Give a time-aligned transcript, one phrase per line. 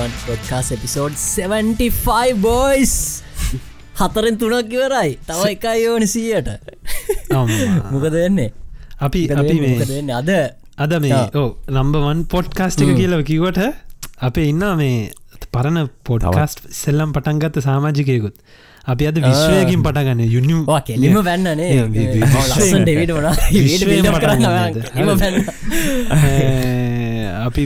[0.00, 2.92] Number one podcast episode 75 boys
[4.00, 5.10] හතරෙන් තුනක් ඉවරයි.
[5.28, 6.48] තව එකයි ඕන සියට
[7.92, 8.48] මොකද වෙන්නේ?
[9.06, 10.30] අපි අපි මේ අද
[10.84, 13.60] අද මේ ඕ නම්බවන් පොඩ්කාස්ට් එක කියලව කිවට
[14.28, 14.96] අපේ ඉන්න මේ
[15.52, 18.36] පරණ පොඩ්කාස්ට් සෙල්ලම් පටන්ගත්ත සාමාජිකයකුත්.
[18.90, 23.12] අපි අද විශ්වයකින් පටගන්න යුනිියම් කෙලිම වැන්නනේ ලස්සන් ඩෙවිට
[27.40, 27.64] අපි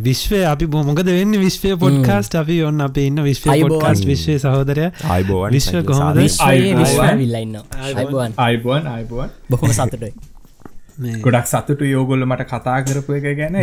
[0.00, 2.36] විශ්වය අපි බොමකද වෙන්න විශ්වය පොඩ්කාස්ට?
[2.36, 4.86] අපි ඔන්න අප ඉන්න විශ්ව පොඩ්කාස්ට විශ්වය සහෝදරය.
[5.08, 5.50] අයිබෝවන්.
[5.50, 6.22] විශ්ව කොහොමද?
[7.18, 8.38] විල්ලන්න අයිබුවන්.
[8.88, 9.36] අයිබුවන්.
[9.50, 10.12] බොහොම සතුටයි.
[11.22, 13.58] ගොඩක් සතුට යෝගොල්ල මට කතා කරපු එක ගැන.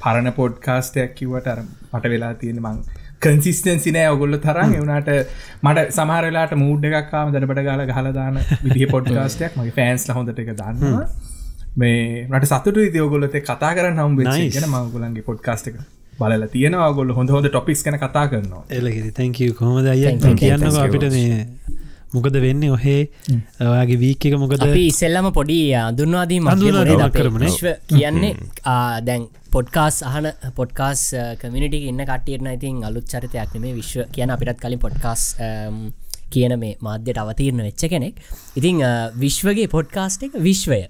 [0.00, 2.82] පරණ පොඩ්කාස්ටයක් කිවට අර මට වෙලා තියෙන මං
[3.20, 4.74] කන්සිස්ටන්සි නෑ ඔගොල්ල තරම්.
[4.74, 5.10] එවුණට
[5.62, 11.34] මට සමහරලාට මූඩ් එකක්කාම දරබට ගල ගහලදාන විදිහ පොඩ්කාස්ටයක් මගේ ෆෑන්ස් හොඳට එක දන්නවා
[11.82, 14.14] මේ රට සතුට ඉතියෝගොල්ලතේ කතා කරන්න හම්.
[14.56, 15.76] ගැන මංගුලන්ගේ පොඩ්කාස්ට එක
[16.20, 16.90] බලල තියෙනවා.
[16.98, 18.62] ගොල්ල හොඳ හොඳ ටොපික්ස් කන කතා කරනවා.
[18.70, 19.50] අය Thank you,
[20.42, 20.64] කියන්න.
[20.84, 21.46] අපිට මේ
[22.14, 23.00] මොකද වෙන්න ඔහේ?
[23.60, 24.62] ඔයාගේ වීක් එක මොකද?
[24.66, 27.74] අපි ඉස්සෙල්ලම පොඩි අඳුන්වාදී හඳුන්වාදීමක් කරමුනේ.
[27.92, 28.32] කියන්නේ
[29.08, 30.26] දැන් පොඩ්කාස් අහන
[30.60, 31.02] පොඩ්කාස්
[31.42, 33.74] කමිනිටි ඉන්න කටියන ඉතින් අලුත් චරිතයක් නෙමේ.
[33.80, 35.22] විශ්ව කියන අපිටත් කලින් පොඩ්කාස්
[36.36, 38.14] කියන මේ මාධ්‍යයට අවතීරණ වෙච්ච කෙනෙක්.
[38.60, 38.80] ඉතිං
[39.24, 40.80] විශ්වගේ පොඩ්කාස්ට එක විශ්වය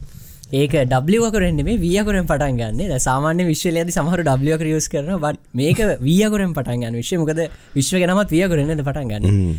[0.53, 2.99] ඒක ඩ්ලියකරෙන් මේ වියකරෙන් පටන් ගන්න.
[3.01, 7.41] සාමාන්‍ය විශ්වලයද සමහර ඩ්ලියක රියස් කරන බට මේක වියකරෙන් පටන් ගන්න විශ්ව මොකද
[7.75, 9.57] විශ්ව නමත් වියකරෙන්ද පටන් ගන්න?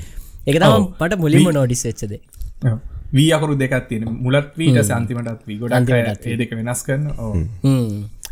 [0.47, 2.13] එක තම පට මුලින්ම නෝඩිස් වෙච්චද
[3.13, 7.33] වී අකරු දෙකත් තියෙන මුලත් වීට සන්තිමටත් වී ගොඩක් දෙක වෙනස් කරන ඕ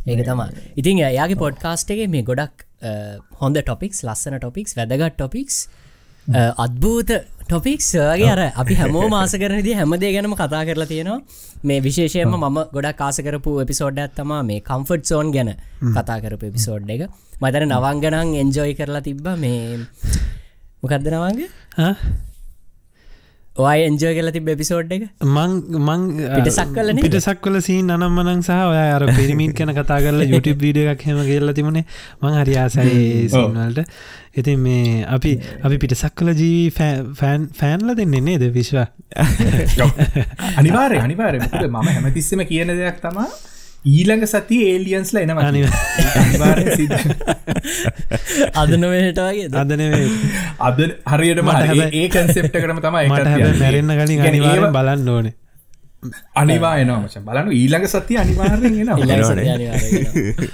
[0.08, 2.64] ඒක තමා ඉතින් එයාගේ පොඩ්කාස්ට් එක මේ ගොඩක්
[3.42, 5.58] හොඳ ටොපික්ස් ලස්සන ටොපික්ස් වැදගත් ටොපික්ස්
[6.58, 7.12] අත්භූත
[7.46, 11.20] ටොපික්ස් වගේ අර අපි හැමෝ මාස කරනදි හැමදේ ගැනම කතා කරලා තියෙනවා
[11.64, 15.52] මේ විශේෂයම මම ගොඩක් කාසකරපු එපිසෝඩ් ඇත්තමා මේ කම්ෆර්ට් සෝන් ගැන
[15.90, 17.04] කතා කරපු එපිසෝඩ් එක
[17.42, 19.60] මතර නවංගනං එන්ජෝයි කරලා තිබ්බ මේ
[20.82, 21.50] මොකක්ද නවන්ගේ
[23.56, 25.04] ඔය එන්ජෝය කරලා තිබ එපිසෝඩ් එක?
[25.26, 27.06] මං මං පිටසක් කළා නේද?
[27.06, 31.22] පිටසක් කල සී නම්මනං සහ ඔය අර පිරිමින් කන කතා කරලා YouTube වීඩිය එකක් හෙම
[31.24, 31.86] කියල්ල තිබුණේ.
[32.22, 33.96] මං හරි ආසයි සිනවල්ට
[34.36, 35.34] ඉතින් මේ අපි
[35.64, 36.70] අපි පිටසක් කල ජීවී
[37.16, 38.84] ෆෑන් ෆෑන්ල දෙන්නේ නේද විශ්ව?
[40.60, 43.30] අනිවාරය අනිවාරය මම හැමතිස්සම කියන දෙයක් තමා
[43.86, 45.80] ඊළඟ සති ඒලියන්ස්ල එනවා අනිවා-
[46.20, 47.04] අනිවාර්යෙන් සිද්ධ.
[48.54, 50.06] අද නොවේට වගේ අදනවේ
[50.60, 50.80] අද
[51.12, 53.08] හරියටම මට ඒ කන්සෙප්ට කරම තමයි.
[53.10, 55.34] මැරෙන්න්න කලින් අනිවාරෙන් ඒව- බලන්න ඕනේ
[56.36, 59.36] අනිවා එනවා මචං බලන්න ඊළඟ සතිය අනිවාර්යෙන් එනවා ඊළඟ එනවනේ.
[59.36, 60.50] සතිය අනිවාර්යෙන් එනවා.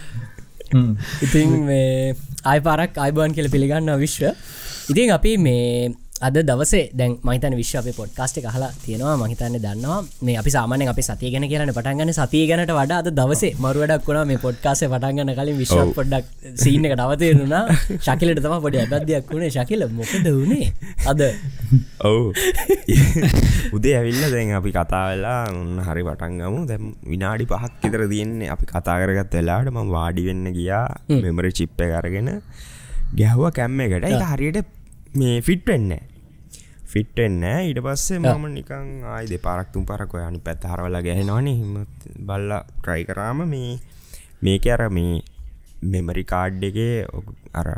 [0.73, 0.91] හ්ම්.
[1.21, 2.15] ඉතින් මේ
[2.45, 4.23] ආය පාරක් අයිබන් කියල පිළිගන්න විශ්ව
[4.91, 5.91] ඉතින් අපි මේ
[6.27, 9.15] අද දවසේ දැන් මහිතන විශ්ව අප පොඩ්කාස්ට හලා තියෙනවා.
[9.21, 13.51] මහිතන්න දන්නවා මේ අපි සාමානය අපි සතිය ගැන කියරන පටන්ගන්න සතිය ගැනට වඩා අද දවසේ
[13.63, 14.25] මරුවඩක් වුණා.
[14.31, 15.93] මේ පොඩ්කාසේ පටන්ගන්න කලින් විශ්ව.
[15.97, 16.25] පොඩ්ඩක්
[16.63, 17.63] සීන එක නවතේරුණා
[18.05, 19.49] ශකිලට තම පොඩි අබද්‍යයක් වුණේ.
[19.55, 20.67] ශකිල මොකද වුණේ?
[21.11, 21.21] අද.
[22.09, 22.33] ඔවු.
[23.77, 28.51] උදේ ඇවිල්ල දැන් අපි කතා වෙලා උන්න හරි පටන්ගමු දැම් විනාඩි පහක් විතර තියන්නේ.
[28.57, 30.85] අපි කතා කරගත් වෙලාට ම වාඩි වෙන්න ගියා.
[31.25, 32.29] මෙමරි චිප්ප කරගෙන
[33.19, 34.07] ගැහ්ව කැම්ම එකට.
[34.11, 34.69] එක හරියට
[35.19, 35.91] මේ ෆිට් වෙන්න
[36.91, 41.75] ෆිට්ෙන්න ඊට පස්සේ මම නිකං ආයි දෙපාරක්තුම් පරක අනි පැත් හරවල ගැහෙනවාන හිම
[42.27, 43.71] බල්ල ට්‍රයි කරාම මේ
[44.41, 45.21] මේක අර මේ
[45.85, 47.05] මෙමරි කාඩ් එකේ
[47.53, 47.69] අර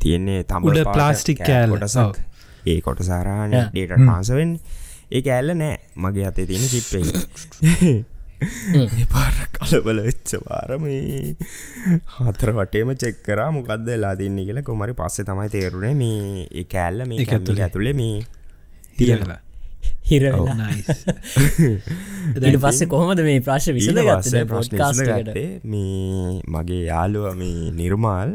[0.00, 1.76] තියෙන්නේ තම උඩ plastic කෑල්ල.
[1.76, 2.20] කොටසක්.
[2.66, 3.50] ඒ කොට සාරාන.
[3.50, 4.54] ඩේට ට්‍රන්සවෙන්
[5.10, 7.94] ඒ ඇල්ල නෑ මගේ අතේ තියෙන චිප්පේ
[9.08, 10.88] පාර කලබල වෙච්ච පාරම
[12.20, 14.62] හතර වටේම චෙක්කරා මොකක්ද ලා තින්නේ කියලා.
[14.62, 17.62] කොමරි පස්සේ තමයි තේරුණේ මේ ඒ කෑල්ල මේ ඇතුලේ.
[17.62, 18.16] ඇතුළේ මේ
[18.98, 19.40] තියලා
[20.54, 20.88] නයිස්
[22.44, 27.70] ඊට පස්සේ කොහොමද මේ ප්‍රශ් විසඳ ගත්ත පස්සේ ප්‍රශ්න පොඩ්කාස්ට ගත්තේ මේ මගේ යාලුව මේ
[27.76, 28.34] නිර්මාල්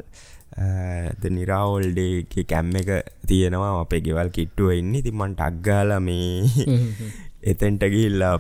[1.20, 2.90] ද නිරාවල්ඩේ කැම්ම එක
[3.28, 3.72] තියෙනවා.
[3.82, 4.94] අපේ ගෙවල් කිට්ටුව ඉන්න.
[5.04, 6.48] තිමන්ට අක්ගාල මේ
[7.46, 8.38] එතැන්ට ගිල්ලා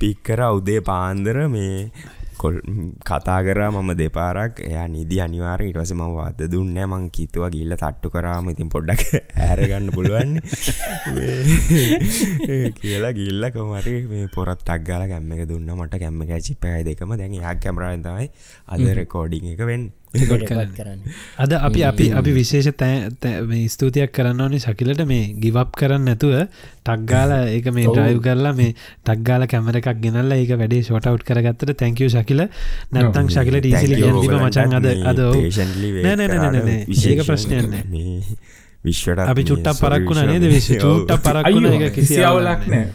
[0.00, 1.74] පික්කර උදේ පාන්දර මේ
[2.38, 2.56] කොල්
[3.02, 4.60] කතා කරා මම දෙපාරක්.
[4.62, 9.02] එයා නිදි අනිවාර ඉටවස ම වාද දුන්න මං කිතුව ගිල්ල තට්ටු කරාම ඉතින් පොඩ්ඩක්
[9.48, 10.32] ඇරගන්න පුළුවන්
[12.80, 15.70] කියලා ගිල්ල කොමරි මේ පොරත් අක්ගල කැම්ම එක දුන්න.
[15.76, 17.16] මට කැම්ම එක චිප්පයි දෙකම.
[17.20, 18.30] දැන් යා කැමරාන් තමයි
[18.68, 19.90] අද රෙකෝඩිං එක වෙන්
[20.74, 21.00] කරන්න.
[21.36, 26.34] අද අපි අපි අපි විශේෂ තෑ ස්තුතියක් කරන්න ඕනේ ශකිලට මේ ගිවප් කරන්න නැතුව
[26.84, 32.08] ටක්ගාල ඒක මේ ඩ්‍රයිව් කරලා මේ ටක්ගාල කැමර එකක් ගෙනල්ල ඒක වැඩේ ෂොටවට් කරගත්තට තැංකව
[32.10, 32.44] ශකිල.
[32.92, 35.34] නැත්තං ශකිල ඩීසිලි ගැන්දිම මචන් අද අද ඔව්.
[35.34, 36.78] නෑ නෑ නෑ නෑ නෑ.
[37.06, 37.74] ඒක ප්‍රශ්නයන්න
[38.84, 40.48] විශ්වට අපි චුට්ටක් පරක්ුණ නේද?
[40.54, 42.86] විශ් චුට්ට පරක්ුණ එක කිසි කිසි අවුලක් නෑ.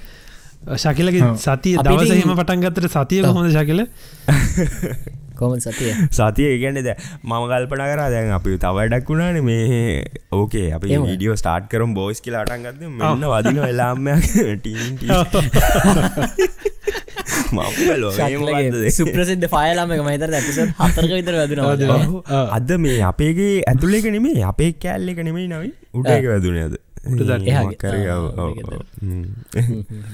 [0.78, 1.34] ශකිලගේ.
[1.38, 3.84] සතිය අපි දවස ඉතින්- හෙම පටන් ගත්තට සතිය කොහොඳ ශකිල
[5.40, 5.92] කොම සතිය?
[6.12, 10.04] සතිය ඒගැනෙ ද මම කල්පන කර දැන් අපි තවඩක් වුණාන මේ
[10.34, 10.88] ඕකේ අපි.
[11.06, 14.24] විඩියෝ ස්ටාර්ට් කරම් බෝස් කියලා අටන්ගත්ද මෙන්න වදින වෙලාම්මයක්
[17.54, 24.72] මම සුප්‍රසිද්ධ ෆයලාම එක මහිතර ඇතිස හතරක විතර වැදනවා අද මේ අපේගේ ඇතුලෙක නෙමේ අපේ
[24.78, 26.76] කෑල්ල එක නෙමෙයි නවයි උඩක වැදුන අද.
[27.04, 27.44] උඩ දන්න.
[27.44, 27.78] එහාගේ.
[28.08, 28.72] ආ, ඒකද.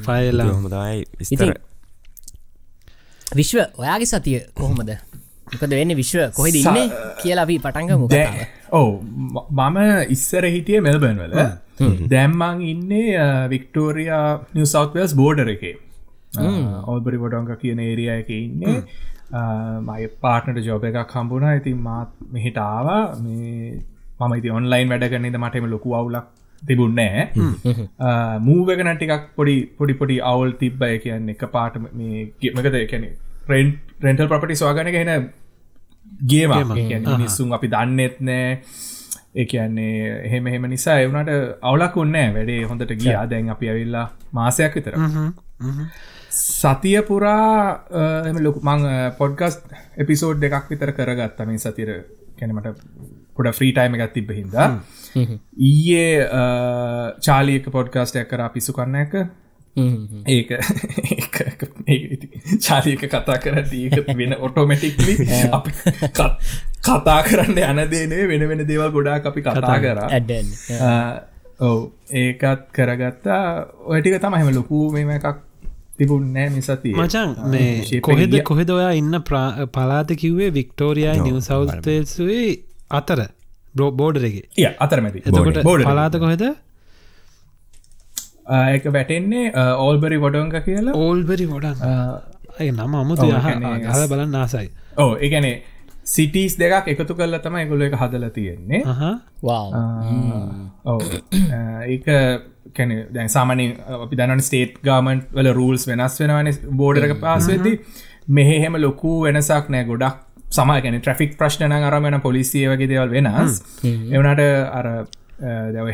[0.05, 1.53] ෆයිල්ලා හොමතයි විස්තර ඉතින්
[3.39, 4.91] විශ්ව ඔයාගේ සතිය කොහොමද
[5.51, 6.85] මොකද වෙන්න විශ්ව කොහෙද ඉන්නේ
[7.21, 8.47] කියලා අපි පටන්ග මුද දැ
[8.79, 8.89] ඕ
[9.59, 9.77] මම
[10.15, 11.35] ඉස්සර හිටිය මෙල්බන් වල.
[12.13, 14.23] දැම්මං ඉන්නේ වික්ටෝරයා
[14.55, 15.75] නිව සවස් බෝඩර එකේ.
[16.93, 18.75] ඔල්බරි වොඩොංක කියන ඒරිය එක ඉන්නේ.
[19.87, 23.01] මයි පාටනට ජෝබ එකක් කම්බුණ ඉතින් මාත් මෙහිට ආවා.
[23.23, 23.79] මේ
[24.19, 26.27] මම ඉති ඔන්ලයින් වැඩ කරන්නද මටම ලොකු අවුලක්
[26.61, 27.21] තිබුන්නෑ
[28.47, 32.25] මූවක නටිකක් පොඩි පොඩි පොඩි අවුල් තිබ්බය කියන්න එක පාට මේ
[32.55, 33.05] මකද කැන
[33.51, 33.69] රෙන්්
[33.99, 35.11] රෙන්ටල් ප්‍රපටි ස්වාගනක හෙන
[36.25, 36.51] ගේම
[37.07, 38.61] මිනිස්සුන් අපි දන්නෙත් නෑ.
[39.35, 43.25] ඒ කියන්නේ එහෙම එහෙම නිසා එවනට අවුලක් උන්නෑ වැඩේ හොඳට ගියා.
[43.25, 44.97] දැන් අපි ඇවිල්ලා මාසයක් විතර.
[46.31, 47.83] සතිය පුරා
[48.25, 48.87] එම ලොකු මං
[49.17, 49.59] පොඩ්ගස්
[49.97, 51.45] එපිසෝඩ් දෙකක් විතර කරගත්ත.
[51.45, 51.93] මේ සතිර
[52.39, 52.85] කැනමට
[53.35, 54.55] පොඩ ෆ්‍රී ටයිම එකත් තිබ හිද
[55.63, 56.25] ඊයේ
[57.21, 59.13] චාලියක පොඩ්කාස්ටයක් කර පිසු කරන්න එක
[60.27, 60.49] ඒක
[62.59, 65.17] චාලියක කතා කරදී ඒක වෙන ඔටෝමටික්ලි
[65.57, 65.75] අපි
[66.11, 66.37] කත්-
[67.25, 70.07] කරන්න යනදේනේ වෙන වෙන දේවල් ගොඩාක් අපි කතා කරා.
[71.59, 71.77] ඔව.
[72.15, 73.43] ඒකත් කරගත්තා.
[73.85, 75.45] ඔයටික තම හැම ලොකු මෙම එකක්
[75.99, 79.19] තිබුන්නෑ මිසතිය මචන් මේ කොහෙද කොහෙද ඔයා ඉන්න
[79.73, 82.47] පලාත කිව්වේ වික්ටෝරියයි නිව සෞල්තේසුවේ
[82.91, 83.21] අතර
[83.75, 86.43] බෝඩරගේ ය අතරමැති එතකොට බෝඩ පලාත කොහෙද
[88.75, 89.53] එක වැටෙන්නේ
[89.85, 90.93] ඕල්බරි වොඩොංක කියලා?
[90.95, 91.83] ඕල්බරි ගොඩන්
[92.59, 94.69] ඇ නම අමුතු හල බලන්න ආසයි.
[94.97, 95.55] ඕ එකනේ
[96.13, 98.81] සිටස් දෙකක් එකතු කල්ල තම ගොල එක හදල තියෙන්නේ.
[99.43, 99.49] වව්
[100.93, 101.01] ඔව.
[101.87, 102.07] ඒක
[102.77, 103.67] කැන දැන් සාමනි
[103.97, 106.49] අපි දන්න ස්ටේට් ගාමන්ට් වල රූල්ස් වෙනස් වෙනවන
[106.81, 107.75] බෝඩරක පාසවෙදදි
[108.39, 113.61] මෙහෙහෙම ලොකු වෙනසක් නෑ ගොඩක් සම ගැන ට්‍රෆික් ප්‍රශ්න අරමෙන පොලිසිය වගේ දේවල් වෙනස්.
[113.85, 114.43] එවනට
[114.79, 114.87] අර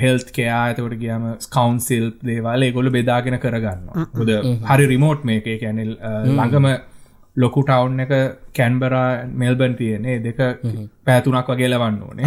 [0.04, 3.82] හෙල්ත් කයා ඇතකට ගියම ස්කවන්සිල් දේවල් ගොල බෙදාගෙන කරගන්න
[4.22, 4.30] ොද
[4.72, 5.48] හරි රිමෝට් මේක.
[5.64, 5.92] කැනෙල්
[6.28, 6.68] ළඟම
[7.36, 8.14] ලොකු ටවුන් එක
[8.58, 9.08] කැන්බරා
[9.42, 10.40] මෙල්බන් තියනේ දෙක
[11.06, 12.26] පැතුනක් වගේ ලවන්න ඕනේ.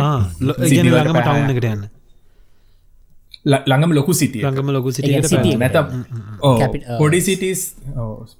[0.68, 1.24] City ඉගෙන වලට ළඟම පැය.
[1.28, 1.84] ටවුන් එකට යන්න
[3.52, 5.58] ළඟම ලොකු සිටිය ළඟම ලොකු එක.
[5.62, 5.76] නැත
[7.00, 7.60] පොඩි සිටිස්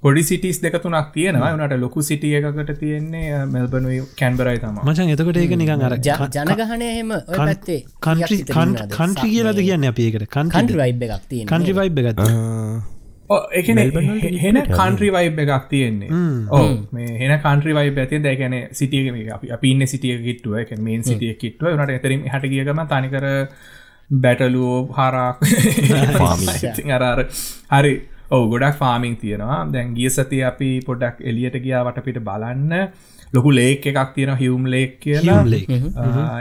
[0.05, 1.51] පොඩි සිටිස් දෙකතුනක් තියෙනවා.
[1.55, 7.11] වනට ලොකු සිටිය එකකට තියෙන්නේ මෙල්බනුයි කැන්බරයි තම මචන් එතකොට ඒක නිකන් අර ජනගහනය එහෙම
[7.17, 10.29] ඔය පැත්තේ කන්ට්‍රි කන්ට්‍රි කියලද කියන්න අපි ඒකට?
[10.37, 12.21] කන්ට්‍රි වයිබ් එකක් තියෙන කන්ට්‍රි වයිබ් ගත්ත
[13.29, 13.79] එකන
[14.43, 16.09] හෙන කන්ට්‍රි වයිබ් එකක් තියෙන්නේ.
[16.51, 17.09] ඕ මේ.
[17.21, 20.55] හෙන කන්ට්‍රි වයි ඇති දැකැන සිටිය අපි අපින්න සිටිය කිට්ටුව.
[20.61, 21.77] එක මේන් සිටිය කිට්ටුව.
[21.77, 23.25] නට එතරින් හට ගියගම තනිකර
[24.11, 25.37] බැටලුවෝ හරක්
[26.97, 27.19] අරර
[27.71, 27.93] හරි
[28.31, 29.59] ඔව ගොඩක් ෆාමිං තියෙනවා.
[29.73, 32.73] දැන් ගිය සති අපි පොඩක් එලියට ගියා වටපිට බලන්න.
[33.33, 35.41] ලොකු ලේක් එකක් තියෙන හිවම් ලේක් කියලා.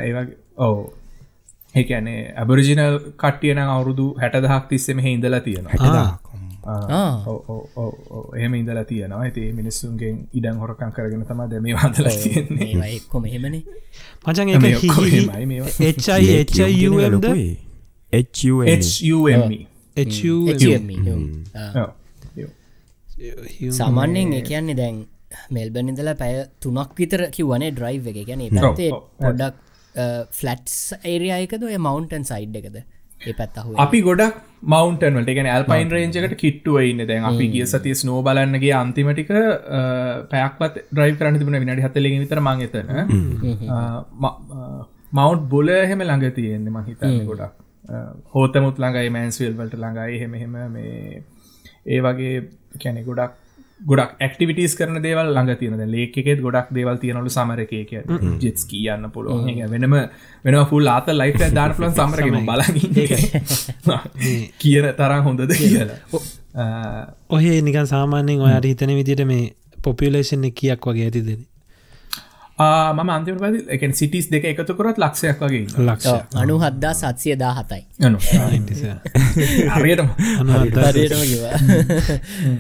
[0.03, 0.79] ඒවගේ ඔව.
[1.75, 6.09] ඒකැනේ ඇබරිජිනල් කට්ටියන අවුරුදු හැට දහක් තිස්සෙම හිඉඳලා තියෙනවා
[8.37, 9.21] එහෙම ඉඳලා තියෙනවා.
[9.25, 12.91] ඇති මිනිස්සුන්ගෙන් ඉඩන් හොරකං කරගෙන තම දැම වදල තියෙන්නේ.
[12.97, 13.63] එක්කොම එහෙමනේ.
[14.27, 14.49] මචන්.
[21.77, 21.91] ඔව්.
[23.79, 24.99] සාමාන්‍යයෙන් ඒ කියන්නේ දැන්
[25.51, 28.21] මෙල්බන් ඉඳලා පැය තුනක් විතර කිව්වනේ ඩ්‍රයිව් එක.
[28.29, 28.93] ගැන පැත්තේ.
[29.19, 29.65] පොඩක්
[30.33, 32.79] ෆලට්ස් ඒරයකද ඔය මවන්ටන් සයිඩ් එකද
[33.85, 34.37] අපි ගොඩක්
[34.73, 37.01] මවන්ටන් වලට ගැන ඇල්පයින් රේජකට කිට්ටුව ඉන්න.
[37.07, 39.31] දැන් අපි ගිය සති ස්නෝ බලන්නගේ අන්තිමටික
[40.33, 42.89] පැක්පත් ඩ්‍රයි් කරන්න තිබුණ විනාඩි හත්තලෙ විතර මංගතන
[45.13, 47.55] මවන්් බොල එහෙම ළඟ තියෙන්නේ මහිතන්න ගොඩක්.
[48.35, 51.23] හෝතමුත් ළඟයි මෑන්ස්වල් වලට ළඟයි හෙම හෙම මේ
[51.87, 52.35] ඒ වගේ
[52.83, 53.33] කැනෙ ගොඩක්
[53.81, 55.83] ගොඩක් ඇක්ටිවිටස් කරන දේවල් ළඟ තියෙන.
[55.91, 58.03] ලේකෙත් ගොඩක් දේවල් තියෙනලු සමරක කිය
[58.41, 59.49] ජෙස් කියන්න පුළුවන්.
[59.49, 59.95] එක වෙනම
[60.45, 62.63] වෙන ෆුල් ආත ලයිෆ දාන පුලන් සමරකම බල
[64.59, 65.99] කියන තරම් හොඳද කියලා.
[67.31, 71.45] ඔහේ නිකන් සාමාන්‍යෙන් ඔයාට හිතන විදිට මේ පොපියලේෂන් කියක් වගේ ඇතිදෙන
[72.59, 76.55] මම අන්තිම පද එක සිටිස් දෙක එකතු කරත් ලක්ෂයක් වගේ ලක්ෂ අනු.
[76.59, 77.83] හද්දා සත්සිය දා හතයි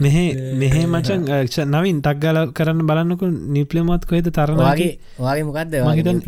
[0.04, 0.24] මෙහෙ
[0.60, 3.26] මෙහෙ මචන් ක්ෂ නවින් ටක්ගල කරන්න බලන්නකු
[3.56, 5.74] නිපලමත් කොහෙද තරනගේ වගේ මොකක්ද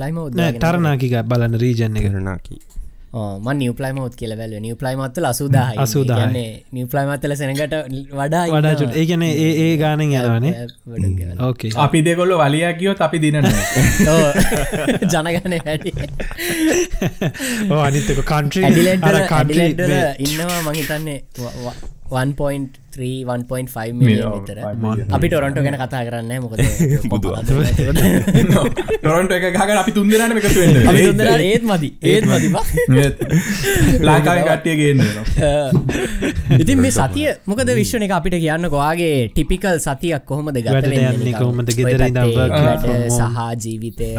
[0.03, 0.19] ලයිම
[0.59, 2.11] ටරනාකික බලන්න රීජන්න එක.
[2.11, 2.57] කරනාකි
[3.13, 6.65] ම නිියපලයිමත් කියලවැල නිියපලයිමත්වල අසුදාහ 80,000.
[6.73, 7.75] නිියපලයිමත්වල සැනකට
[8.19, 10.55] වඩා වඩා චුට ඒගැන ඒ ගානෙන් යනවානේ?
[11.47, 13.41] ඕකේ අපි දෙකොල්ල වලිය කියොත් අපි දින
[15.13, 15.91] ජනගන හැටි
[17.85, 18.67] අනිත්තක කන්ට්‍රී
[20.27, 21.19] ඉන්නවා මහිතන්නේ
[22.13, 24.57] 1.3 1.5 මිලියන් විතර.
[25.11, 26.59] අපි ටොරන්ටෝ ගැන කතා කරන්න මොකද?
[29.01, 30.33] ටොරන්ට එක ගහක අපි තුන්දරන
[31.07, 31.89] තුන්දෙනා ඒත් මදි.
[32.05, 32.49] ඒත් මදි.
[34.07, 35.01] ලාකායි කට්ටිය ගන්න
[36.59, 40.73] ඉතින් මේ සතිය මොකද විශ්වන එක අපිට කියන්න කොයාගේ ටිපිකල් සතියක් කොහොමද ගත?
[41.87, 41.95] ඔය
[42.51, 42.99] ගෙදර.
[43.13, 43.23] සහ
[43.63, 44.11] ජීවිතය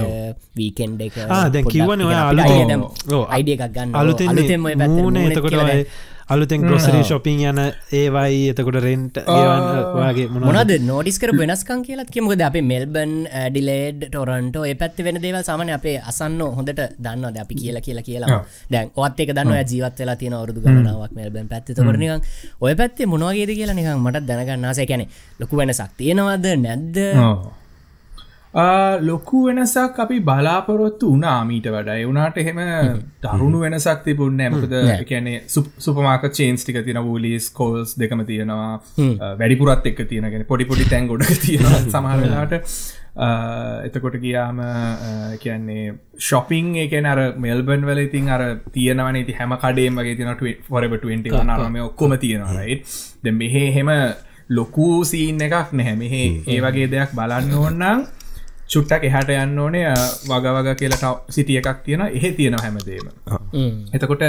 [0.55, 1.15] වීකෙන්ඩ එක
[1.51, 1.75] අපිට
[2.23, 2.71] අලුතෙන්-
[3.29, 3.91] අයිඩිය එකක් ගන්න
[4.95, 5.59] මූණෙත් එතකොට
[6.31, 7.59] අලුතෙන් ග්‍රොසරි ශොපින් යන
[7.99, 10.45] ඒවයි එතකොට රෙන්ට් වගේ මොනවද?
[10.47, 13.15] මොනද නෝඩිස්කර වෙනස්කන් කියලත් කියෙමකද අපේ මෙල්බන්
[13.51, 17.37] ඩිලේඩ් ටොරන්ටෝ ඒ පැත්ති වෙන දේවල් සමන අපේ අසන්න හොඳට දන්නවද?
[17.43, 18.41] අපි කියලා කියලා කියලා.
[18.71, 21.75] දැන් ඔත් එක දන්න ජීවත් වෙලා තියෙන අවුදු ගණනාවක් මෙල්බන් පැත්ති.
[21.75, 22.23] තොරනිකන්
[22.61, 25.09] ඔය පැත්තේ මොනවගේද කියලා නිකන් මට දැනගන්නාසේ කැනෙ
[25.39, 26.47] ලොකු වෙනසක් තියෙනවද?
[26.67, 26.97] නැද්ද
[28.53, 31.95] ලොකු වෙනසක් අපි බලාපොරොත්තු වනා මීට වඩා.
[31.95, 32.59] එවුනාට එහෙම
[33.23, 34.73] දරුණු වෙනසක් තිබුන්න ඇමකද
[35.07, 38.81] කියැනෙ සුපමාක චේන්ස් ටික තින වූලිස් කෝල්ස් දෙකම තියෙනවා.
[39.39, 42.57] වැඩිපුරත් එක් තියෙනගෙන පොඩි පොඩි තැන් ගොඩ තියෙන සමහරලාට
[43.87, 44.59] එතකොට ගියාම
[45.39, 48.43] කියන්නේ ශොපිං එකන අර මෙල්බන් වල ඉතින් අර
[48.73, 49.15] තියෙනවන.
[49.23, 51.05] ඉති හැම කඩේම වගේ තින ොරබට
[51.47, 52.81] නරම ඔක්කොම තියෙනවායි
[53.23, 53.91] ද මෙහෙ හෙම
[54.49, 55.95] ලොකු සීන් එකක් නැහැ.
[55.95, 58.09] මෙහෙ ඒ වගේ දෙයක් බලන්න ඕන්නම්
[58.71, 59.93] චුට්ටක් එහට යන්න ඕනේ
[60.29, 63.11] වග වග කියලා සිටිය එකක් තියෙන එහෙ තියෙන හැමදේම.
[63.93, 64.23] එතකොට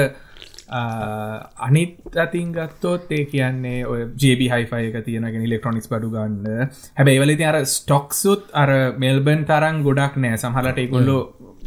[1.60, 6.68] අනිත් අතින් ගත්තොත් ඒ කියන්නේ ඔය ජබ හයිෆය එක තියෙනගෙන ඉලෙක්ට්‍රොනික්ස් බඩු ගන්න.
[6.98, 10.36] හැබැයි වලති අර ස්ටොක්සුත් අර මෙල්බන් තරන් ගොඩක් නෑ.
[10.38, 11.18] සහලට එකොල්ලො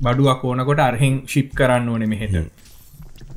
[0.02, 2.65] බඩුවක් ඕනකොට අරහෙන් ශිප් කරන්න ඕනෙ මෙහෙට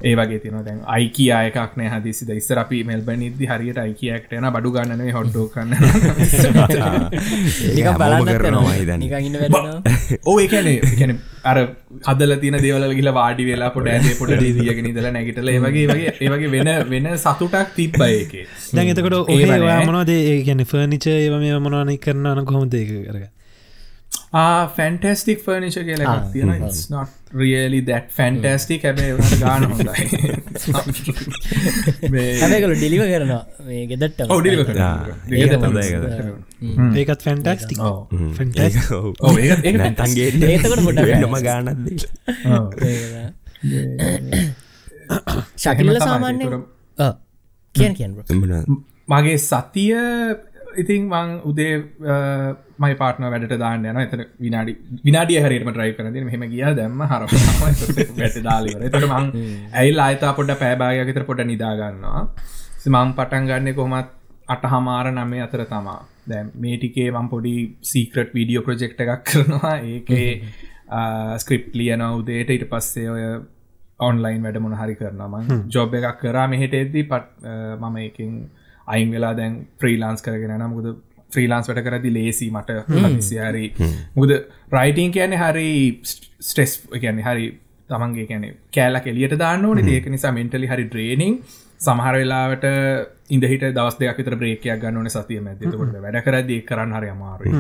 [0.01, 4.71] ඒ වගේ තින දැන් අයිකි අයකක් නෑ හදිසිද ඉස්සර අපි මෙල්බන් ඉදදි හරියට අයිකයක්ටයන බඩු
[4.77, 5.73] ගන්නනේ හොඩ්ඩෝ කන්න
[7.75, 8.75] නිකන් හැමෝම බලන්නත් කරනවා වෙනවා.
[8.75, 8.99] හිතන්නේ.
[8.99, 9.83] නිකන් ඉන්න වෙනවා
[10.25, 11.15] ඕ ගැන
[11.45, 11.59] අර
[12.07, 16.53] හදල තින දේවල ගිල වාඩි වෙලා පොට ඇේ පොට දියගෙන ඉදල නැගටල ඒවගේ වගේ ඒවගේ
[16.55, 18.33] වෙන වෙන සතුටක් තිබ්බ ඒක
[18.75, 19.83] දැන් එතකොට නෑ.
[19.91, 20.13] මොනවද
[20.47, 23.27] ගැන ෆර්නිච ඒව මේ මොනවන කරන්න අන කොහොමද ඒක කරග
[24.77, 26.49] ෆැන්ටස්ටික් ෆර්නිච කියල තියෙන
[26.91, 29.89] not really that ෆැන්ටස්ටික් හැබේ ගාන හොඳයි.
[32.41, 33.47] හැබැකල ඩිලිව කරනවා.
[33.65, 33.87] මේ.
[35.85, 35.95] ඒක.
[36.97, 38.07] ඒකත් ෆැන්ටස්ටික් ඔව්.
[38.37, 39.15] ෆැන්ටස් ඔව්.
[39.39, 41.79] ඒක ඒක නැතන්ගේ ඒතකොට පොඩ්ඩක් වෙනම ගානත්
[42.53, 42.73] ඔව්.
[45.57, 46.01] ශකිල්ල එහෙම තමයි.
[46.01, 46.45] සාමාන්‍ය
[47.75, 48.15] කියන් කියන්න
[49.09, 49.97] මගේ සතිය
[50.83, 51.73] ඉතින් මං උදේ
[52.85, 57.27] මයි පාටන වැඩට දාන්න යන එතන විනාඩි විනාඩිය හරිම ට්‍රයි කරන මෙහම ගිය දැම්ම හර
[57.63, 59.33] වැට දාලිවර තට මං
[59.83, 62.23] ඇයි අයිතා පොඩ පෑබාගතර පොඩ නිදාගන්නවා
[62.95, 64.15] මං පටන් ගන්න කොමත්
[64.55, 67.55] අට හමාර නමේ අතර තමා දැ මේටිකේ මං පොඩි
[67.91, 69.77] සීක්‍රට් වීඩියෝ ප්‍රජෙක්් එකක් කරනවා.
[69.93, 70.29] ඒකේ
[71.45, 72.51] ස්ක්‍රිප් ලියන උදේට.
[72.57, 73.25] ඉට පස්සේ ඔය
[74.09, 75.43] ඔන්ලයින් වැඩ මොන හරි කරනවා.
[75.77, 76.47] ජොබ් එකක් කරා.
[76.55, 78.33] මෙහෙට එද්දී පත් මම එකින්
[78.89, 80.89] අයින් වෙලා දැන් ෆ්‍රීලාන්ස් කරගෙන නමුද
[81.31, 82.71] ෆ්‍රීලාන්ස් වැට කරදි ලේසි මට
[83.23, 83.65] සිහරි
[84.17, 84.35] මුද
[84.73, 85.71] රයිටිං කියන්නේ හරි
[86.43, 87.47] ස්ටෙස් කියන්නේ හරි
[87.91, 89.79] තමන්ගේ කියන කෑලා කෙලියට දාන්න ඕන.
[89.89, 91.39] ඒක නිසා මෙන්ටලි හරි ඩ්‍රේනිං
[91.81, 92.67] සමහර වෙලාවට
[93.31, 97.55] ඉඳහිට දවස් දෙයක් විතර බ්‍රේකයක් ගන්න ඕන සතිය මැදකොට වැඩ කරදී කරන්න හරි අමාරු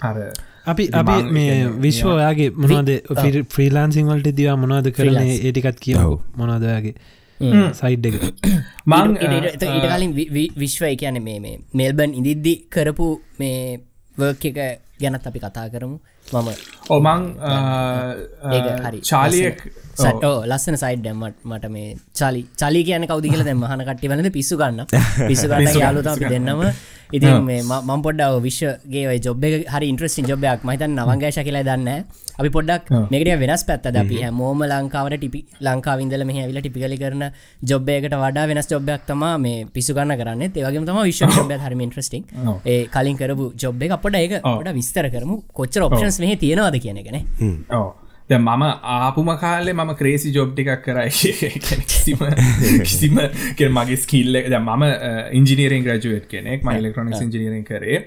[0.00, 0.18] හර
[0.66, 2.92] අපි අපි මං විශ්වයාගේ මොනවද
[3.48, 6.94] ෆ්‍රීලාන්සිං වලට දවා මොනවද කරන ඒටිකත් කියව මොනදයාගේ
[7.74, 8.16] සයිඩ් එක.
[8.90, 13.80] මං ඊට කලින් වි- වි- විශ්වය කියන මේ මේ මෙල්බන් ඉදිද්දි කරපු මේ
[14.16, 14.58] වර්ක් එක
[15.00, 15.96] ගැනත් අපි කතා කරමු.
[16.32, 16.48] මම
[16.90, 17.22] ඔමං
[19.02, 19.58] චාලියෙක්.
[19.96, 24.30] සටෝ ලස්සන සයිඩ් ඩැම්මට මට මේ චලි චලි කියන කවදි කියල දැම හන කට්ටි වලද
[24.38, 24.84] පිස්සු ගන්න.
[25.28, 26.62] පිස්සු ගන්න යාලුත අපි දෙන්නම
[27.12, 31.88] ඉතින් මේ ම- මම පොඩ්ඩ විශ්වගේ ජොබ් එක හරි ඉන්ට්‍රස්ටින් ජොබයක් මහිතන් නවංගේශ කියලා දන්න
[32.38, 34.16] අපි පොඩ්ඩක් මේකට වෙනස් පැත්තද අපි?
[34.22, 37.24] හැමෝම ලංකාවට ටිපි ලංකාවින්දල මේ ඇවිල ටිපිකලි කරන
[37.62, 42.24] ජොබ්බයකට වඩා වෙනස් ජොබ්යක් තම මේ පිසුගන්න කරන්න ඒවගේ තම විශ්ව ජොබ හරම ඉන්ට්‍රස්ටිං.
[42.66, 43.90] ඒ කලින් කරපු ජොබ් එක.
[43.92, 45.42] අපට ඒක ොට විස්තර කරමු.
[45.52, 47.18] කොච්චර ඔප්ෂන්ස් මෙහ තියෙනවාද කියනගෙන
[47.70, 47.88] ඕ
[48.30, 51.30] ද මම ආපුම කාලේ මම ක්‍රේසි ජොබ් ටිකක් කරයි
[51.90, 52.20] කිසිම
[52.84, 53.16] කිසිම
[53.70, 54.84] මගේ ස්කිල්ල ද මම
[55.32, 56.64] ඉන්ජිනීරෙන් ග්‍රජුවට් කෙනෙක්.
[56.64, 57.98] ම ඉලෙක්ට්‍රොනික් ඉජිනීරෙන් කරේ.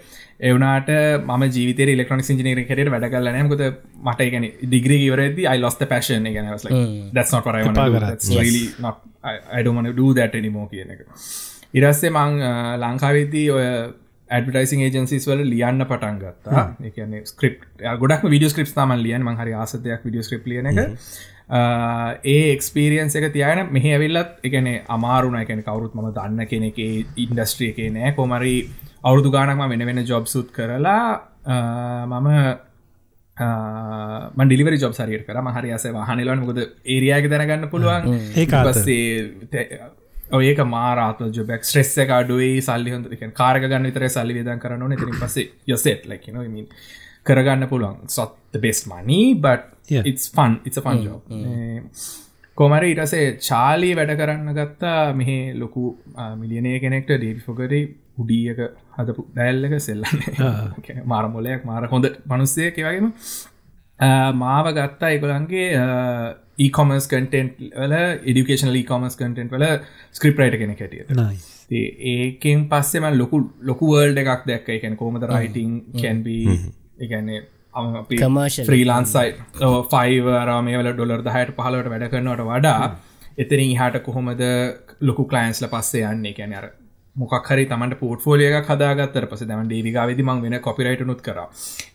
[0.41, 0.91] එවනාට
[1.29, 3.63] ම ජීවිත ඉලෙක්ට්‍රොනික් ඉජිනීර කරට වැඩ කලන කොත
[4.03, 6.29] මට ගැන දිග්‍රී ඉවරද I lost passion.
[6.37, 6.47] ගැන
[7.13, 7.99] that's not what I wanna do.
[7.99, 11.03] That's really not I, I don't want to do that anymore කියන එක.
[11.73, 12.39] ඉරස්සේ මං
[12.81, 13.67] ලංකාවේදී ඔය
[14.29, 16.63] ඇඩටයිසින් ඒජන්සිස් වල ලියන්න පටන් ගත්තා.
[16.89, 17.57] එකන ස්ක්‍රප්
[18.01, 20.79] ගොඩක් විඩිය ස්ක්‍රප් තම ලියන් මං හරි ආසතයක් විඩිය ස්ක්‍රප් ලියන එක.
[22.33, 26.77] ඒ එක්ස්පිරියන්ස එක තියන මෙහ ඇවිල්ලත් එකන අමාරුන එකන කවරුත් ම දන්න කෙනෙක
[27.23, 28.11] ඉන්ඩස්ට්‍රිය එක නෑ.
[28.19, 28.55] කොමරි
[29.03, 31.07] අවුරදු ගානක්ම වෙන වෙන ජොබ් සුත් කරලා
[32.11, 32.29] මම
[34.47, 35.37] ඩිලිවරි ජොබ් සරියට කර.
[35.49, 38.01] මහරි අස වාහනලවන් මුකද ඒරයාග දැනගන්න පුළුවන්.
[38.39, 39.03] ඒ පස්සේ
[40.33, 42.09] ඔඒක මාරාත ජොබක් ස්ට්‍රෙස්ස එක.
[42.19, 46.67] අඩුවේ සල්ලි හොඳ කාරග ගන්න විතර සල්ලි විදන් කරන තිරින් පසේ යොසෙට් ලයින මින්
[47.25, 48.09] කරගන්න පුළුවන්.
[48.09, 50.03] සොත් බෙස් මනී බට Yeah.
[50.05, 50.61] it's fun.
[50.65, 51.21] It's a fun job.
[52.57, 55.13] කොමර ඉටසේ Charlie වැඩ කරන්න ගත්තා.
[55.13, 55.83] මෙහෙ ලොකු
[56.37, 57.81] මිලියනය කෙනෙක්ට ඩේෆොකරි
[58.19, 58.59] උඩියක
[58.97, 63.09] හදපු දැල්ලක සෙල්ලන්නේ මාරමොලයක් මාර හොඳ මනුස්සය කෙවගේම
[63.99, 65.67] මාව ගත්තා එකොළන්ගේ
[66.59, 67.95] ඒකොමස් කටෙන්ට් වල
[68.25, 69.65] ඉඩිකේෂන ඒකොමස් කටෙන්ට් වල
[70.11, 70.75] ස්ක්‍රිප්රයිට කෙනෙ
[71.11, 74.69] නයි ඒකෙන් පස්සෙම ලොකු ලොකු වර්ල්ඩ එකක් දැක්ක.
[74.69, 76.59] එකන කොමද රයිටිං කැන්බී
[76.99, 77.41] එකන්නේ.
[78.67, 79.33] ්‍රීලාන්සයි
[79.91, 82.91] ෆයිවරා මේවල ඩොලර් දහයට පහලට වැඩ කරනවට වඩා
[83.37, 84.43] එතරින් හට කොහොමද
[85.01, 86.33] ලොකු කලයින්ස්ල පස්සේ යන්නේ?
[86.33, 86.53] කැන
[87.15, 91.39] අර මොකක්හරි තමට පෝට්ෆෝලිය හදාගත්තර පස දම ඩේවිගාවිදි මං වෙන කොපිරයිට නුත් කර.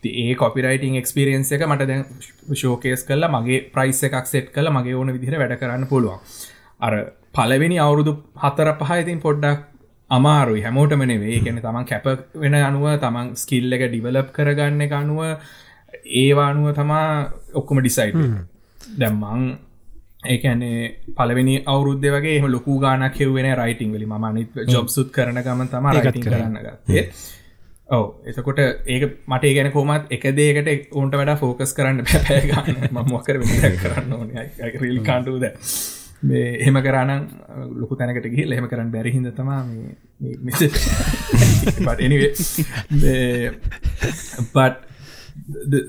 [0.04, 2.04] ඒ කොපිරයිටන් එක්ස්පිරියන්ස එක මට දැන්
[2.54, 6.20] ශෝකේස් කල්ල මගේ ප්‍රයිස් එකක් සෙට් කල මගේ ඕන විදිහර වැඩ කරන්න පුළුවන්.
[6.80, 6.94] අර
[7.32, 9.64] පලවෙනි අවුරුදු හතර පහයිතින් පොඩ්ඩක්
[10.10, 10.62] අමාරුයි.
[10.62, 15.20] හැමෝටමනේ ගැන තමන් කැප වෙන අනුව තමන් ස්කිල් එක ඩිවලප් කරගන්න එක අනුව
[16.22, 17.08] ඒවානුව තමා
[17.54, 18.22] ඔක්කොම ඩිසයිට්
[18.98, 19.67] දැම්මං
[20.24, 25.68] ඒකැනේ පලවෙනි අවුරුද්ධ වගේ එම ලොකු ගානක් හෙවෙන රයිටිං වලි මනිත් ජොබ් සුත් කරන ගමන්
[25.68, 26.56] තම රයිටිං කරන්න.
[26.58, 27.04] ගත්තේ.
[27.88, 28.06] ඔව.
[28.26, 33.38] එතකොට ඒක මට ගැන කොමත් එක දේකට ඔන්ට වැඩ ෆෝකස් කරන්න පැපෑ ගන්න මොකර
[33.84, 34.34] කරන්න ඕන.
[34.82, 35.46] රිල් කාන්ටුද
[36.24, 37.22] එහෙම කරන්න
[37.76, 39.62] ලොකු තැනකට ගිහිල් එහෙම කරන්න බැරිහිද තමා
[44.52, 44.76] බට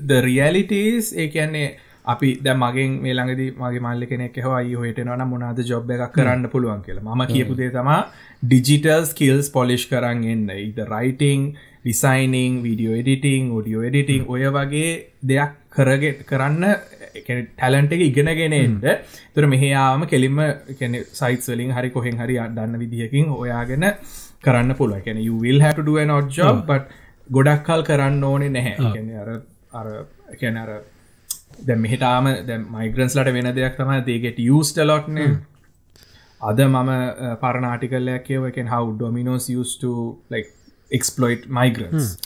[0.06, 1.68] the realities ඒ කියන්නේ
[2.04, 6.82] අපි ද මගෙන් මේ ළඟදි මගේ මල්ල කෙනෙක් හවයි හොයටනවන මොනාද ජොබ් එකක් කරන්න පුළුවන්
[6.86, 7.16] කියලා.
[7.16, 8.00] ම කියපුදේ තමා
[8.42, 10.48] ඩිජිටල් ස්කිල්ස් පොලිෂ් කරන්න එන්න.
[10.68, 11.42] ඉද writing
[11.84, 14.90] designing video editing audio editing ඔය වගේ
[15.30, 16.64] දෙයක් කරගෙ කරන්න
[17.18, 18.84] ටැලන්ට එක ඉගෙනගෙනෙන්ට
[19.34, 20.40] තුර මෙහයාම කෙලින්ම
[21.20, 23.86] සයිස් වලින් හරි කොහෙන් හරි අඩන්න විදිහකින් ඔයාගෙන
[24.44, 26.98] කරන්න පුළුව කැන යුවිල් හැට ඩුව නොට් ජොබ් බට
[27.28, 29.14] ගොඩක් කල් කරන්න ඕනේ නැහැ.
[29.22, 29.30] අර
[29.72, 29.88] අර
[30.40, 30.70] කැන අර
[31.62, 32.30] දැ මෙහිටාම
[32.70, 35.18] මයිග්‍රන්ස්ලට වෙන දෙයක් තම දේගෙට යස්ට ලොට්න
[36.40, 36.92] අද මම
[37.42, 39.84] පරනාටිකල්ලයක් කියවකෙන් හව Domino's just
[40.30, 40.56] like
[40.90, 42.16] exploit migrants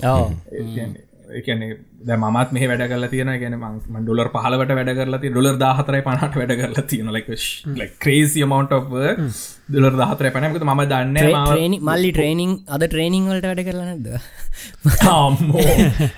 [1.33, 6.05] එකන මත් මේ වැඩ කරලා තියෙන ගැන ම ඩොලර් පහලට වැඩ කරලා ති ඩොලර් දාහතරයි
[6.09, 7.31] පනට වැඩ කරලා තියෙන ලයික
[7.99, 8.73] ක්‍රේසි මවන්ට
[9.71, 14.11] දොලර් දාහතර පනක ම දන්න මල්ලි ට්‍රේනිං අද ට්‍රේනිං වලට වැඩ කරලනද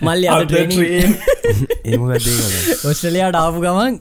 [0.02, 1.14] මල්ලි අද ට්‍රේනිං
[2.90, 3.94] ඔස්ට්‍රලයාට ආපු ගමන්.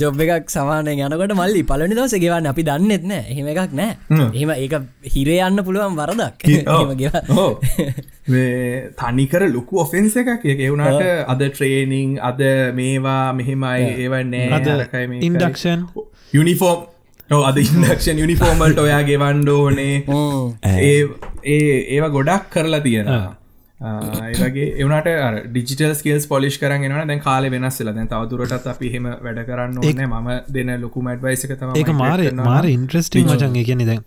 [0.00, 2.46] ජොබ් එකක් සමානය යනකට මල්ලි පලනි දවස ගෙවන්න.
[2.48, 3.24] අපි දන්නෙත් නෑ.
[3.30, 3.96] එහෙම එකක් නෑ.
[4.30, 4.74] එහෙම ඒක
[5.14, 6.46] හිරේ යන්න පුළුවන් වරදක්.
[8.98, 12.40] තනිකර ලොකු ඔෆෙන්ස එකක් එක එවුණට අද ට්‍රේනිං අද
[12.74, 14.70] මේවා මෙහෙමයි ඒවන්නේ අද
[15.22, 15.84] ඉන්ඩක්ෂන්
[16.32, 16.86] යුනිෆෝම්
[17.44, 19.96] අද ඉන්ඩක්ෂන් යුනිෆෝර්මල්ට ඔයා ගෙවන්ඩ ඕනේ.
[20.06, 20.46] හ්ම්.
[20.80, 21.00] ඒ
[21.44, 23.36] ඒ ඒවා ගොඩක් කරලා තියෙනවා
[23.80, 25.08] ඒවගේ එවනට
[25.46, 30.30] ඩිජිටල් ස්කල්ස් පොලිෂ් කරගෙන දැන් කාල වෙනස්සල දැන් තවදුරටත් අපි හෙම වැඩ කරන්න ඕන ම
[30.50, 34.02] දෙන ලොකු මැඩ්වයිසක තම ඒක මාර මාර ඉන්ට්‍රස්ටිං මචන් කියන දැන්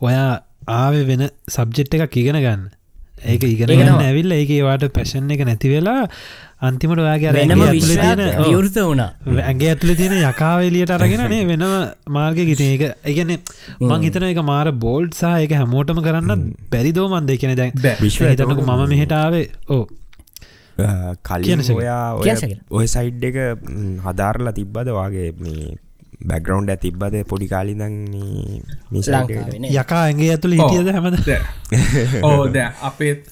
[0.00, 0.28] ඔයා
[0.74, 2.68] ආව වෙන සබ්ජෙට් එකක් ඉගෙන ගන්න
[3.24, 3.68] ඒක ඉගෙන.
[4.00, 6.02] ඇවිල්ල ඒක වාට පැෂන් එක නැති වෙලා
[6.60, 7.60] අන්තිමට ඔයාගේ අර වෙනම
[8.36, 8.46] ඔව්.
[8.46, 9.10] විවෘත වුණා
[9.42, 11.64] ඇගේ ඇතුල තියෙන යකාවලියට අරගෙනනේ වෙනම
[12.08, 13.30] මාර්ග ගිත ඒක එකන
[13.82, 17.96] මං හිතන එක මාර බෝල්ඩ් සහ එක හැමෝටම කරන්න බැරි දෝමන්ද එකන දැන් බෑ.
[18.00, 19.84] විශ්ව හිතනක මම මෙහෙටාවේ ඕ
[21.22, 21.62] කලින් කියන.
[21.74, 22.02] ඔයා
[22.40, 23.36] කියන ඔය- සයිඩ් එක
[24.04, 25.76] හදාරලා තිබ්බද වගේ මේ
[26.26, 28.62] බැග්‍රවන්් තිබ්බද පොඩි කාලිදන්නේ
[29.68, 31.18] යකා ඇගේ ඇතුළ හිටියද හැමද?
[32.22, 33.22] ඕ ද අපේ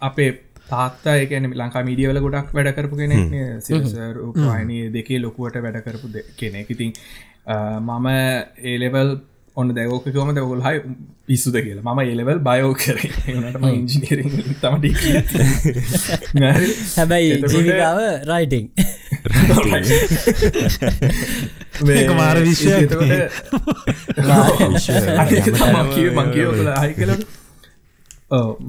[0.00, 6.70] අප- තාත්තා එකන ලංකා මීඩියවල ගොඩක් වැඩ කරපු කෙනෙක් සිරසරූපවාහිනය දෙකේ ලොකුවට වැඩ කරපු කෙනෙක්.
[6.70, 6.92] ඉතින්
[7.78, 8.06] මම
[8.58, 9.20] ඒලෙවල්
[9.56, 10.78] ඔන්න දැවෝක කොම දැවගොල් හයි
[11.26, 11.84] පිස්සුද කියලා.
[11.92, 13.10] මම ඒලෙවල් බයෝ කරේ.
[13.34, 14.96] නටම ඉංජිනීරිං තමට
[16.96, 17.98] හැබැයි ජීවිකාව
[18.30, 18.66] රයිටිං
[22.22, 22.90] මාර විශ්වයක්.
[23.02, 23.28] නේ.
[26.18, 26.50] මංකිව
[26.82, 27.12] හයි කල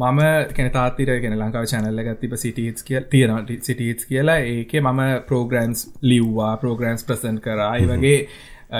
[0.03, 0.19] මම
[0.55, 3.31] කැන තාතිර ගෙන ලංකාව චැනල්ල ගත්තිබ සිටස් කිය තියෙන
[3.67, 4.39] සිටස් කියලා.
[4.55, 5.79] ඒක මම පෝග්‍රන්ස්
[6.11, 8.19] ලිව්වා පෝග්‍රන්ස් ප්‍රසන් කරයි වගේ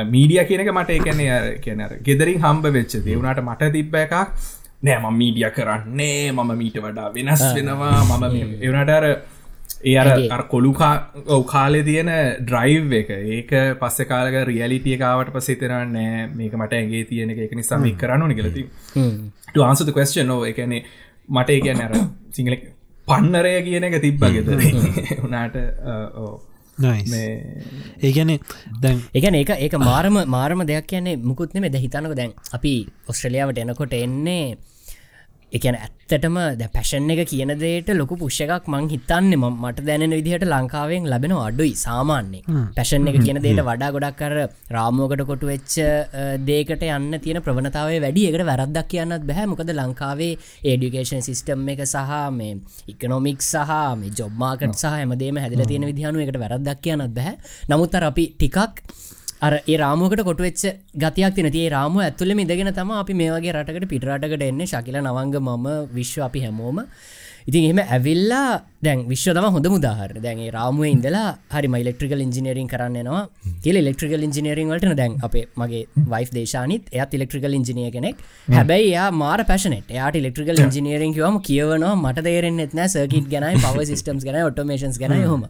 [0.08, 1.22] මීඩිය කියනක මට එකන
[1.62, 4.16] කියනර ගෙදරින් හම්බ වෙච්ච දෙවුණට මට තිබ්බ එකක්
[4.84, 8.24] නෑ ම මීඩිය කරන්නේ මම මීට වඩා වෙනස් වෙනවා මම
[8.62, 9.06] එවනට අර
[9.84, 9.96] ඒ
[10.30, 10.92] අර කොළුකා
[11.28, 13.10] ඔව කාලෙ තියෙන ඩ්‍රයිව් එක.
[13.32, 18.64] ඒක පස්ස කාලක රියලිටියකාවට පසිතර නෑ මේක මට ඇගේ තියෙන එක නිසා මේ කරන්න නිකලති
[19.62, 20.82] ආන්සත කස්ටන් නෝ එකනේ
[21.30, 21.94] මට ඒ කියන්න අර
[22.32, 22.58] සිංහල
[23.08, 24.52] පන්නරය කියන එක තිබ්බගෙද
[25.26, 28.40] උනාට නයි ඒගැන
[28.82, 32.74] දැන් එකන ඒක ඒක මාරම මාරම දෙයක් කියන්නේ මුකුත්න මෙද හිතනක දැන් අපි
[33.08, 34.58] ඔස්ට්‍රලියාවට එනකොට එන්නේ
[35.54, 40.14] එකන ඇත්තටම ද පැෂන් එක කියන දේට ලොකු පුෂ්ෂ එකක් මං හිතන්නේ ම- මට දැනෙන
[40.18, 42.42] විදිහට ලංකාවෙන් ලැබෙන අඩුයි සාමාන්‍යේ
[42.78, 44.36] පැෂන් එක කියන දේට වඩා ගොඩක් කර
[44.72, 45.76] රාමෝකට කොටු වෙච්ච
[46.44, 48.24] දේකට යන්න තියෙන ප්‍රවණතාවේ වැඩි.
[48.30, 50.32] එකට වැරද්දක් කියන්නත් බැහැ මොකද ලංකාවේ
[50.64, 56.40] ඒඩිකේෂන් සිිස්ටම් එක සහ මේ ඉකනොමික් සහ මේ ජොබ්මාකට සහ හැමදේම හැදිල තියෙන විදිහනු එකට
[56.40, 57.38] වැරද්දක් කියන්නත් බැහැ
[57.70, 58.82] නමුත් අර අපි ටිකක්
[59.46, 60.62] අර ඒ රාමුවකට කොටුවෙච්ච
[61.04, 64.70] ගතියක් තින තිේ රාම ඇතුලම ඉදගෙන තම අපි මේ වගේ රටකට පිටරටකට එන්නේ.
[64.72, 66.80] ශකිල නවංග මම විශ්ව අපි හැමෝම.
[67.50, 71.26] ඉතින් එම ඇවිල්ලා දැන් විශ්ව තම හොඳ මුදාහර දැන්ගේ රාමුව ඉඳලා
[71.56, 73.24] හරි මයිලෙක්ට්‍රිකල් ඉජිනීරින් කරන්නවා
[73.66, 78.24] කියල එලෙක්ට්‍රිකල් ඉජිනීරින් වලට දැන් අපේ මගේ වයිෆ දේශානිත් එයත් ඉලෙක්ට්‍රිකල් ඉජිනිය කෙනෙක්.
[78.58, 83.86] හැබැයි යා මාර පැශනට යාට ඉලෙක්ට්‍රිකල් ඉජිනීරින් කිවම කියවනවා මට දේරෙන් එත්න සර්කිට ගැනයි පව
[83.92, 85.46] සිිටම්ස් ගැන ඔටෝමේන්ස් ගැන හොම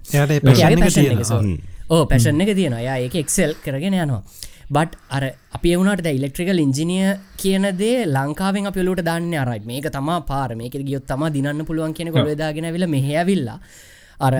[1.93, 4.21] ඕ පැෂන් එක තියෙන යා ඒක එක්සෙල් කරගෙන යනවා.
[4.69, 5.23] බට් අර
[5.56, 9.65] අපි එවුණට ඉලෙක්ට්‍රිකල් ඉංජිනිය කියන දේ ලංකාවෙන් අපිලට දන්න අරයි.
[9.65, 10.49] මේක තමා පාර.
[10.56, 13.60] මේක ගියොත් තම දිනන්න පුළුවන් කියෙන ගොලදාගෙන විල මෙහැවිල්ලා
[14.19, 14.34] අර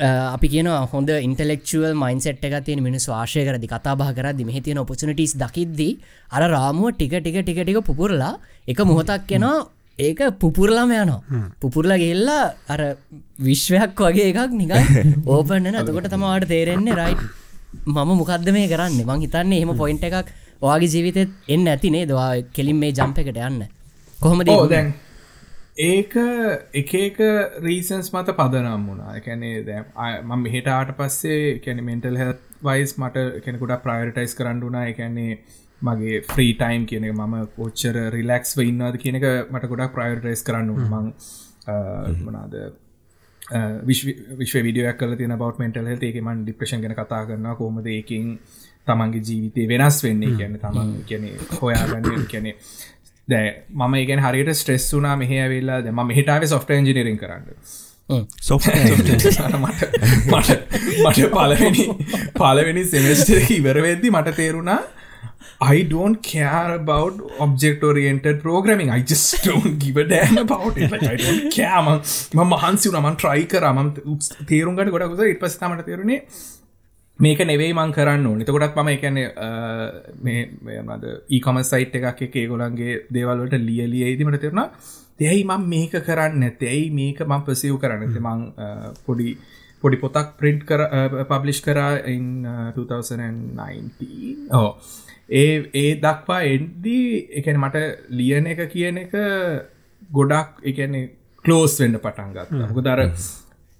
[0.00, 4.78] අපි කියන හොඳ ඉන්ටලෙක්ුවල් මයින්සෙට් එක තියෙන මිනිස් වාශය කරදි කතා බහ කරදි මෙහි තියෙන
[4.78, 5.98] ඔපචනටස් දකිද්දී
[6.30, 8.32] අර රාමුව ටික ටික ටික ටික පුපුරලා
[8.66, 9.58] එක මොහොතක් කෙනවා
[10.00, 11.42] ඒක පුපුරලාම යනවා.
[11.62, 12.80] පුපුරලා ගෙල්ලා අර
[13.40, 14.72] විශ්වයක් වගේ එකක් නික
[15.26, 17.16] ඕපන්න ඇතකොට තමවාට තේරෙන්නේ රයි්
[17.86, 18.98] මම මොකක්ද මේ කරන්න?
[19.02, 20.32] මං හිතන්නේ එහෙම පොයින්ට එකක්
[20.62, 23.62] ඔයාගේ ජීවිතත් එන්න ඇතිනේ දවා කෙලින් මේ ජම්ප එකට යන්න.
[24.18, 24.92] කොහොමද දැන්
[25.80, 26.14] ඒක
[26.74, 27.18] එක එක
[27.64, 29.16] රීසන්ස් මත පදනම් වුණා.
[29.16, 29.80] එකැනේ දැ
[30.20, 32.32] මම මෙහෙටාට පස්සේ කැන මෙන්ටල් හ
[32.62, 35.38] වයිස් මට කෙනෙකුට ප්‍රයිටයිස් කරන්න වුනා එකන්නේ
[35.82, 40.70] මගේ ෆ්‍රී ටයිම් කියන එක මම පෝච්චර රිලක්ස් ඉන්නවාද කියන එක මට ගොඩක් ප්‍රයිටයිස් කරන්න
[40.86, 41.12] මං
[42.22, 42.56] මනාද
[43.84, 48.32] විශ්ව විඩියක් කල තින බවට මෙන්ටල් හෙ ඒක මන් ඩිප්‍රේෂන් ගැන කතා කරන්න කොමද ඒකින්
[48.86, 52.56] තමන්ගේ ජීවිතය වෙනස් වෙන්නේ කියන තමන් කියන හොයාගන්න කියනෙ
[53.28, 57.44] දැ මම ඉගෙන හරියට ස්ට්‍රෙස් වුනා මෙහ වෙල්ලා ම මෙහිටාව සොෆ්ට ඉජිනීරින් කරන්න.
[58.40, 58.58] සො
[61.00, 61.84] මට පලවෙනි
[62.34, 64.80] පලවෙනි සෙමස්ට ඉවරවෙද්දි මට තේරුණා
[65.66, 67.14] I don't care about
[67.46, 68.90] object oriented programming.
[68.90, 70.90] I just don't give a damn about it.
[70.90, 71.82] Like, I don't care.
[71.82, 71.98] මං
[72.36, 73.02] මම මහන්සි වුණා.
[73.08, 73.72] මං try කරා.
[73.78, 73.90] මම
[74.50, 76.20] තේරුම්ගට ගොඩක් උසර ඊට පස්සේ තමයි මට තේරුණේ
[77.18, 78.46] මේක නෙවෙයි මං කරන්න ඕනේ.
[78.46, 79.26] එතකොටත් මම ඒ කියන්නේ
[80.24, 81.06] මේ මොනවද
[81.38, 84.68] e-commerce site එකක් එක ඒගොල්ලන්ගේ දේවල් වලට ලියලිය ඉදි මට තේරුණා.
[85.20, 86.70] දෙයි මම මේක කරන්න නැත්තේ.
[86.74, 88.24] ඇයි මේක මම පසිව් කරන්න නැත්තේ.
[88.28, 88.66] මං අ,
[89.06, 89.28] පොඩි
[89.82, 90.80] පොඩි පොතක් ප්‍රින්ට් කර
[91.28, 92.26] පබ්ලිෂ් කරා ඉන්
[92.76, 94.70] 2019 ඕ
[95.30, 97.04] ඒ ඒ දක්වා එන්දී
[97.40, 99.14] එකන මට ලියන එක කියන එක
[100.10, 100.98] ගොඩක් එකන
[101.44, 103.06] කලෝස් වෙන්න පටන් ගත් මොක දර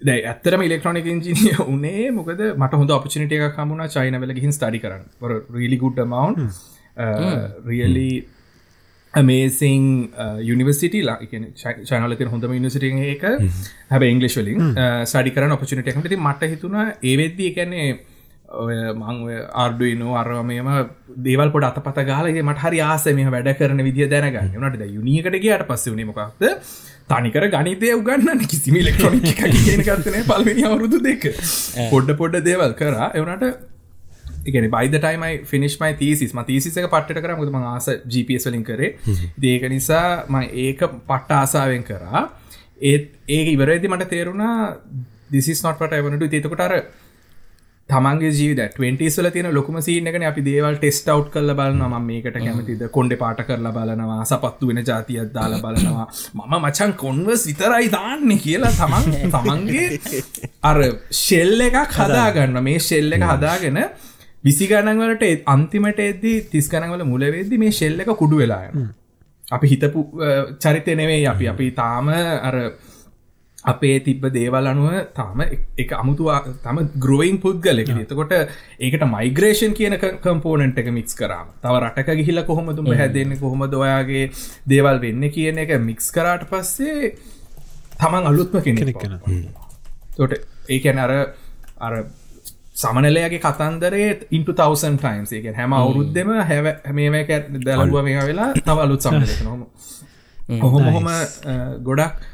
[0.02, 5.02] දැ ඇතරම ඉලෙක්ට්‍රොනික ඉංජිනිය උනේ මොකද මට හොඳ අපපචනිට එක කමුණ චයිනවල ගිහින් ස්ටඩි කරන්න.
[5.54, 6.52] රිලි ගුඩ් මවන්්
[7.66, 8.12] රියලි
[9.14, 9.84] අමේසිං
[10.46, 10.96] යනිවසිට
[11.84, 13.26] චනලති හොඳම නිසිට එක
[13.90, 14.72] හැබ ඉංගලිස්වලින්
[15.04, 17.90] සඩි කරන ඔපචනිට එකමති මට හිතුන ඒවෙද්දී එකන්නේ
[18.50, 19.18] ඔය මං
[19.54, 20.52] ආර්ඩුවනෝ අරමම
[21.26, 24.56] දේවල් පොඩ අත පත ගාලගේ මට හරි ආසම වැඩ කරන විදිිය දැනගන්න.
[24.60, 26.46] නට යුනිකට ගේට පස්ස වනේ මොකක්ද?
[27.10, 31.28] තනිකර ගනිතය උගන්න කිසිම ලෙක්ට්‍රොනික් කියන කරතන පල්වෙනි අවුරුදු දෙක.
[31.92, 33.10] පොඩ්ඩ පොඩ්ඩ දේවල් කරා.
[33.14, 33.44] එවනට
[34.46, 37.36] එකන බයිදටයිමයි ෆිනිශ්මයි තිසිස් ම තිසික පට්ට කර.
[37.36, 38.96] මුදම ආස GPS වලින් කරේ.
[39.38, 42.24] දේක නිසා ම ඒක පට්ට ආසාාවෙන් කරා.
[42.82, 44.72] ඒත් ඒක ඉවරේදි මට තේරුණා
[45.30, 46.74] දිසිස් නොට පට වනට තේතකොටර
[47.90, 51.88] තමන්ගේ ජීවිත 20 වල තියෙන ලොකුම සීන් එකනේ අපි දේවල් ටෙස්ට් අවුට් කරලා බලනවා.
[51.90, 52.82] මම මේකට කැමතිද?
[52.96, 54.20] කොණ්ඩේ පාට කරලා බලනවා.
[54.24, 56.06] සපත්තු වෙන જાතියක් දාලා බලනවා.
[56.36, 59.88] මම මචං කොන්වර්ස් විතරයි දාන්නේ කියලා තමන් තමන්ගේ
[60.64, 60.78] අර
[61.14, 63.78] ෂෙල් එකක් හදාගන්න මේ ෂෙල් එක හදාගෙන
[64.44, 68.36] විසි ගණන් වලට ඒ- අන්තිමට එද්දී තිස් ගණන් වල මුල වෙද්දි මේ ෂෙල් එක කුඩු
[68.42, 68.88] වෙලා යනවා.
[69.48, 70.00] අපි හිතපු
[70.62, 71.46] චරිතය නෙවෙයි අපි.
[71.48, 72.08] අපි තාම
[72.48, 72.56] අර
[73.64, 75.40] අපේ තිබ්බ දේවල් අනුව තාම
[75.76, 77.88] එක අමුතුවා තම ග්‍රෝයින් පුද්ගලෙක.
[77.96, 83.38] එතකොට ඒකට මයිග්‍රේෂන් කියන කම්පෝනන්ට එක මික්ස් කරා තව රටක ගිහිල කොහොමතුම හැදෙන්නේ?
[83.38, 84.30] කොහොම දොයාගේ
[84.66, 87.12] දේවල් වෙන්න කියන එක මික්ස් කරාට පස්සේ
[87.96, 89.28] තමන් අලුත්ම කෙනෙක් කෙනෙක්
[90.16, 90.32] තොට
[90.68, 91.12] ඒකැන අර
[91.80, 91.94] අර
[92.74, 96.72] සමනලයගේ කතන්දරේ ඉන්ට තවසන් ටයින්ස් එක හැම අවුරුද්ධම හැව
[97.10, 99.64] මේක දැලුව මේ වෙලා තව අලුත් සමනලක නොම
[100.62, 101.08] ඔහොම හොම
[101.84, 102.29] ගොඩක්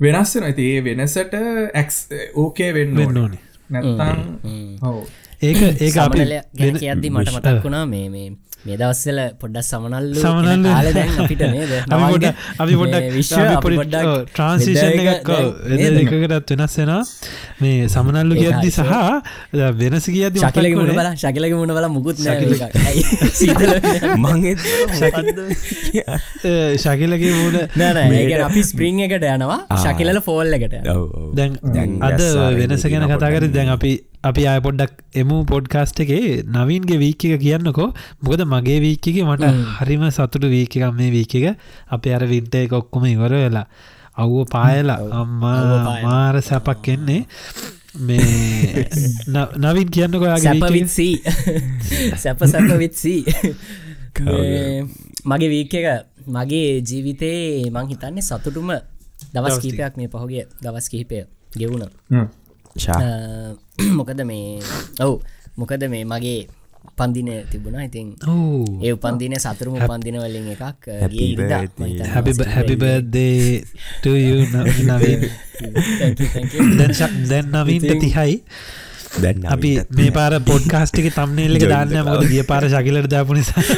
[0.00, 1.34] වෙනස් වෙන ඇති ඒ වෙනසට
[1.74, 1.98] ඇක්ස්
[2.34, 3.22] ඕකේ වෙන්න ඕනේ.
[3.22, 3.40] ඕනේ.
[3.70, 5.04] නැත්තං ඔව.
[5.42, 6.26] ඒක ඒක අපි
[6.78, 8.32] කියද්දි මට මතක් වුණා මේ මේ
[8.66, 10.14] මේ දවස්සල පොඩ්ඩක් සමනල්ලු
[10.96, 11.72] දැන් අපිට නේද?
[12.62, 12.98] අපි පොඩි
[13.60, 14.92] පොඩ්ඩක් ට්‍රන්සිෂන්?
[16.00, 17.02] එකකටත් වෙනස් වෙනවා.
[17.60, 18.68] මේ සමනල්ලු කියද්දි.
[18.72, 18.80] සහ
[19.80, 20.56] වෙනස මුණ මතක්
[20.96, 22.54] බල ශකිලක මුණ බල මුකුත් ශකිල-.
[26.84, 27.58] ශකිලගේ මූුණ
[28.48, 30.96] අපි ස්ප්‍රිං එකට යනවා ශකිලල ෆෝල් එකට යනවා.
[31.36, 32.20] දැන් දැන් අද
[32.58, 33.92] වෙනස ගැන කතාකර දැන් අපි
[34.24, 37.88] අපි අය පොඩ්ඩක් එමු පොඩ්කාස්ට් එකේ නවීන්ගේ වීක එක කියන්නකෝ.
[38.22, 41.46] මොකද මගේ වීක එක මට හරිම සතුටු වීක එකක් මේ වීක එක.
[41.88, 43.66] අප අර වින්ට එක ඔක්කොම ඉවර වෙලා.
[44.16, 45.00] අව්ව පායලා.
[45.12, 46.00] අම්මා.
[46.02, 47.22] මාර සැපක් එන්නේ.
[47.96, 48.88] මේ
[49.62, 51.14] නවින් කියන්නකොයාගේ සැපවිත් සී
[52.16, 53.22] සැප සැපවිත් සී
[55.30, 55.86] මගේ වීක එක
[56.26, 58.72] මගේ ජීවිතයේ මං හිතන්නේ සතුටුම
[59.34, 59.58] දවස්.
[59.60, 61.22] කීපයක් මේ පහුගේ දවස් කිහිපය
[61.58, 61.86] ගෙවුණ
[63.98, 64.60] මොකද මේ
[65.00, 65.14] ඔවු
[65.56, 66.40] මොකද මේ මගේ
[66.92, 67.82] පන්දින තිබුණා.
[67.82, 70.46] ඉතින් ඕ ඒ උපන්දින සතුරුම පන්දින වලින්.
[70.48, 70.86] එකක්.
[77.28, 78.34] දැන් නවීන්ට තිහයි
[79.14, 83.62] දැන් අපි මේ පාර පොඩ්කාස්ටික තම්නේල්ල එක දාන්න මොද ගිය පාර ශකිලට දාපු නිසා.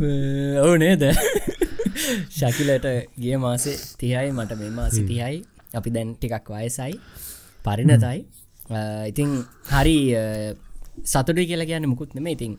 [0.64, 1.02] ඔවු නේද?
[2.38, 2.86] ශකිලට
[3.18, 5.42] ගිය මාසේ තියයි මට මේ මාසි තියයි
[5.78, 6.92] අපි දැන් ටිකක් වයසයි
[7.64, 8.18] පරිණතයි.
[9.10, 9.30] ඉතිං
[9.72, 9.96] හරි
[11.12, 12.52] සතුටි කියලා කියන්න මුකුත් නෙම ඉතිං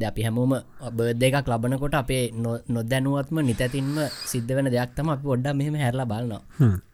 [0.00, 0.52] ද අපි හැමෝම
[0.96, 2.24] බර්ධ එකක් ලබනකොට අපේ
[2.74, 3.98] නොදැනුවත්ම නිතැතින්ම
[4.30, 6.42] සිද්ධ වෙන දෙයක් තම අපි ඔඩ්ඩ මෙහෙම හැරලා බලන්නවා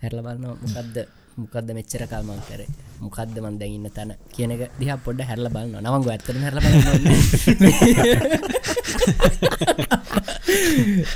[0.03, 0.97] හැරල බලන්න මොකක්ද
[1.41, 2.61] මොකක්ද මෙච්චර කල්මන් කර?
[3.05, 4.11] මොකක්ද මන් දැගන්න තැන?
[4.35, 6.59] කියන එක දිහ පොඩ්ඩ හැරල බලන්න නවංග ඇත්තන හැරල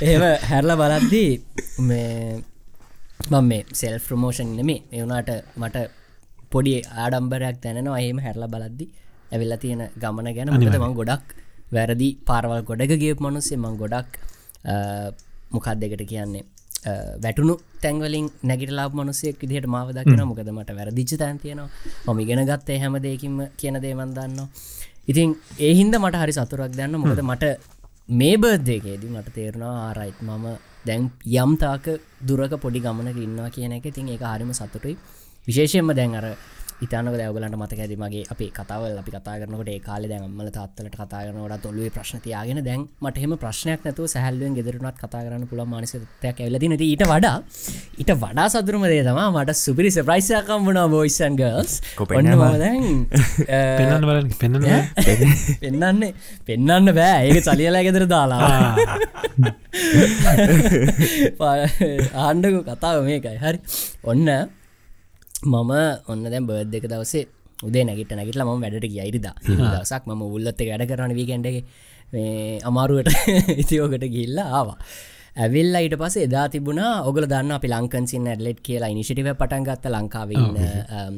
[0.09, 1.31] ඒම හැරල බලද්දී
[1.89, 2.41] මේ
[3.29, 4.81] මම මේ සෙල් ප්‍රමෝෂන් නෙමේ.
[4.97, 5.29] එවුනාට
[5.61, 5.77] මට
[6.53, 8.85] පොඩි ආඩම්බරයක් තැනවා එහෙම හැරල බලද්දි
[9.33, 10.49] ඇවිල්ල තියෙන ගමන ගැන.
[10.53, 11.27] මොකද මං ගොඩක්
[11.75, 14.09] වැරදි පාරවල් ගොඩක ගියප මනුස්සේ මං ගොඩක්
[15.53, 16.43] මොකක් දෙකට කියන්නේ?
[17.23, 21.69] වැටුණු තැන්වලින් නැගිටලා මනුසෙක් විදිහට මාව දකින මොකද මට වැරදිච්ච තැන් තියෙනවා.
[22.07, 24.41] මම ඉගෙන ගත්තේ හැම දෙකින්ම කියන දේමන් දන්න
[25.11, 25.29] ඉතින්
[25.67, 27.45] ඒහින්ද මට හරි සතුරක් දන්න මොකද මට
[28.19, 30.45] මේ බර්ධයකේදී මට තේරෙනවා ආරයිත් මම
[30.85, 31.85] දැන් යම්තාක
[32.27, 34.97] දුරක පොඩි ගමනක ඉන්නවා කියන එක තින් ඒක හරිම සතුටුයි.
[35.47, 36.25] විශේෂයෙන්ම දැන් අර
[36.81, 41.21] ඉතානක දැවගලට මතක ඇති මගේ අපි කතාවල් අපි කතා කරනකට කාලෙ දැන් අම්මල තාත්තලට කතා
[41.25, 46.71] කරනවට ඔල්ලුවේ ප්‍රශ්නතියාගෙන දැන් මට එහෙම ප්‍රශ්නයක් නැතුව සැහල්ලුවෙන් ගෙදරනත් කතා කරන්න පුළ මානසිතයක් ඇවලති
[46.71, 47.37] නති ඊට වඩා
[47.97, 51.73] ඊට වඩා සතුරම දේ තම මට සුපිරි සප්‍රයිසයකම් වුණා බෝයිසන් ගල්ස්
[55.61, 56.11] පෙන්න්නන්නේ
[56.47, 57.27] පෙන්න්න බෑ.
[57.27, 58.75] ඒක චලියලා ගෙදර දාලා.
[62.21, 63.37] ආණ්ඩකු කතාව මේකයි.
[63.37, 63.59] හරි.
[64.05, 64.27] ඔන්න
[65.43, 65.71] මම
[66.07, 67.25] ඔන්න දැන් බර්ද් එක දවසේ
[67.59, 69.33] උදේ නැගිට නැගිටලා ම වැඩට ගිය ඉරිදා.
[69.73, 71.63] දසක් මම උල්ලත් වැඩ කරන වීකෙන්ඩගේ
[72.13, 73.09] මේ අමාරුවට
[73.63, 74.77] ඉතියෝකට ගිල්ලා ආවා.
[75.35, 79.85] ඇවිල්ල ඊට පස එදා තිබුණා ඔගල දන්න අපි ලංකන්සින් ඇඩලෙට් කියලා ඉනිසිටිව පටන් ගත්ත.
[79.89, 80.57] ලංකාවන්න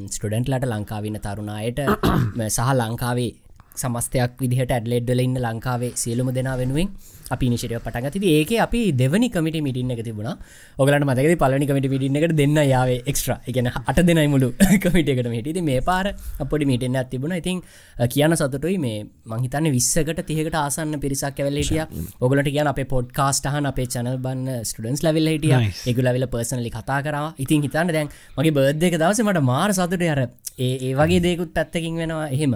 [0.08, 1.80] ස්ටඩන්ට්ලට ලංකාවන්න තරුණායට
[2.54, 3.30] සහ ලංකාවේ
[3.76, 6.88] සමස්තයක් විදිහට ඇඩලෙඩ්ඩල ඉන්න ලංකාවේ සියලුම දෙනා වෙනුවෙන්
[7.30, 10.30] අපි නිශටය පටගති ඒක අපි දෙවනි කමිට මිටින්න එක තිබුණ.
[10.78, 15.28] ඔගලට මතක පලනි කමිට මිටින්න එකට දෙන්න යාවේ එක්ස්ට්‍ර එකන අට දෙනයි මුළු කමිට එකට
[15.28, 16.06] මිටිද මේ පාර
[16.40, 17.32] අපොඩි මිටෙන්න්න තිබුණ.
[17.34, 17.62] ඉතින්
[17.98, 21.82] අ, කියන්න සතුටුයි මේ මංහිතන්න විස්සකට තියකට ආසන්න පිරිසක් ඇවල් හිටිය.
[22.20, 25.54] ඔගලට කියන අප පොඩ්කාස්ටහන අපේ චනල් බන්න ස්ටඩන්ස් ලවිල් හිටිය.
[25.86, 27.34] ඒගුලවිල පර්සනලි කතා කරවා.
[27.38, 28.08] ඉතින් හිතන්න දැන්
[28.38, 30.20] මගේ බර්ධක දවස මට මාර සතුට අර
[30.58, 32.54] ඒ වගේ දෙකුත් පැත්තකින් වෙනවා එහෙම.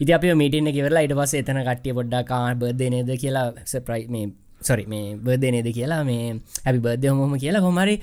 [0.00, 3.10] ඉති අප මීටන්න කිවරලා ඉට පස එතන කට්ටිය පොඩ්ඩා බර්ධ නේද?
[3.16, 4.26] කියලා සප්‍රයි මේ
[4.62, 6.24] සොරි මේ බර්ධ නේද කියලා මේ
[6.64, 7.60] හැබි බර්ධය හොම කියලා.
[7.60, 7.96] හොමරි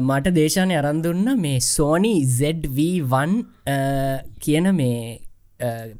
[0.00, 3.32] මට දේශානය අරන්දුන්න මේ සෝනි ZV1
[4.40, 4.98] කියන මේ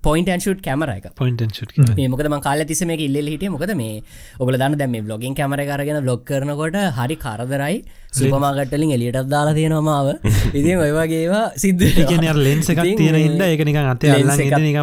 [0.03, 1.05] පොයින්ට ෂුට් කැමර එක.
[1.15, 3.49] පොයින්ටන් ෂුට් මේ මොකද ම කාල තිස මේ ඉල්ල හිටිය.
[3.49, 4.03] මොකද මේ
[4.41, 7.77] ඔගල දන්න දැම බ්ලොගින් කැමර කරගෙන බ්ලොග් කරනකොට හරි කරදරයි.
[8.13, 10.09] සුපමාගටලින් එලියටත් දාලා තියෙනමාව
[10.59, 11.85] ඉතින් ඔයවාගේවා සිද්ධ
[12.39, 14.19] ලෙන්ස එකක් තියෙන හිද එක නික අතේ.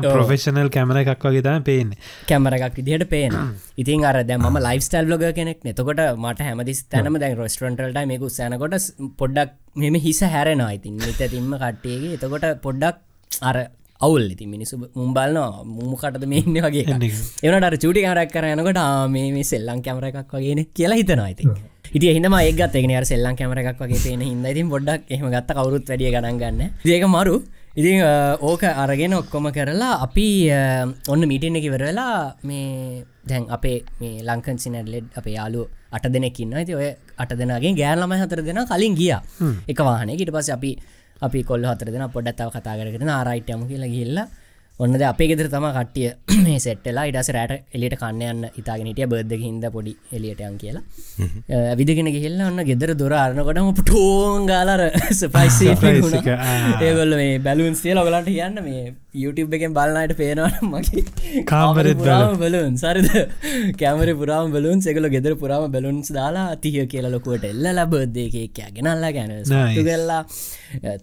[0.07, 1.99] ප්‍රොෆෙෂනල් කැමර එකක් වගේ තම පේන්නේ.
[2.31, 3.35] කැමර එකක් විදිහට පේන
[3.83, 9.53] ඉතින් අර දැම ලයිස්ටල් ලොග කෙනෙක් නතකොට මට හැමදි තැනම දැන් රස්ටරන්ටල්ට මේකු සෑනකොට පොඩ්ඩක්
[9.75, 10.73] මෙම හිස හැරෙනවා.
[10.79, 12.17] ඉතින් නිත තිම්ම කට්ටියගේ.
[12.17, 13.57] එතකොට පොඩ්ඩක් අර
[14.01, 16.89] අවුල් ඉති මිනිසු මුම්බල්නවා මුමකටද මේ ඉන්න වගේ එක.
[17.43, 21.45] එවනට අර චුටි කරක් කරයනකොට ආ මේ සෙල්ලං කැමර එකක් වගේන කියලා හිතනවා ඉති
[21.91, 25.49] ඉති එහිම ඒගත් එගෙන අර සෙල්ලං කැමර එකක් වගේ පේන හිද ඉතින් පොඩ්ඩක් එහම ගත්ත.
[25.53, 26.61] කවරුත් වැඩිය ගණන් ගන්න.
[26.87, 27.35] ඒක මරු.
[27.73, 30.25] ඉතින් අ, ඕක අරගෙන ඔක්කොම කරලා අපි
[31.07, 35.61] ඔන්න මිටින්න කිවර වෙලා මේ දැන් අපේ මේ ලංකන් සිනඩලෙඩ් අපේ යාලු
[35.91, 39.13] අට දෙනෙකින්න ඇති ඔය අට දෙනගේ ගෑල්ලම හතර දෙෙන කලින් ගිය.
[39.67, 40.71] එක වාහනේ ඉට පස අපි
[41.21, 44.27] අපි කොල්ල හතර දෙෙන පොඩ්ඩත්තාව කතා කරන ආරයිට්යම කියලා ගිල්ලා
[44.81, 46.07] ඔන්නද අපේ ගෙදර තම කට්ටිය
[46.45, 50.83] මේ සෙට්ටලා ඉඩස රෑට එලියට කන්නයන්න ඉතාගෙනටිය බද්ධ හිද පොඩි එලියටයන් කියලා.
[51.79, 53.69] විදිගෙන ගිහිල්ල ඔන්න ගෙදර දොර අරනකොටම
[55.13, 56.81] සපයිසේ Surprise එක, ආ.
[56.81, 62.01] ඒගොල්ල මේ බැලුන් සිය ලොගලට කියන්න මේ YouTube එකෙන් බලන්නට පේනවට මගේ කාමරෙත්
[62.41, 63.09] බලුන් සරිද
[63.81, 69.35] කෑමර පුරාම බලුන් සෙකල ගෙදර පුරාම බැලුන්ස් දාලා තිය කියලා ලොකුවට එල්ල ලබදේකයා ගෙනල්ලා ගැන
[69.77, 70.21] කරලා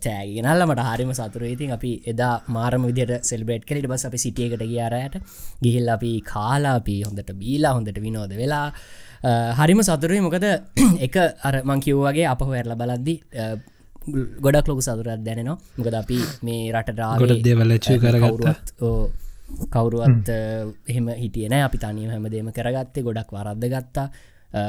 [0.01, 5.17] තෑගෙනල්ල මට හරිම සතුර ඉතින් අපි එදා මාරම විදියට සෙල්බේට් කලට බස් අපි සිටියකට ගියාරයට
[5.63, 8.67] ගිහිල් අපි කාලාපි හොඳට බීලා හොඳට විනෝද වෙලා
[9.59, 10.47] හරිම සතුරුයි මොකද
[11.07, 13.15] එක අර මං කිව්වගේ අප හොඇරල බලද්දි
[14.41, 15.59] ගොඩක් ලොකු සතුරත් දැනෙනවා.
[15.79, 18.55] මොකද අපි මේ රට ගොඩක් දේවල් achieve කරගත්තා.
[19.71, 20.29] කවුරුවත්
[20.89, 24.07] එහෙම හිටියන අපි තනියම හැමදේම කරගත්තේ ගොඩක් වරද්ද ගත්තා.
[24.51, 24.61] අ,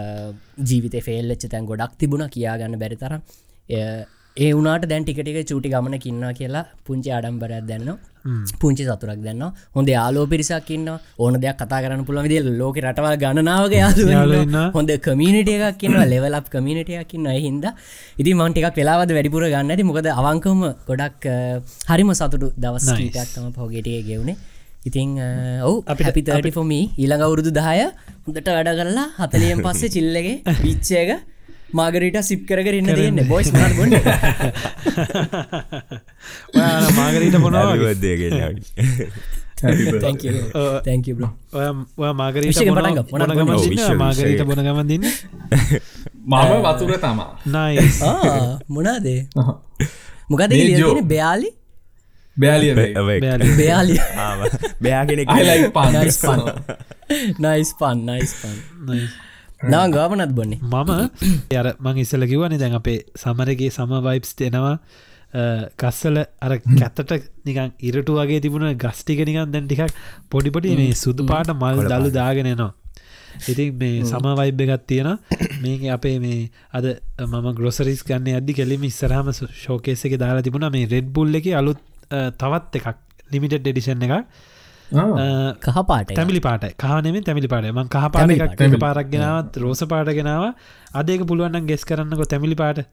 [0.63, 3.21] ජීවිතය ෆෙල්ලච්ච තැන් ගොඩක් තිබුණ කියාගන්න බැරි තරම්.
[3.69, 4.05] එය-
[4.43, 7.89] ඒ වුණට දැන් ටිකටික චූටි ගමන කින්න කියලා පුංචි අඩම්බරයක් දැන්න
[8.61, 9.43] පුංචි සතුරක් දන්න
[9.75, 10.89] හොඳ යාලෝ පිරිසක් ඉන්න
[11.23, 14.67] ඕන දෙයක් කතා කරන්න පුළුවන් විදිල් ලෝක රටවල් ගණනාවක යාළුවෝ යාලු ඉන්නවා.
[14.75, 17.65] හොඳ කමිනිට එකක් කියන්න ලෙවලක් කමිනිටයක් ඉන්න හින්ද.
[18.21, 19.73] ඉති මන්ටිකක් වෙලාවද වැඩිපුර ගන්න.
[19.73, 21.27] ඇති මොකද අවංකම ගොඩක්
[21.91, 23.01] හරිම සතුටු දවස් Nice.
[23.01, 24.37] කීටත්තම පහුගෙටිය ගෙවුණේ
[24.85, 25.09] ඉතින්
[25.67, 27.81] ඔවු අපි අපි තටි ෆොමී ඊළඟ අවුරුදු දාය
[28.25, 31.11] හොඳට වැඩ කරලා හතලියෙන් පස්සේ චිල්ලගේ පිච්චයක
[31.73, 32.87] මාගරීට සිප් කරන්න.
[32.97, 33.93] දෙන්න බොයිස් බොන්න
[36.55, 37.83] ඔයාලා මාගරීට මොනවා වගේ?
[37.85, 38.33] බර්දයගෙන
[39.59, 40.23] තැක
[41.17, 42.57] බ්‍ර ඔය මාගරීට
[43.97, 45.05] මාගරීට බොන ගමන් දින්න
[46.25, 47.29] මම වතුර තමා.
[47.47, 48.01] නයිස්
[48.69, 49.21] මොනාදේ?
[50.29, 50.51] මොකද
[51.07, 51.49] බයාලි?
[52.37, 52.73] බෑලිය
[54.83, 56.37] බෑගෙනෙක් අයිලයි nice pun
[57.39, 58.55] nice pun nice pun
[58.87, 59.13] Nice.
[59.61, 60.59] නා ගාමනත් බොන්නේ.
[60.63, 64.75] මම අර මං ඉස්සල කිවන දැන් අපේ සමරගේ සම වයිප්ස් දෙනවා.
[65.77, 69.93] ගස්සල අර කැත්තට නිකන් ඉරටු වගේ තිබුණ ගස්ටික නිකන් දැන් ටිකක්
[70.27, 72.73] පොඩිපොටි මේ සුදු පාට මල් දලු දාගෙනනවා
[73.47, 75.11] ඉතින් මේ සම වයිබ් එකත් තියෙන
[75.61, 76.85] මේක අපේ මේ අද
[77.21, 81.79] මම ග්‍රොසරිස් ගන්න අදදි කෙලිම ඉස්සරහම ශෝකේස එක දාලා තිබුණ මේ රෙඩ් බුල් එක අලුත්
[82.09, 82.97] තවත් එකක්
[83.29, 84.25] ලිමිටඩ් එඩිෂන් එක
[84.91, 90.53] කහ පාට තැමිලි පාට කානෙම තැමිලි පාට ම කහ පාට පාරක් ගෙනාවත් රෝස පාට ගෙනාව.
[90.93, 92.25] අදක පුළුවන්න්න ගෙස් කරන්නකො.
[92.25, 92.85] තැමිලි පාට.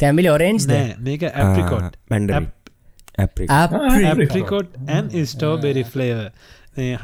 [0.00, 2.46] තැමිලි ඔරෙන්ජ් නෑ මේක apricot mandarin
[3.18, 5.10] apricot and
[5.64, 6.18] strawberry flavour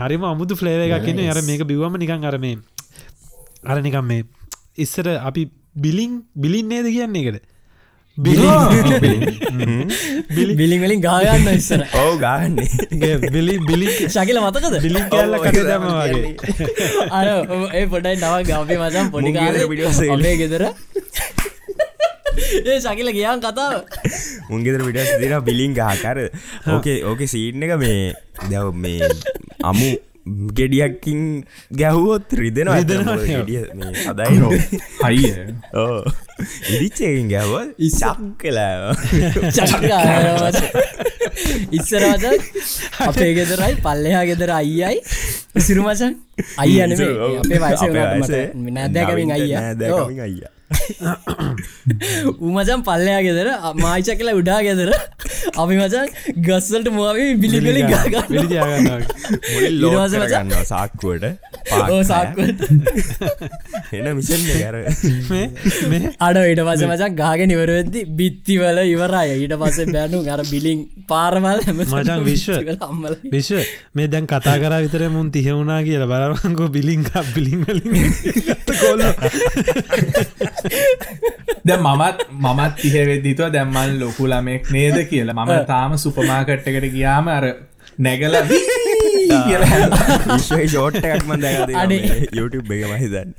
[0.01, 2.59] හරිම අමුතු ෆ්ලේව එකක්න්න අර මේක බිවම නිකං අර මේ
[3.65, 4.27] අර නිකම් මේ
[4.87, 5.45] ඉස්සර අපි
[5.77, 7.47] බිලිං බිලින් නේද කියන්නේ එකට
[10.37, 14.75] බිලිවලින් ගාගන්න ඉස්සර ඕ ගාන්නේ බිලි බිලි ශකිල මතකද?
[14.83, 16.37] බිලින් කැල්ල කට දම වගේ.
[17.19, 17.27] අර
[17.73, 20.63] ඒ පොඩයි නව ගාපේ මචම් පොඩි මුං ගෙදර.
[22.69, 23.81] ඒ ශකිල ගියන් කතාව.
[24.51, 26.19] උන්ගෙදර විඩස් දෙන බිලිං ගහකර
[26.69, 28.13] ඕකේ ඕක සීට් එක මේ
[28.51, 29.09] දැව මේ
[29.65, 29.89] අමු
[30.27, 32.27] ගෙඩියක්කින් ගැහුවොත්.
[32.31, 33.67] ගෙඩිය.
[34.11, 35.31] අදයි
[36.71, 38.95] ඉදිච්චයකින් ගැහව ඉසක් කලා
[41.73, 42.25] ඉස්සරාද
[43.01, 44.99] අපේ ගෙදරයි පල්ලෙහා ගෙදර අයියයි.
[45.59, 46.15] සිරුමසන්
[46.59, 48.33] අයියන අපේ වයස
[48.71, 49.57] නැදැකමින් අයිය.
[50.21, 50.62] අයිය
[52.49, 53.49] උමචන් පල්ලයා ගෙදර
[53.83, 54.91] මායිච කියලා උඩා ගෙදර
[55.57, 56.07] අපි මචන්
[56.47, 59.03] ගස්සල්ට මුවේ ගගන්න
[59.83, 60.33] ලෝස මචං?
[60.33, 60.65] ගන්නවා.
[60.65, 61.27] සාක්කුවට
[62.11, 62.61] සාක්කුවට.
[63.93, 64.43] එන මිසන්
[65.93, 69.25] මේ අඩ ඊට පස මචක් ගාගෙන ඉවරවෙද්දි බිත්තිවල ඉවරය.
[69.37, 72.55] ඊට පස බැනු අර බිලිං පාරමල් මචං විශ්ව.
[72.89, 73.15] අම්මල.
[73.35, 73.61] විශ්ව
[73.95, 77.03] මේ දැන් කතා කර විතර මුන් තිහෙවුණා කියලා බලවංකෝ බිලිං
[77.35, 77.61] බිලිං
[78.81, 79.03] කොල්ල
[81.67, 85.39] දැ මමත් මමත් තිහෙවෙදදිතුව දැම්මන් ලොකු ළමෙක් නේද කියලා.
[85.39, 87.45] මම තාම සුපමාකට් එකට ගියාම අර
[87.99, 88.37] නැගල
[89.49, 90.39] කියලා.
[90.39, 91.47] ෂෝට් එකක් මන්
[91.83, 92.01] අනේ.
[92.07, 93.31] දැ YouTube එක මහිතන්න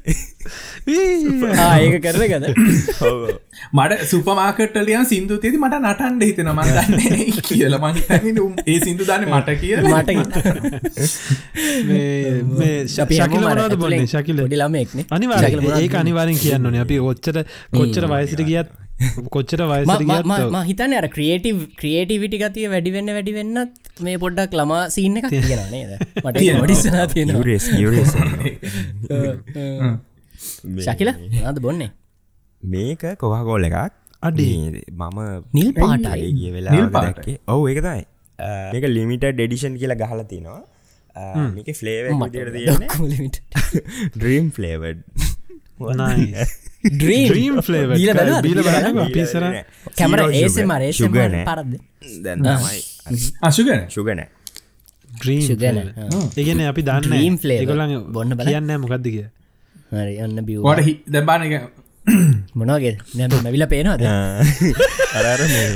[0.85, 2.45] ඒක කරන ගද
[3.73, 7.77] මට සුපමාකටලියන් සිින්දු තිේති මට නටන්ඩ හිතන මදන්න කියල.
[7.85, 8.23] මහිතන
[8.67, 10.09] ඒ සිින්දු දන්න මට කිය මට
[12.59, 14.07] මේ ශකිල මොනවද බොන්නේ?
[14.13, 14.37] ශකිල.
[14.45, 15.43] ඩි ළමෙක්නේ අනිවාර
[15.81, 16.85] ඒක අනිවාරෙන් කියන්න ඕනේ.
[16.85, 17.43] අපි ඔච්චර
[17.77, 18.69] කොච්චර වයසිට ගියත්
[19.35, 19.61] කොච්චර
[20.09, 20.27] ගියත්
[20.69, 23.73] හිතන අර ක්‍රියටව ක්‍රියේටිවිටි ගතිය වැඩිවෙන්න වැඩිවෙන්නත්
[24.05, 25.91] මේ පොඩ්ඩක් ළමා සිීන්න එක තියෙන නේද?
[26.23, 27.29] මට ොඩිස්සනා තියෙන
[30.87, 31.91] ශකිල නාද බොන්නේ?
[32.63, 33.77] මේක කොහකෝල් එකක්.
[34.23, 34.83] අඩේ.
[34.91, 35.19] මම
[35.57, 36.29] නිල් පාටයි.
[36.39, 36.73] ගිය වෙලා
[37.55, 38.05] ඔවු එක තමයි.
[38.73, 40.61] මේක ලිමිට ඩෙඩිෂන් කියලා ගහලා තිනවා.
[41.55, 42.03] මේක ෆ්ලේව
[44.15, 44.99] ඩ්‍රීම් ෆ්ලේවඩ්
[45.79, 49.43] ්‍රීම් බලන්න පිසර
[49.97, 50.79] කැමර Zero ඒසම sugar.
[50.79, 51.45] රේසම Sugar නෑ.
[51.49, 51.73] පරද්ද
[52.25, 52.79] දැන් තමයි
[53.41, 54.19] අශුගන සුගන
[55.47, 55.79] සුගන
[56.37, 57.67] ඒගන අපි දන්න Dream flavour.
[57.71, 58.49] ගොලන් බොන්න බලන්න.
[58.49, 59.25] කියන්න මොකක්ද කිය?
[59.91, 61.53] හරි ඔන්න බිව් වට හි දැබාන එක
[62.53, 64.01] මොනගේ නැම මැවිල පේනවාද?
[65.49, 65.67] මේ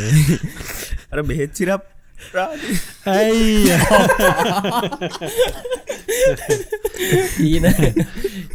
[1.12, 1.84] අර බෙහෙත් සිරප්
[3.08, 3.72] ඇයි
[7.48, 7.66] ඊන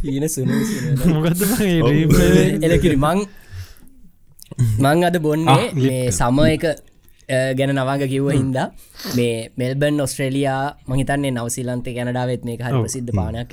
[0.05, 0.57] ඊන සුනු
[1.13, 2.11] මොකක්ද ්‍රීම්
[2.61, 3.19] එලකිරි මං
[4.79, 5.71] මං අද බොන්නේ.
[5.81, 6.65] මේ සම එක
[7.57, 8.67] ගැන නවාග කිව්ව හින්දා.
[9.15, 13.47] මේ මෙල්බන් ඔස්ට්‍රේලයා මහිතන්නේ නවසිලන්ත ගැනඩාවත් මේ හරි ප්‍රසිද්ධ පානයක්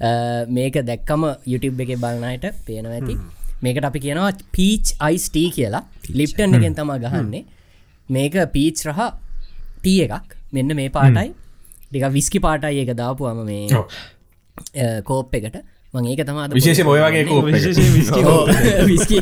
[0.00, 0.10] අ,
[0.50, 3.14] මේක දැක්කම YouTube එක බලනයට පේනව ඇති.
[3.62, 5.82] මේකට අපි කියනවා පීච් අයිස්ටී කියලා.
[6.14, 7.44] ලිප්ටන් එකෙන් තම ගහන්නේ
[8.16, 9.00] මේක පීච් රහ
[9.80, 10.36] ටී එකක්.
[10.52, 11.32] මෙන්න මේ පාටයි.
[11.88, 15.58] ටික විස්කි පාටයි එක දාපුුවම මේ කෝප් එකට.
[15.94, 17.62] මං ඒක තමාද විශේෂ ඔය වගේ කෝප් එක.
[17.98, 18.22] Whisky
[18.90, 19.18] whisky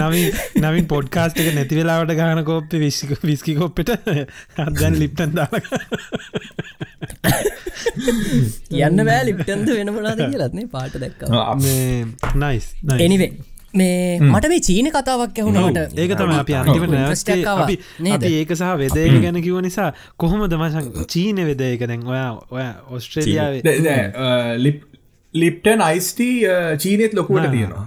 [0.00, 0.24] Navin
[0.62, 3.92] Navin podcast එක නැති වෙලාවට ගාන කෝප්ප විස්ක විස්කි කොප්පට
[4.64, 5.54] අදැන් ලිප්ටන් දාල
[8.86, 11.22] යන්න බෑ ලිප්ටන්ද වෙන මොනාද කියලත්නේ පාට දැක්ක
[12.42, 12.66] නයිස්
[13.06, 13.30] එනිවේ
[13.74, 17.78] මේ මට මේ චීන කතාවක් ඇහුණට ඒක තම අපි?
[18.12, 23.62] අපි ඒක සහ වෙදේක ගැන කිව නිසා කොහොමද මසන් චීන වෙදේක දැන් ඔයා ඔය ඔස්ට්‍රේලියාවේ
[25.34, 26.20] ලිප්ටන් අයිස්ට
[26.82, 27.84] චීනෙත් ලොකුවට තියෙනවා.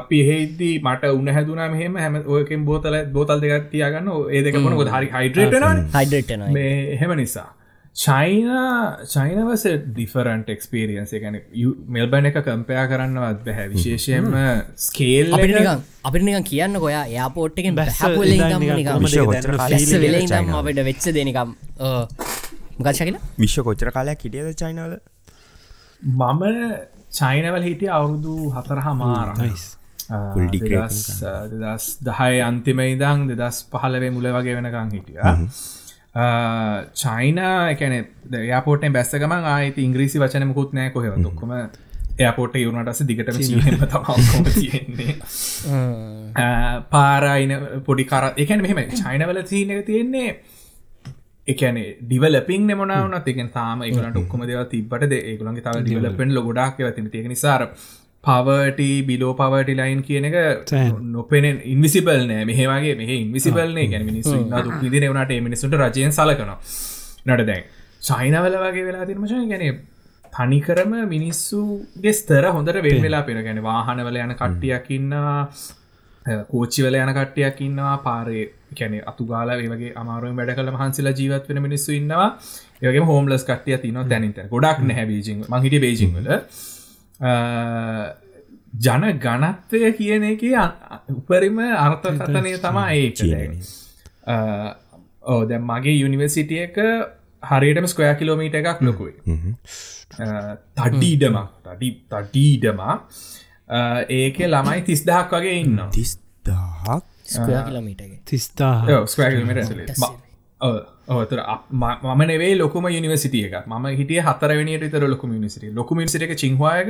[0.00, 4.10] අපි හෙද්දී මට උන්න හැදුනා මෙහෙම හැම ඔයකෙන් බෝතල බෝතල් දෙකක් තියාගන්න.
[4.34, 7.46] ඒ දෙක මොන ගොද හරි හයිඩ්‍රේටන හයිඩටන මේ හෙම නිසා
[7.98, 8.50] චයින
[9.12, 11.36] චයිනවස ඩිෆරන්ට එක්ස්පිරියන්ස ගැන
[11.94, 13.64] මෙල්බන එක කම්පයා කරන්නවත් බැහැ.
[13.72, 14.26] විශේෂයෙන්ම
[14.84, 16.78] ස්කේල් අපිට නිකන් අපිට නිකන් කියන්න
[19.86, 20.60] ඉඳලා ඉදම් චයිනාව?
[20.60, 21.50] අපට වෙච්ච දෙනිකම්
[22.78, 24.94] මකක්ෂකිල විශ්ව කොච්චර කාලයක් හිටියද චයිනවල
[26.02, 26.44] මම
[27.18, 29.66] චයිනවල හිටිය අවුරුදු හතර හමාර නයිස්
[30.34, 30.78] Full degree
[31.56, 35.20] දෙදස් දහය අන්තිම ඉදං දෙදස් පහලවේ මුල වගේ වෙනකං හිටිය
[36.94, 37.94] චයින එකන
[38.44, 41.52] යාපෝටෙන් බැස්සකම ආයිති ඉංග්‍රීසි වචනමකුත් නෑ කොහෙව දොක්කම
[42.18, 42.56] එයාපෝට
[44.24, 45.16] තම තියෙන්නේ.
[46.90, 47.52] පාරයින
[47.84, 50.30] පොඩි කර එකන මෙහෙම චයිනවල තියන එක තියෙන්නේ
[51.46, 57.28] එකන ඩිවලපින් නමනාවනත් එකෙන් තාම ඒකලට ඔක්කොම දෙව තිබට ඒගුලන්ගේ තව ඩිවලපෙන් ලොගොඩක් ඇතින තියෙන
[57.28, 57.68] නිසාර
[58.24, 60.36] පවට බිලෝ පවට ලයින් කියන එක.
[61.08, 62.44] නොපෙනෙන් ඉන්විසිබල් නෑ.
[62.44, 66.52] මෙහේවාගේ මෙහ ඉන්විසිබල්නේ ගැන මිනිස්සු දුක් විදින වනට මිනිසුට රජයෙන් සලකන
[67.26, 67.64] නට දැන්
[68.02, 69.80] චයිනවල වගේ වෙලා තිරමශය ගැන
[70.32, 75.40] තනිකරම මිනිස්සුගේ ස්තර හොඳට වෙන් වෙලා පෙන ගැන වාහනවල යන කට්ටියකින්නවා
[76.46, 81.92] කෝච්චිවල යන කට්ටියක් ඉන්නවා පාරේ කැන අතුගාල වගේ අමාරුවෙන් වැඩ කළ මහන්සලා ජීවත් වෙන මිනිස්සු
[81.92, 82.26] ඉන්නවා.
[82.82, 86.28] ඒගේ හෝම්ලස් කට්ටිය තින දැනිත ගොඩක් නැහැ බේජිං මහිට බේජිංවල
[87.20, 90.42] ජන ගනත්වය කියන එක
[91.10, 93.16] උපරිම අර්ථකතනය තමා ඒක
[95.22, 96.78] ඕ දැ මගේ යුනිවර්සිටිය එක
[97.42, 99.14] හරියටම ස්කයා කිලෝමීට එකක් ලොකුයි.
[100.78, 102.96] තඩීඩමක් තඩි තඩීඩමා
[104.10, 107.04] ඒක ළමයි තිස්දහක් වගේ ඉන්න තිස්දාහක්?
[107.28, 110.27] ස්කයා කිලමීටගේ තිස්ථා ඕතුර
[110.60, 116.88] මම නෙවේ ලොකුම යනිවසිටිය එක ම හිටිය හතරවනිට තර ලොකුම නිසිට ලොකුම සිට එක චිංහවායක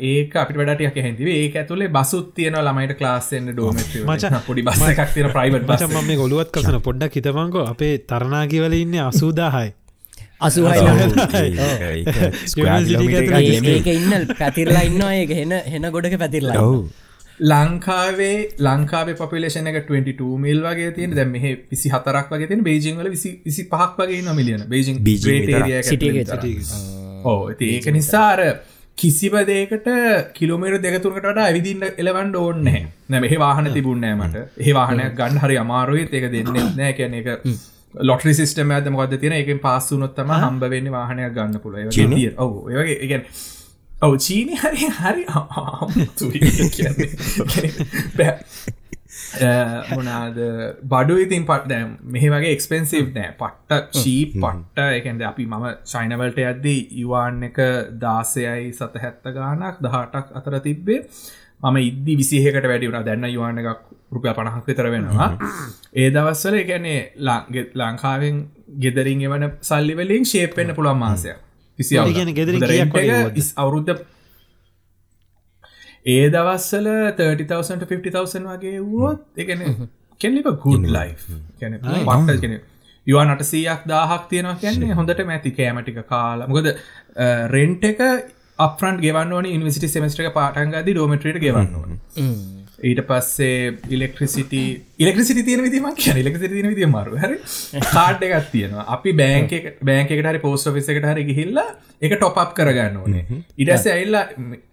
[0.00, 5.12] ඒක අපි වැඩටියක් හැතිවේ ඒ ඇතුලේ බසුත් තියන ළමයිට ක්ලාස්සෙන්න්න ඩෝමට මචං, පොඩි බස්ස එකක්
[5.14, 9.70] තින ප්‍රයිවට් බස මම ගොලුවත් කසන පොඩ්ඩක් හිතමංකෝ අපේ තරනාගිවල ඉන්න අසූදාහයි.
[10.40, 10.78] අසුහයි
[13.94, 15.30] ඉන්න පැතිරලා ඉන්න ඒක.
[15.32, 16.74] හෙන හෙන ගොඩක පැතිරලා ඔව්
[17.40, 21.14] ලංකාවේ ලංකාවේ පපිලේෂන එක 22 මිල් වගේ තියෙන.
[21.16, 22.64] දැ මෙහ විසි හතරක් වගේ තියෙන.
[22.64, 25.00] බේජිංවල විසි විසි පහක් වගේ නො මිලියන බේජිං
[27.24, 28.44] ඕ ඒක නිසාර
[28.98, 29.88] කිසිම දේකට
[30.34, 34.46] කිලෝමර දෙකතුරකට ඇවිදින්න එලවන්ඩ ඕන්න නැ මෙහ වාහන තිබුන්නෑ මට.
[34.60, 36.92] ඒ වාහනයක් ගන්න හරි අමාරුවත් ඒක දෙන්න නෑ.
[36.92, 37.28] කියන එක
[37.94, 43.24] ලොටරි සිස්ටම ඇත මොකද තියෙන එක පාස්සුනොත්තම හම්බ වෙන්න වාහනයක් ගන්න පුළ ඒගේ ඉගැන්
[44.02, 45.24] ඔව චීනය හරි හරි
[49.90, 50.38] මොනාද
[50.84, 53.34] බඩු ඉතින් පට දැම් මෙහ වගේ එක්ස්පෙන්සිව් නෑ.
[53.34, 54.80] පට්ට චී පට්ට.
[54.98, 57.60] එකන්ද අපි මම චයිනවලට ඇද්දී යවාන් එක
[58.00, 61.00] දාසයයි සත හැත්ත ගානක් දහටක් අතර තිබ්බේ.
[61.62, 63.04] මම ඉද්දි විසිහකට වැඩි වුණ.
[63.04, 65.28] දැන්න යවාන එකක් රුපිය පණහක් විතර වෙනවා.
[65.94, 68.42] ඒ දවස්සල එකනේ ලාගෙත් ලංකාවෙන්
[68.78, 71.36] ගෙදරින් එවන සල්ලිවලින් ශේපෙන්න්න පුළුවන් මාසය
[71.80, 72.00] විසි?
[73.62, 74.02] අවුරුද්ධ
[76.06, 76.88] ඒ දවස්සල
[77.22, 79.64] 30,000 50,000 වගේ වුවොත් එකන
[80.20, 81.10] කෙල්ලිප ගුඩ් ලයි
[81.60, 82.54] පට කෙන
[83.06, 86.48] යවා නට සීයක් දාහක් තියෙනවා කියන්නේ හොඳට මැති කෑමටික කාලා.
[86.50, 86.68] මොකද
[87.54, 88.00] රෙන්ට් එක
[88.58, 91.98] අප්‍රන්ට් ගෙවන්න ඕන ඉනිසිටි සෙමස්ට්‍රක පාටන්ගද ඩෝමට්‍රට ගෙවන්න ඕන
[92.80, 97.18] ඊට පස්සේ ඉලෙක්ට්‍රසිට ඉලෙක්ට්‍රසිට තියෙන විදිම කිය ඉලෙක්ට තින විදිම මරු.
[97.18, 97.36] හරි?
[97.86, 98.86] කාඩ් එකක් තියෙනවා.
[98.96, 99.52] අපි බෑන්ක
[99.82, 101.68] බෑන්කට හරි පෝස්ට ෆිස එකට හරි ගිහිල්ලා
[102.00, 103.24] එක ටොප් කරගන්න ඕනේ.
[103.58, 104.24] ඉඩස ඇල්ලා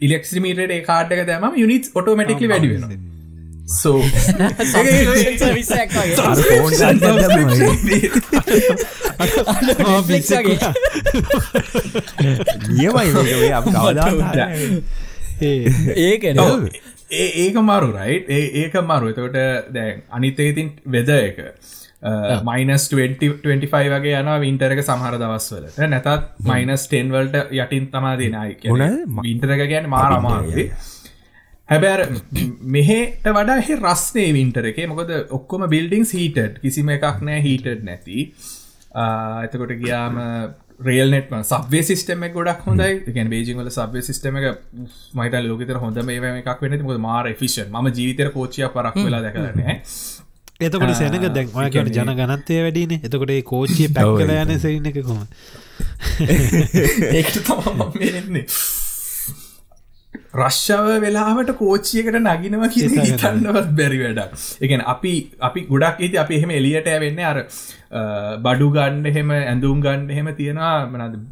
[0.01, 2.83] ඉලෙක්ස්මීට කාඩ්ක දම යුනිත් ඔටෝමටික්ලි වැඩි වෙන
[3.67, 3.99] සෝ
[12.69, 13.65] නියමයි අප
[15.41, 16.33] ඒක ඒ
[17.11, 18.15] ඒක මරු රයි්
[18.63, 19.09] ඒක මරු.
[19.13, 19.37] එතකොට
[19.73, 21.37] දැන් අනිතේතින් වෙද එක.
[22.47, 25.79] මයිනස් 25 වගේ යන වින්ටරක සහර දවස්වලට.
[25.93, 28.59] නැතත් මයිනස් ටෙන්වල්ට යටින් තමා දෙනයි
[29.23, 30.69] වින්ටරක ගැන මාර අමාරුවේ
[31.69, 32.05] හැබැර
[32.75, 34.77] මෙහෙට වඩා එහ රස්නේ වින්ටර එක.
[34.91, 38.29] මොකද ඔක්කොම බිල්ඩිං හීටඩ් කිසිම එකක් නෑ හීටඩ් නැති.
[39.45, 40.15] එතකොට ගියාම
[40.79, 42.93] රේල්නෙට සබේ සිස්ටම ගොඩක් හොඳයි.
[43.15, 44.61] ගැන බේජිංවල සබේ සිස්ටම එක
[45.13, 49.61] මයිත ලෝකතර හොඳ මේ එකක් වෙන මාර ෆිෂන් ම ජීවිතර කෝචිය පරක් වෙලා දැකරන
[50.59, 52.97] එතකොට සැනක දැන් ඔයකට ජන ගනත්තය වැඩින.
[52.99, 55.21] එතකොට ඒ කෝච්චිය පැක්කල යන සරන්න එක කොම
[57.13, 57.81] ඒට තම
[60.33, 64.35] රශ්ෂාව වෙලාවට කෝච්චියකට නගිනව කිය හිතන්නවත් බැරි වැඩක්.
[64.61, 67.41] එකන අපි අපි ගොඩක් ඉති අපි එහෙම එලියට ඇවෙන්න අර
[68.45, 71.25] බඩු ගණ්ඩ එහෙම ඇඳුම් ගණ්ඩ එහෙම තියෙනවා මනද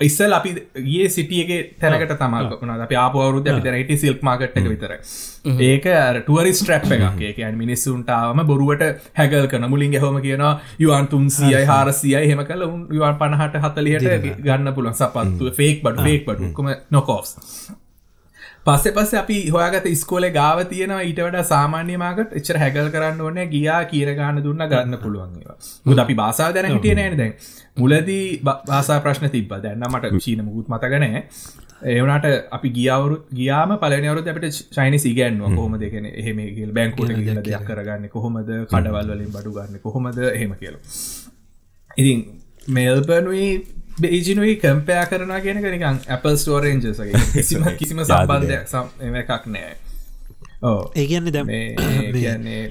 [0.00, 0.50] ඉස්සල් අපි
[0.86, 4.92] ගේ සිටියගේ තැනකට තමක් වන අප ආපවරුද විතරට සිල්ක් මාගට් එක විතර.
[5.68, 5.86] ඒක
[6.18, 7.22] ටුවරිස් ට්‍රප් එකක්.
[7.30, 8.84] එක මිනිස්සුන්ටාවම බොරුවට
[9.14, 10.44] හැගල් කන මුලින් හොම කියන
[10.78, 16.72] යුවන් තුන්සියයි හාරසියයි හෙම කල යුවන් පණහට හතලියට ගන්න පුළන් සපත්තු ෆේක් බඩ ෆේක් බඩුකම
[16.90, 17.36] නොකෝස්
[18.66, 23.82] පස්සෙ පස්ස අපි හොයාගත ස්කෝල ගාව තියෙනවා ඊට වඩ සාමාන්‍යමාකට එච්චර හැගල් කරන්න ඕන ගියා
[23.92, 27.36] කියර ගාන දුන්න ගන්න පුළුවන්වා මුද අපි බාසා දැන හිටිය නෑන දැන්.
[27.76, 31.22] මුලදී බාසා ප්‍රශ්න තිබ දැන්න මට චීන මුකුත් මතගනෑ
[31.84, 37.64] ඒවනට අපි ගියවරු ගියාම පලනවරු අපට චයින සිගන්ව කොහොම දෙකන එහෙම ගල් බැංකුට ගල දෙයක්
[37.70, 38.50] කරගන්න කොහොමද?
[38.66, 40.18] කඩවල් වලින් බඩු ගන්න කොහොමද?
[40.28, 40.76] එහෙම කියල.
[41.96, 42.18] ඉතින්
[42.68, 43.48] මෙල්බනුයි
[43.96, 49.76] බේජිනුයි කම්පයා කරනවා කියෙන නිකන් Apple ස්ටෝරෙන්ජසගේ කිසිම කිසිම සම්බන්ධයක් සම් එකක් නෑ.
[50.62, 51.52] ඕ ඒගන්න දැම
[52.12, 52.64] කියන්නේ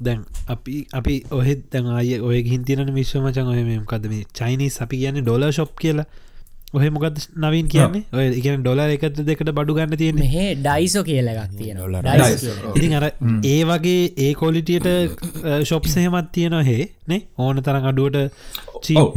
[0.00, 5.22] දැන් අපි අපි ඔහෙත් දැන් අය ඔය හින්තිරන විශ්වමචන් ඔය මේකද මේ චයිනී අපි කියන්නේ
[5.22, 6.06] ඩොල ශොප් කියලා
[6.70, 8.04] ඔහ මොකද නවින් කියන්නේ?
[8.12, 11.78] ඔය ඉගෙන ඩොල එකත දෙකට බඩු ගන්න තියෙන මෙහ ඩයිසෝ කියල එකක් තියෙන
[12.74, 13.06] ඉතින් අර
[13.46, 14.88] ඒ වගේ ඒ කොලිටියට
[15.64, 17.20] ශොප් සහෙමත් තියෙන හේ නේ?
[17.38, 18.18] ඕන තරම් අඩුවට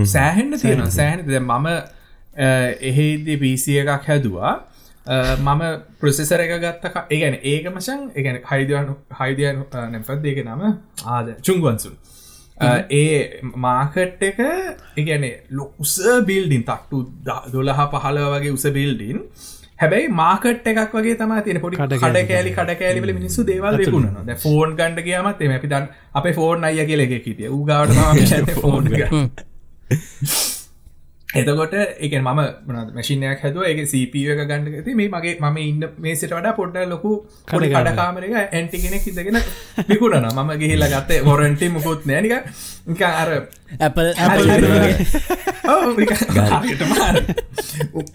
[0.07, 1.67] සෑහෙන්ට තියෙන සෑහනද මම
[2.81, 4.53] එහෙදී පිසි එකක් හැදවා.
[5.39, 5.61] මම
[5.99, 10.63] ප්‍රසෙසර එක ගත්තක ඒගැන ඒක මචන් එකන හයිදයන් හයිදයන් නැපත් දෙක නම
[11.07, 11.97] ආද චුංගුවන්සුන්
[12.97, 13.21] ඒ
[13.63, 14.39] මාකට් එක
[14.97, 15.95] එකන ලොකුස
[16.27, 17.01] බිල්ඩින් තක්ටු
[17.53, 19.19] දොලහ පහල වගේ උස බිල්ඩින්
[19.77, 24.75] හැබැයි මාකට් එකක් වගේ තම තින පොඩි කඩ කෑලි කඩ කෑලිවල මිනිස්සු දේවල් විකුණන ෆෝන්
[24.79, 27.49] ගන්ඩ කියමත් එම පිතන් අප ෆෝන් අය කියල එක හිටිය.
[27.51, 28.91] උගාට ෆෝන්
[31.31, 32.29] එතකොට එක ම
[32.95, 37.11] මැසිනයක් හැදුව එක සප එක ගණඩ ඇති මේ මගේ ම ඉන්න මේසට වඩා පොඩ්ඩ ලොකු
[37.47, 39.39] කඩ කඩකාමරක ඇන්ටිගෙනෙක් ඉදගෙන
[39.87, 43.31] විකුණන මම ගිහිල්ල ගත්තේ වොරන්ටි මුකුත් නෑනික අර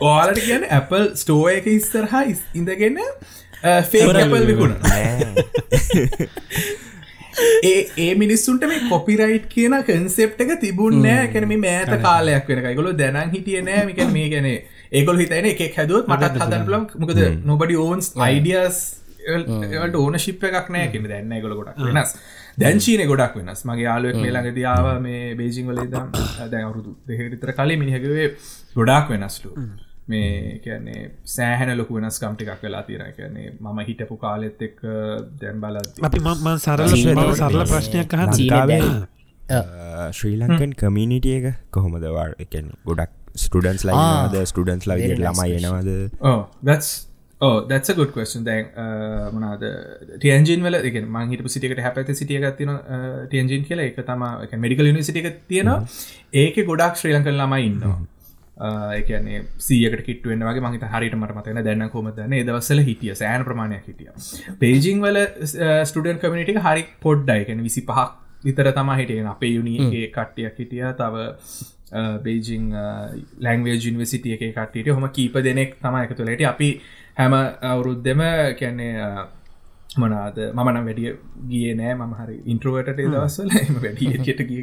[0.02, 3.00] ඕලට කියන Apple ස්ටෝ එක ඉස්සරහා ඉඳගෙන
[3.86, 4.76] ෆේපල් විකුණ
[7.70, 13.32] ඒ ඒ මිනිස්සුන්ට මේ කොපිරයිට් කියන කන්සෙප් එක තිබුන්නෑ කැනම මෑත කාලයක් වෙන ගොල දැනන්
[13.34, 13.86] හිටිය නෑ.
[13.90, 14.48] මික මේ ගැන
[14.92, 17.22] ඒගොල් හිතන එකක් හැදුවත් මටත් හදන් ලම් මොකද
[17.52, 18.80] නොබඩි ඕන්ස් අයිඩියස්
[19.26, 22.14] ඒට ඕන ශිප් එකක් නෑ කියෙන දැන්න ගොල ගොඩක් වෙනස්.
[22.58, 23.64] දැංචීන ගොඩක් වෙනස්.
[23.70, 26.14] මගේ යාලුවක් මේ ළඟ දියාව මේ බේජිං වල දම්
[26.52, 28.30] දැන් අවුරුදු දෙහෙරිතර කලින් මිනිහකවේ
[28.78, 29.52] ගොඩක් වෙනස්ලු
[30.12, 31.00] මේ කියන්නේ
[31.34, 34.78] සෑහැන ලොකු වෙනස්කම්ටිකක් වෙලා තියෙන කියන්නේ මම හිටපු කාලෙත් එක්
[35.42, 35.76] දැන් බල
[36.10, 36.96] අපි මම සරල
[37.42, 38.16] සරල ප්‍රශ්නයක්
[40.18, 43.12] ශ්‍රී ලංකන් කමිනිටිය එක කොහොමද වා එකන ගොඩක්
[43.44, 45.90] ස්ටඩන්ස් ලයිද ස්ටඩන්ස් ලගේ ළමයි එනවාද?
[46.68, 46.88] That's
[47.40, 48.64] ඕ දැත්ස ගුඩ් කස්න් දැන්
[49.36, 49.62] මනාද
[50.16, 52.72] ටියන්ජින් වල එක මංහිට සිටිකට හැපත සිටිය ගත්තින
[53.30, 53.82] ටියන්ජින් කියල.
[53.88, 54.22] එක තම
[54.62, 55.80] මඩිකල් නිසිටික තියෙනවා.
[56.42, 57.66] ඒක ගොඩක් ශ්‍රී ලංකල් ළමයි
[58.56, 61.88] එකන්නේ සීයකට කිටුවෙන් වගේ මහිත හරිට මට මතන දැන්න?
[61.94, 63.14] කොමදන දවසල හිටිය.
[63.14, 64.10] සෑන ප්‍රමාණයක් හිටිය.
[64.60, 65.18] පේජිං වල
[65.84, 68.08] ස්ටඩන් කමිනිට හරි පොඩ්ඩයිකන විසි පහක්
[68.44, 70.84] විතර තම හිටියෙන් අපේ යුනිගේ කට්ටියක් හිටිය.
[71.00, 71.14] තව
[72.24, 72.72] බේජිං
[73.40, 74.94] ලැංවේ ජිනිවසිටිය එක කට්ටියට.
[74.96, 76.70] හොම කීප දෙනෙක් තම එක තුළට අපි
[77.18, 77.34] හැම
[77.72, 78.22] අවුරුද්ධම
[78.60, 78.94] කැන්නේ
[79.96, 81.12] මනාද මන වැඩිය
[81.48, 81.94] ගිය නෑ.
[81.96, 83.50] ම හරි ඉන්ට්‍රවට දවස්වල.
[83.60, 84.62] එම වැඩියට ගිය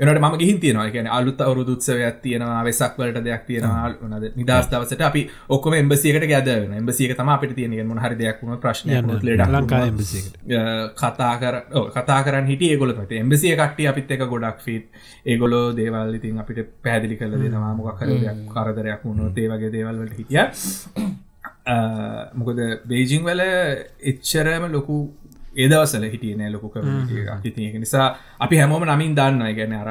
[0.00, 0.90] එනට ම ගිහින් තියෙනවා.
[0.90, 6.26] කියන අලුත් අවරු දුත්සවයක් තියෙනවා වෙසක් වලට දෙයක් තියෙනවා නද නිදස් දවසට අපි ඔක්කම එම්බසියකට
[6.32, 8.94] ගැදන එම්බසිය තම අපට තියෙන මො හරි දෙයක් වුණ ප්‍රශ්න
[9.50, 10.40] ලංකා එම්බසිකට
[10.96, 11.60] කතා කර
[11.90, 16.76] කතා කරන්න හිට ඒගොල ට එම්බසිය කට්ටිය අපිත් එක ගොඩක් ෆිත් ඒගොලෝ දේවල් ඉතින් අපිට
[16.82, 17.74] පැදිලි කල දෙනවා.
[17.74, 18.10] මොකක් කර
[18.52, 20.44] කරදරයක් වුණු ඒවගේ දේවල්වලට හිටිය
[22.40, 22.60] මොකද
[22.90, 23.42] බේජිං වල
[24.10, 24.96] එච්චරම ලොකු
[25.56, 26.70] ඒදවසල හිටියන ලොකු
[27.44, 28.08] හිතියක නිසා
[28.40, 29.88] අපි හැමෝම නමින් දන්න ගැන අර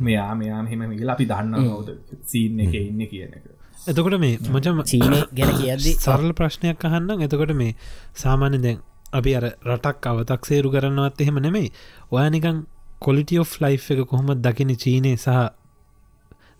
[0.00, 3.46] මෙයා මෙයා හෙම මිල අපි දන්න හවද සීන්න එක ඉන්න කියන එක.
[3.88, 7.76] එතකොට මේ මචම චීන ගැන කියද්දි සරල ප්‍රශ්නයක් අහන්න එතකොට මේ
[8.24, 11.72] සාමාන්‍ය දැන් අපි අර රටක් අවතක් සේරු කරන්නවත් එහෙම නෙමෙයි.
[12.10, 12.58] ඔයානිකං
[13.00, 15.50] කොලිටිය of ලයි් එක කොහොමත් දකින චීනය සහ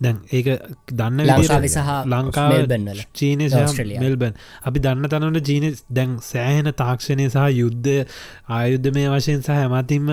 [0.01, 0.47] දැන් ඒක
[0.99, 2.53] දන්න ලංකාව සහ ලංකාව.
[3.19, 4.03] චීනය ඕස්ට්‍රේලියාව.
[4.05, 4.35] මෙල්බන්.
[4.69, 5.67] අපි දන්න තනට ජීන
[5.99, 7.91] දැන් සෑහෙන තාක්ෂණය සහ යුද්ධ
[8.59, 10.07] ආයුද්ධ මේ වශයෙන් සහ ඇමතින්ම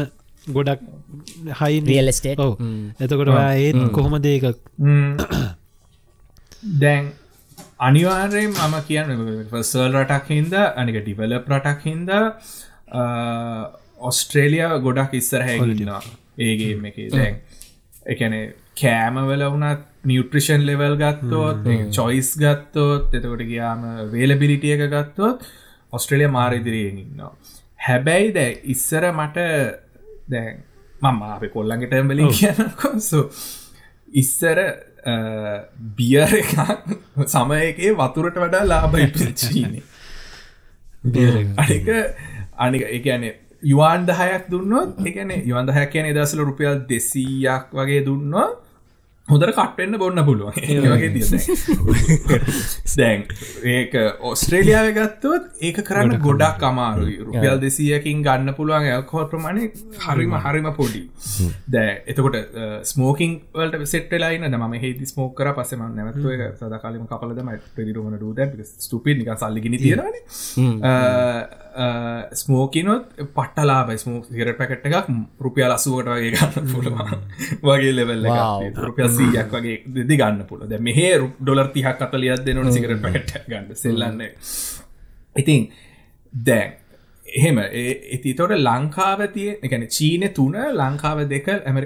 [0.47, 0.81] ගොඩක්
[1.61, 2.53] හයි රියල් ස්ටේට් ඔව.
[3.03, 4.43] එතකොට ඒත් කොහොම දේක
[6.83, 7.09] දැන්
[7.87, 9.09] අනිවාර්යෙන් මම කියන්න
[9.63, 12.09] සල් රටක් හින්ද අනික ඩිවලප් රටක් හින්ද
[14.09, 16.01] ඔස්ට්‍රේලිය ගොඩක් ඉස්සර හැගින්නවා
[16.45, 16.97] ඒගේම එක.
[17.13, 17.35] දැන්
[18.07, 18.43] එකනේ
[18.81, 25.47] කෑමවල වනත් නිියුට්‍රිෂන් ලෙවල් ගත්තෝත් චොයිස් ගත්තෝත් එතකොට ගයාම වේලබිලිටිය එක ගත්තොත්
[25.93, 27.31] ඔස්ට්‍රලිය මාරිදිරයෙන් ඉන්නවා.
[27.79, 29.47] හැබැයි දැ ඉස්සර මට
[30.29, 30.63] දැන්
[31.01, 33.23] මම අප කොල්ලඟට බලින් කියනකොසු
[34.13, 34.59] ඉස්සර
[35.97, 36.33] බියර
[37.27, 39.83] සමයකේ වතුරට වඩා ලාබයි චීනේ
[41.57, 41.87] අනික
[42.57, 43.33] අනික එකනේ
[43.63, 48.47] යුවාන් දහයක් දුන්නොත් එකන යුවන් දහයක් කියන දසල රුපියල් දෙසීයක් වගේ දුන්නවා
[49.27, 50.53] හොදර කට්වෙන්න බොන්න පුළුවන්.
[50.63, 51.09] ඒ වගේ
[52.93, 53.25] දැන්
[53.71, 57.17] ඒක ඔස්ට්‍රේලියාව ගත්තොත් ඒක කරන්න ගොඩක් අමාරුයි.
[57.25, 59.67] රුපියල් දෙසියකින් ගන්න පුළුවන් ඇල්කෝල් ප්‍රමාණය
[60.05, 60.69] හරිම හරිම.
[60.73, 61.03] පොඩි.
[61.69, 62.39] දැ එතකොට
[62.85, 65.51] ස්මෝකින් වලට සෙට්ලයින ම හෙදි ස්මෝක කර.
[65.53, 70.07] පසම නැවත්ව එක සද කාලම කපලදම පිරිරුමන ඩ ස්තුපි නික සල්ලිගෙන තියෙනන
[72.33, 77.25] ස්මෝකිනොත් පට්ටලාබ ස්මෝ හිර පැකට් එකක් රුපියල් අසුවට වගේ ගන්න පුළුවන්.
[77.67, 78.27] වගේ ලෙවල්ල
[78.79, 83.71] රුපියල් සීයක් වගේ දෙදි ගන්න පුළ ද මෙහේ ඩොලර් තිහක් කතලියත් දෙනට සිකර පැට ගන්න.
[83.75, 84.25] සෙල්ලන්න.
[85.35, 85.69] ඉතින්
[86.33, 86.75] දැන්
[87.29, 91.79] එහෙම ඇති තොට ලංකාව තිය එකන චීන තුන ලංකාව දෙක ඇම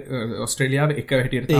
[0.46, 1.52] ඔස්ට්‍රලියාව එක හැටියට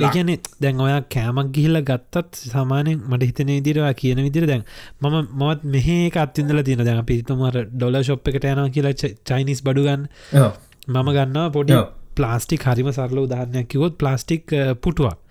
[0.00, 4.64] ඒගැන දැන් ඔයා කෑමක් ගිහිල්ල ගත්තත් සාමානෙන් මට හිතන ඉදිරවා කියන විදිර දැන්
[5.02, 8.94] මම මොත් මෙහේ අත්තිදල තින දැන් පිතුමර ඩොල ශොප් එකට යන කියලා
[9.24, 11.82] චයිනිස් බඩුගන්න මම ගන්නවා පොඩි
[12.14, 15.23] ප්ලාස්ටික් හරිම සරල උදාහරණයක් කිවොත් ප්ලාස්ටික් පුටුවක්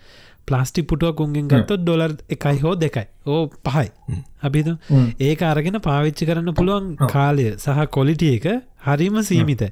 [0.47, 3.07] ප්ලාස්ටික් පුටුවක් උන්ගෙන් ගත්තොත් ඩොලර් එකයි හෝ දෙකයි.
[3.27, 3.89] ඕ පහයි.
[4.41, 4.73] අපිතු
[5.21, 8.47] ඒක අරගෙන පාවිච්චි කරන්න පුළුවන් කාලය සහ කොලිටිය එක
[8.87, 9.63] හරිම සීමිත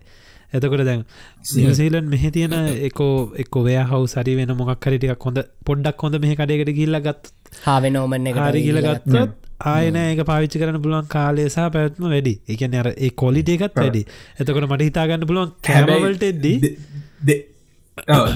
[0.53, 1.05] එතකොට දැන්
[1.43, 2.57] සිසීලන් මෙහ තියෙන
[2.89, 3.13] එකෝ
[3.43, 8.01] එක්ක වය හව සරි වෙන මොක් හරිටික් හොඳ පොඩ්ඩක් හොඳ මෙහ කඩයකට ගිල්ල ගත් හාවෙන
[8.01, 12.33] ඕමන්න හරි ගිල ගත්තොත් ආයන ඒක පාවිච්චි කරන පුළුවන් කාලේසා පැත්ම වැඩි.
[12.49, 14.03] එකන අර ඒ කොලිට එකත් වැඩි.
[14.39, 16.57] එතකොට මට හිතාගන්න පුළුවන් කැමවලට එද්දී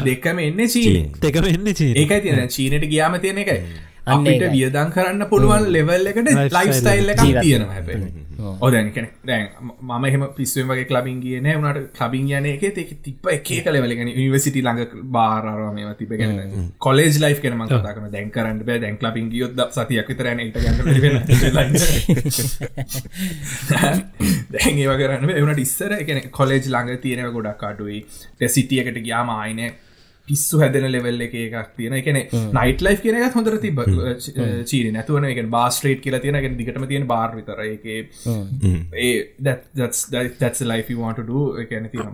[0.05, 1.11] දෙකම එන්න චීන.
[1.21, 3.59] දෙකම එන්න චී ඒකයි තියෙන චීනට ගියාම තියෙන එකයි
[4.07, 7.89] අපිට වියදං කරන්න පුළුවන් ලෙවල් එකට ලයිස්ටයිල් එක තියෙන හැබ
[8.37, 9.49] ඕදැන් කෙන දැන්
[9.81, 14.61] මම එහම පිස්සුවම වගේ ලබින් කියන වනට ලබින් යන එක එක තිප එක කලවලගෙන නිවසිටි
[14.61, 18.79] ළඟ බාරාරමම තිබගෙන කොලේජ් ලයි් කෙනම කතාකන දැන් කරන්න බෑ.
[18.79, 20.55] දැන් ලබින් ගියොත් සතියක් විතරන ට
[24.51, 28.05] දැන් ඒව කරන්න එවනට ඉස්සර එකන කොලේජ් ළඟ තියෙනව ගොඩක් අඩුයි.
[28.37, 29.71] ටෙසිටියකට ගයාම ආයිනය
[30.27, 32.17] පිස්සු හැදෙන ලෙවල් එක එකක් තියෙන එකන
[32.57, 33.81] නයිට ලයි් කියන එක හොඳර තිබ
[34.71, 37.59] චීන නැතුවන එක බාස්ට්‍රේට් කියලා තියෙන ගෙන දිගටම තියෙන බාර් විතර.
[37.75, 37.85] එක
[39.03, 39.11] ඒ
[40.41, 41.39] that's life you want to do.
[41.65, 42.09] එකන තියෙන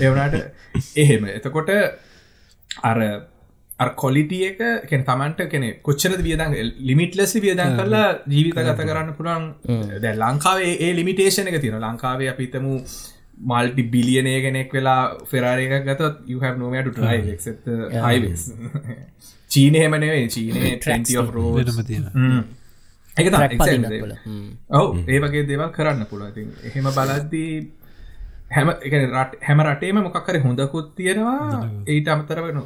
[0.00, 0.36] එවනට
[0.96, 1.22] එහෙම.
[1.36, 1.70] එතකොට
[2.80, 2.98] අර
[3.96, 6.52] කොලිටිය එක කෙන තමන්ට කෙනෙ කොච්චර වියදන්
[6.88, 9.48] ලිමිට ලෙසි වියදන් කරලා ජීවිත ගත කරන්න පුළන්
[10.04, 12.74] දැ ලංකාවේ ඒ ලිමිටේෂන එක තියෙන ලංකාවේ අපිතමු
[13.42, 14.96] මල්ටි බිලියනය කෙනෙක් වෙලා
[15.30, 18.44] ෆෙරාරය එකක් ගතත් you have nowhere to drive except the highways.
[19.50, 20.72] චීන හෙමනවේ චීනය
[21.16, 21.76] of roads.
[23.16, 23.26] එක
[24.72, 27.52] ඔවු ඒ වගේ දේවල් කරන්න පුළුව එහෙම බලද්දී
[28.50, 28.68] හැම
[29.14, 31.60] රට හැම රටේම මොකක්කර හොඳකුත් තියෙනවා.
[31.86, 32.58] ඒට අමතර වෙන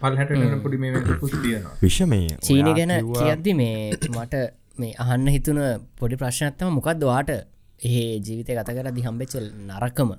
[0.00, 0.92] පල්හට පොඩි මේ
[1.38, 1.74] තියෙනවා.
[1.82, 2.20] විශ්මය.
[2.40, 3.74] චීන ගැන කියද්දි මේ
[4.12, 4.44] මට
[4.78, 5.60] මේ අහන්න හිතුන
[6.00, 7.32] පොඩි ප්‍රශ්නත්තම මොකක්ද වාට
[7.80, 10.10] ඒ ජීවිතය ගත කර දිහම්බෙචල් නරකම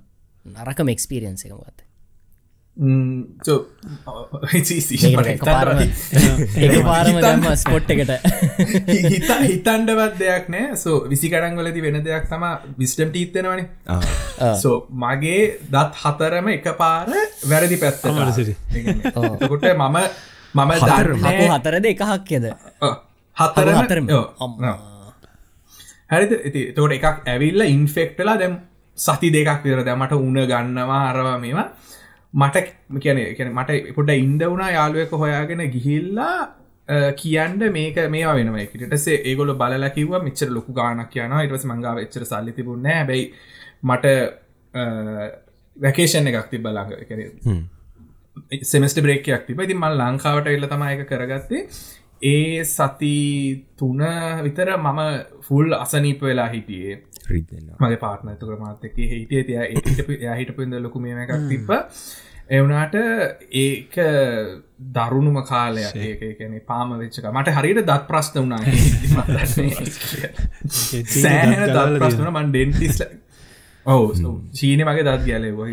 [0.46, 1.54] නරකම එක්ස්පිරියන්ස එක
[6.58, 8.12] එක පාරම ස්පොට් එකට.
[9.12, 10.76] හිත හිතන්ඩවත් දෙයක් නෑ.
[10.76, 12.46] සෝ විසිකඩංගලති වෙන දෙයක් තම
[12.80, 13.68] විස්ටම් ටීත්තෙනවනේ
[14.56, 17.12] සෝ මගේ දත් හතරම එක පාර
[17.46, 18.56] වැරදි පැත්ත අමරසිරි.
[19.44, 20.00] කොට මම
[20.54, 22.46] මම දන්න හකු හතරද එක හක්කෙද
[23.38, 24.06] හතරම හතරම.
[24.10, 24.26] ඔව්.
[24.40, 24.91] අම්මා.
[26.12, 26.32] හරිද?
[26.50, 28.56] ඉති තෝට එකක් ඇවිල්ල ඉන්ෆෙක්ටලා දැම්
[28.98, 31.68] සති දෙකක් විර දැමට උන ගන්නවා අරවා මේවා.
[32.34, 32.58] මට
[33.04, 33.20] කියන
[33.58, 36.36] මට පොට ඉන්ඩ වුණා යාළුවක හොයාගෙන ගිහිල්ලා
[37.22, 42.26] කියන්ඩ මේක මේවා වෙනම එකටසේ ඒගොල බලල කිව මෙච්චර ලොකු ගානක් කියන ඉටස මංගාව එච්චර
[42.32, 43.26] සල්ලි තිබුණ බැයි
[43.90, 44.06] මට
[45.78, 46.92] වැකේෂන් එකක් තිබ ළඟ.
[47.10, 47.20] කර
[48.72, 51.62] සෙමස්ට බ්‍රේකයක් තිබ ඉතින් මල් ලංකාවට එල්ල තමයි එක කරගත්තේ
[52.24, 54.02] ඒ සති තුන
[54.44, 55.00] විතර මම
[55.42, 57.02] ෆුල් අසනීප වෙලා හිටියේ.
[57.80, 59.44] මගේ පාටනතක මාතක හිටිය.
[59.44, 59.56] තිය
[60.18, 61.72] එයා හිටපින්ද ලොකුම එකක් තිබ්බ.
[62.50, 62.96] එවනාට
[63.58, 63.96] ඒක
[64.94, 65.96] දරුණුම කාලයක්.
[65.98, 68.60] ඒක කැනෙ පාම වෙච්චක මට හරියට දත් ප්‍රශ්න වුණා.
[71.16, 73.02] සෑහන දත් ප්‍රශ්න මන් ඩෙන්ටිස්
[73.86, 75.60] ඔවු චීන මගේ දත් ගැලව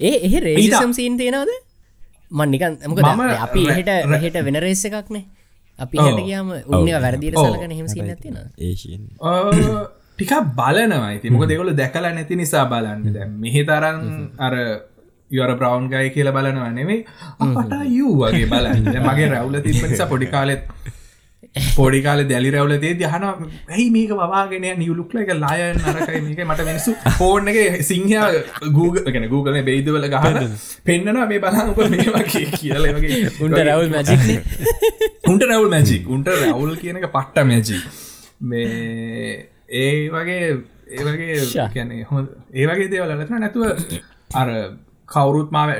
[0.00, 1.65] ඒ එහ රේසම් සීන් තියෙනවද
[2.30, 5.24] මන්නිකන් මොක මම අපි රැ- රහෙට වෙන රේස එකක්නේ.
[5.78, 5.96] අපි.
[5.98, 7.36] හට කියම උන්න වැරදිට.
[7.36, 9.02] සලකන හෙම සින්න තියෙන ඒෂන්
[10.16, 13.12] ටික බලනවා ඉති මොක දෙකොල දැකලා නැති නිසා බලන්න.
[13.12, 13.98] දැ මෙහි තරන්
[14.38, 14.54] අර
[15.30, 17.04] යර බ්‍රවන්් ගයි කියල බලනවා නෙවෙයි
[17.40, 18.84] අපට යූ වගේ බලන්න.
[18.84, 20.62] දැන් මගේ රැවුල තිබ නිසා පොඩි කාලෙත්
[21.70, 26.68] පොඩි කාල දැලි රැවල දේ දහන ඇයි මේක වවාගෙන නියලුක්ල එක ලාය නරකයි මේක මට
[26.68, 28.28] මිනිසු ෆෝර්න එක සිංහයා
[28.72, 34.32] Google ගැන Google බේදවල ගහන පෙන්න්නනවා මේ බලංක මේවා කිය කියලගේ උන්ට රවල් මැජික්න
[35.30, 37.78] උන්ට රැවල් මැජික් උන්ට රැවුල් කියන එක පට්ට මැජි
[38.42, 40.40] මේ ඒ වගේ
[40.88, 43.64] ඒවගේ හො ඒවගේ දේවලලන නැතුව
[44.34, 44.48] අර
[45.08, 45.72] කවුරුත් මාව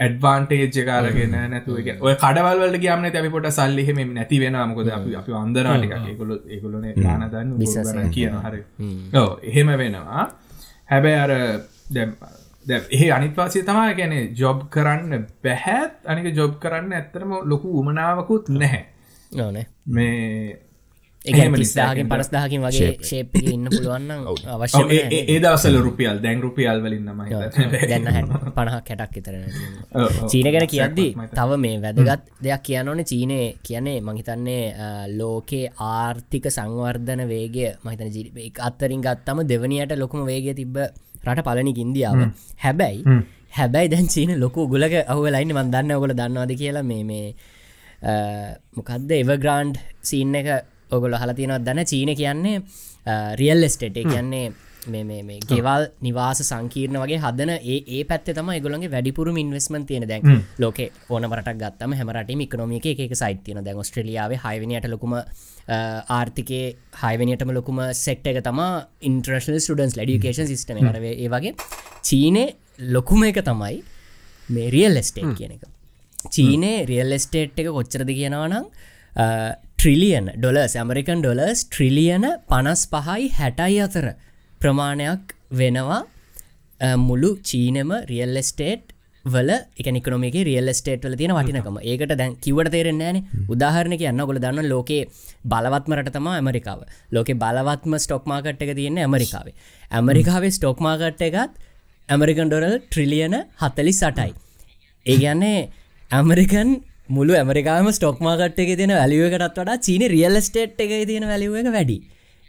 [0.00, 6.32] ඇඩ්වාන්ටේජ් කාරගෙන නැතුව ඔය කඩවල්වල ගම ඇති පොට සල්ලිහෙම නැති වෙන මොකද අපි අන්දරටික ඒකොල
[6.48, 6.86] ඒකොලන
[7.58, 8.10] Business එක.
[8.10, 8.62] කියන හරි.
[9.42, 10.24] එහෙම වෙනවා.
[10.90, 11.32] හැබැයි අර
[12.68, 18.84] ඒ අනිත්වාසය තමා ගැන ජොබ් කරන්න බැහැත් අනික ජොබ් කරන්න ඇත්තරම ලොකු උමනාවකුත් නැහැ.
[19.32, 20.58] ඕනේ මේ
[21.24, 24.10] එක එහෙම තිස්දාහකින් නිසා පරස්දාහකින් වගේ ශේප් ඉන්න පුළුවන්න
[24.54, 27.20] අවශ්‍ය ඒ- දවසල රුපියල් දැන් රුපියල් වලින් නම
[27.84, 29.44] දැන්න හැ පණහක් කැටක් ඉතරන
[30.26, 34.64] චීන ගැන කියද්දී තව මේ වැදගත් දෙයක් කියනවන චීනය කියන්නේ මහිතන්නේ
[35.12, 37.68] ලෝකේ ආර්ථික සංවර්ධන වේගය.
[37.84, 40.76] මහිතන ජී අත්තරින් ගත්තම දෙවනියට ලොකුම වේගය තිබ්බ
[41.24, 42.18] රට පලනි ඉන්දියාව.
[42.58, 43.00] හැබැයි
[43.52, 47.26] හැබැයි දැන් චීන ලොකු ගුලක අහුව ලයින්න මන්දන්න ඔගොල දන්නවාද කියලා මේ මේ
[48.76, 50.48] මොකක්ද එව ග්‍රාන්ඩ් සීන් එක
[50.92, 52.58] ඔගොල හලතියනවත් දන්න චීන කියන්නේ
[53.36, 54.44] රියල් ස්ටේට් කියන්නේ
[55.50, 60.42] ගෙවල් නිවාස සංකීර්ණ වගේ හදන ඒ පැත්ත තම ගොලගේ වැඩිපුරම ඉන්වස්මන් තියෙන දැන්.
[60.58, 60.78] ලෝක
[61.08, 65.14] ඕනමට ගත්තම හැමරට මිකනොමික එක සයිත් තියෙන දැන් ස්ට්‍රලියාව හයිවනයට ලොකුම
[66.10, 66.64] ආර්ථිකේ
[67.02, 68.60] හයිවනයටම ලොකුම සෙක්ට එක තම
[69.02, 71.54] ඉන්ට්‍රශල් ස්ටඩන්ස් ලඩිකේෂන් සිස්ටම කරවේ ඒ වගේ
[72.02, 72.44] චීනය
[72.90, 73.82] ලොකුම එක තමයි
[74.48, 75.62] මේ රියල් එස්ටේට් කියන එක.
[76.28, 78.66] චීනය රියල් එස්ටේට් එක කොච්චරද කියනවනම්
[79.82, 84.04] trillion dollars American dollars trillion පනස් පහයි හැටයි අතර.
[84.60, 85.96] ප්‍රමාණයක් වෙනවා
[87.06, 88.92] මුළු චීනම රියල් එස්ටේට්
[89.24, 89.50] වල
[89.82, 91.80] එකනිකනොමේ රියල් ස්ටේට් වල තියෙන වටිනකම.
[91.92, 93.18] ඒකට දැන් කිවට තේරෙන්නේ න.
[93.54, 95.02] උදාහරණ කියන්න ගොල දන්න ලෝකේ
[95.54, 96.86] බලවත්මරට තම ඇමරිකාව.
[97.16, 99.56] ලෝක බලවත්ම ස්ටොක් මාකට් එක තියෙන ඇමරිකාවේ.
[99.90, 101.58] ඇමරිකාවේ ස්ටොක් මාකට් එකත්
[102.08, 104.30] ඇමරිකන් ඩොරල් ට්‍රිලියන හතලි සටයි
[105.06, 105.60] ඒගන්නේ
[106.20, 106.72] ඇමරිකන්
[107.08, 111.72] මුළු ඇමරිකාම ස්ටොක් මාකට් එක තියෙන වැලිුවකටත් වඩා චීන රියල් ස්ටේට් එක තියෙන වැලිුව එක
[111.72, 111.96] වැඩි.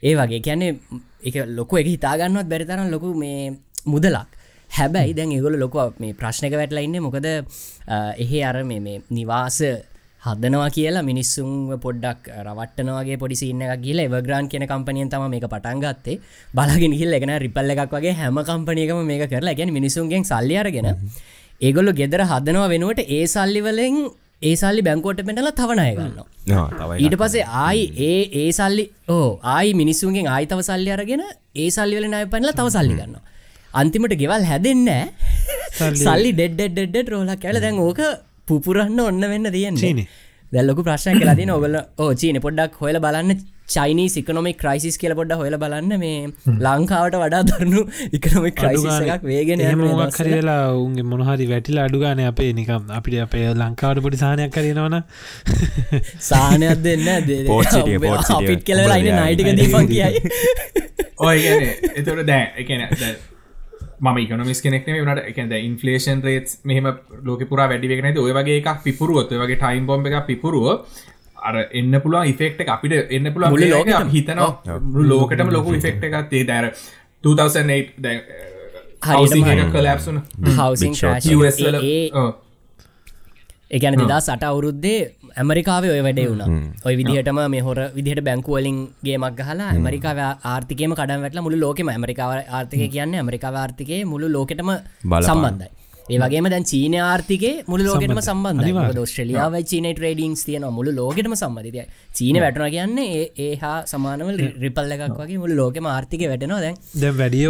[0.04, 0.40] ඒ වගේ.
[0.40, 0.78] කියන්නේ
[1.24, 4.30] එක ලොක එක හිතාගන්නවත් බැරිතරම් ලොකු මේ මුදලක්.
[4.70, 9.60] හැබැයි දැන් ඒගොල ලොක මේ ප්‍රශ්නක වැටලා ඉන්න මොකද එහෙ අර මේ මේ නිවාස
[10.24, 11.52] හදනවා කියලා මිනිස්සුන්
[11.84, 16.20] පොඩ්ඩක් රවට්ටනවගේ පොඩිසින්න එකක් කියල එවග්‍රාන් කියන කම්පනියෙන් තම මේක පටන් ගත්තේ.
[16.56, 19.58] බලාගෙන හිල් එකන රිපල්ල එකක් වගේ හැම කම්පනයකම මේක කරලා.
[19.60, 20.90] ගැන මිනිසුන්ගෙන් සල්ලියරගෙන
[21.62, 23.98] ඒගොල්ලු ගෙදර හදනවා වෙනුවට ඒ සල්ලිවලෙන්
[24.50, 25.90] ඒ සල්ලි බැංකෝට පෙටල තවනය
[26.80, 28.86] තවයි ඊට පසේ ආයි ඒ ඒ සල්ලි
[29.18, 31.24] ඕ ආයි මිනිස්සුන්ගේ ආයිතව සල්ලි අරගෙන
[31.56, 33.22] ඒ සල්ලිවල නය පැනල තව සල්ලි ගන්න
[33.74, 34.90] අන්තිමට ගෙවල් හැදෙන්න
[35.74, 36.32] සල්ලි.
[36.40, 38.02] ඩෙඩ්ඩෙඩ්ඩ රෝලක් කැල දැන් ඕක
[38.48, 39.84] පුපුරන්න ඔන්න වෙන්න තියෙන්නේ.
[39.84, 40.08] චීනේ.
[40.52, 45.56] දැල්ලොක ප්‍රශ්න කලතින ඔගල ඕ චීන පොඩ්ඩක් හොල බලන්න චයිනී සිකනොමික් ක්‍රයිසිස් කියල පොඩ්ඩ හොල
[45.64, 45.92] බලන්න.
[46.04, 46.20] මේ
[46.66, 47.82] ලංකාවට වඩා දරනු
[48.18, 50.14] ඉකනොමික් ක්‍රයිසිස් එකක් වේගෙන මොක්.
[50.20, 54.98] කරලා උන්ගේ මොනහරි වැටිලා අඩුගාන අපේ නිකම් අපිට අපේ ලංකාවට පොඩි සානයක් කරනවන
[56.30, 57.08] සානයක් දෙන්න.
[58.70, 59.50] කෙලවෙලා අයින උඹලා නයිටික.
[59.62, 60.20] දීපන් කියයි.
[61.28, 61.38] ඔය
[62.00, 62.82] එතට දෑ එකන
[64.04, 66.88] ම ඉකනමිස් කෙනෙක් වනට එකද ඉන්ෆලේෂන් රේටස් මෙහම
[67.28, 70.68] ලෝක පුරා වැඩිවෙගෙනද ඔය වගේ එකක් පිපුරුවොත් වගේ ටයිම් බොම්බ එක පිපුරුව
[71.50, 73.88] අර එන්න පුළුවන් ඉෆෙක්ට අපිට එන්න පුළුවන් මුළු ලෝක.
[74.16, 74.50] හිතනවා.
[75.12, 76.66] ලෝකටම ලොකු ඉෆෙක්ට එකත් ඒ දැර
[77.24, 78.18] 2008 දැ.
[83.76, 84.98] එකන දෙදා සට අවුරුද්දේ
[85.42, 86.44] ඇමරිකාව ඔය වැඩේ වුණ.
[86.88, 90.20] ඔය විදිහටම මේ හොර විදිහට බැංකුවලින්ගේ මක් හලා ඇමරිකාව
[90.54, 94.70] ආර්ථිකම කඩම් වැටල මුළු ලෝකෙම ඇමරිකාව ආර්ථික කියන්න ඇමරිකාව ආර්ථිකය මුළු ලෝකෙටම.
[95.30, 95.70] සම්බන්ධයි
[96.10, 98.26] ඒවගේම දැන් චීන ආර්ථිකේ මුළු ලෝකෙටම සම්බන්ධයි.
[98.26, 99.00] සම්බන්ධ අනිවාර්යෙන්.
[99.00, 104.94] ෝස්ට්‍රලියාව චීන ට්‍රේඩිංස් තියන මුළු ලෝකෙටම සම්බධතිය චීන වැටන කියන්නේ ඒ ඒ හා සමානවල රිපල්
[104.98, 106.62] එකක් වගේ මුළු ලෝකෙම ආර්ථික වැටනවා.
[106.62, 107.48] දැන් දැන් වැඩිය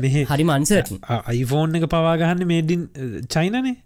[0.00, 0.96] මෙහ හරි මන්සට
[1.26, 2.90] අයිෆෝන් එක පවාගහන්න මේඩින්
[3.28, 3.76] චයිනනේ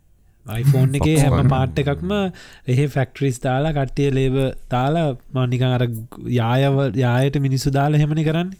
[0.46, 2.10] iPhoneෆෝන් එකේ හැම පාට් එකක්ම
[2.68, 4.36] එහ ෆෙක්ටරිස් දාලා කට්ටිය ලේබ
[4.70, 5.06] දාලා
[5.36, 5.84] මනිකං අර
[6.38, 8.50] යායව යායට මිනිස්සු දාලා හෙමනි කරන්න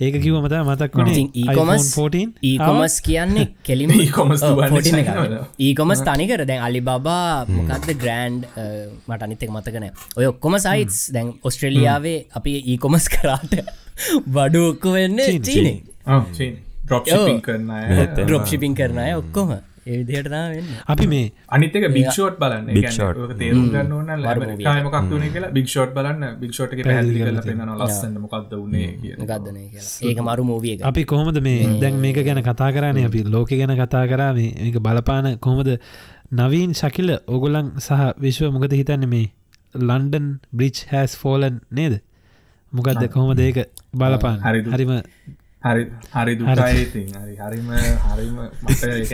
[0.00, 3.90] ඒක කිව මත මතක් වුණේ ඊකොමස් 14 ඊකොමස් කියන්නේ කෙලිම.
[3.92, 4.40] ඒකොමස්
[6.08, 6.44] තනිකර.
[6.44, 8.46] දැන් අලි බබා මොකක්ද ග්‍රන්ඩ්
[9.06, 13.60] මට අනිතක මතකන ඔය ඔක්කොම සයිටස් දැන් ඔස්ට්‍රලියාවේ අපි ඊකොමස් කරාට
[14.34, 15.82] බඩු ඔක්කො වෙන්න චීනේ
[16.86, 17.40] ඩොප්ින්
[18.74, 19.54] කරන ඔක්කොම
[19.90, 20.70] ඒ විදිහට තා වෙන්න.
[20.92, 21.26] අපි මේ
[21.56, 22.66] අනිතක බික්ෂෝට් බලන්න.
[23.24, 26.22] ඔක තේරුම් ගන්න ඕන ලමකක් තුන කියලා බික්ෂෝට් බලන්න.
[26.42, 29.84] බික්ෂෝට් එක පැහදිලි කරලා පෙන්වනවා ලස්සන මොකක්ද ගදනය කියලා.
[30.10, 33.06] ඒක මරු මූවිය එක අපි කොහොමද මේ දැන් මේක ගැන කතා කරන්නේ?
[33.10, 34.32] අපි ලෝක ගැන කතා කරා.
[34.38, 35.70] මේ මේක බලපාන කොහොමද?
[36.40, 39.08] නවීන් ශකිල ඔගොලන් සහ විශ්ව මොකද හිතන්න?
[39.14, 39.26] මේ
[39.88, 40.26] ලන්ඩන්
[40.58, 41.94] බ්‍රිච් හැස් ෆෝලන් නේද?
[42.72, 43.58] මොකක්ද කොහොමද ඒක
[44.00, 44.38] බලපාන?
[44.74, 44.92] හරිම
[45.62, 45.82] හරි
[46.14, 47.34] හරි දුකායිතින් හරි.
[47.38, 47.66] හරිම
[48.04, 48.36] හරිම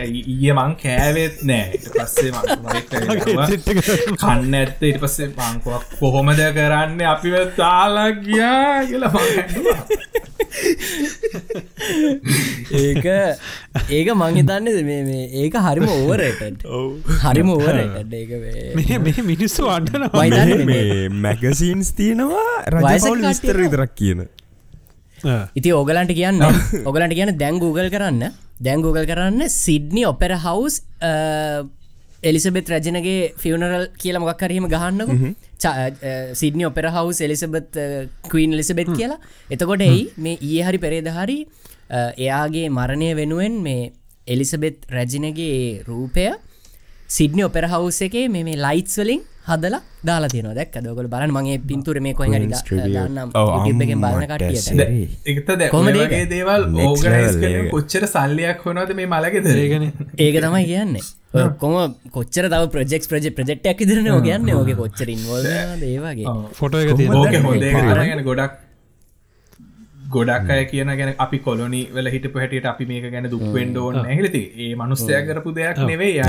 [0.05, 1.65] ඊයේ මං කෑවෙත් නෑ.
[1.73, 2.31] ඊට පස්සේ
[4.21, 4.81] කන්න ඇත්ත.
[4.83, 7.01] ඊට පස්සේ මංකුවක් කොහොමද කරන්න?
[7.05, 9.11] අපි තාලා ගියා කියලා.
[12.77, 13.05] ඒක
[13.91, 16.63] ඒක මංහිතන්න මේ මේ ඒක හරිම ඕවරට
[17.23, 19.67] හරිම ඕවරට ඒක මේ- මේ මේ මිනිස්සු
[20.65, 24.25] මේ මැගසීන්ස් තියෙනවා රජපවල් විස්තර විතරක් කියන
[25.55, 26.41] ඉති ඕගලන්ට කියන්න.
[26.85, 28.23] ඔගලන්ට කියන්න දැන් Google කරන්න.
[28.59, 30.81] දැන් Google කරන්න සිඩ්නි ඔපෙර හවස්
[32.23, 35.09] එලිසබෙත් රජනගේ ෆියනරල් කියල මොක් කරීම ගහන්නක.
[36.33, 37.77] සිඩනි ඔපෙර හවස් එලිසබත්
[38.31, 39.19] කීන් එලිසබෙත් කියලා.
[39.49, 41.39] එතකොට එයි මේ ඒ හරි පෙරේද හරි
[41.89, 43.91] අ, එයාගේ මරණය වෙනුවෙන් මේ
[44.27, 46.25] එලිසබෙත් රැජිනගේ රූපය
[47.09, 51.57] සිඩ්නි ඔපෙර හවස් එකේ මේ මේ ලයිටස් වලින් හදලා දාලා තියන දැක් දොකල බලන්න මගේ
[51.69, 52.47] පින්තුර මේ හරි
[52.95, 53.29] දාන්නම්
[54.03, 54.25] බලන?
[56.01, 56.63] වගේ දේවල්.
[57.75, 59.85] කොච්චර සල්ලියක් වනවද මේ මලගෙද ඒගන
[60.17, 61.05] ඒක තමයි කියන්නේ.
[61.37, 65.47] ඔක්කොම කොච්චර තව ප්‍රජෙක් ප්‍රජ ප්‍රජෙක්්ටක් ඉදිරන ඕගන්න ඕගේ කොච්චර ඉන්වල්
[65.89, 66.25] ඒවාගේ
[66.59, 66.81] ෆොටෝ
[68.29, 68.53] ගොඩක්
[70.07, 74.41] ගොඩක් අය කියන ගැන අපි කොලොනි වල හිට පහටියට අපි මේක ගැන දුක්වෙන්ඩ ඕන්න ඇහිලති
[74.57, 76.27] ඒ මනුස්්‍යය කරපු දෙයක් නෙවේ යා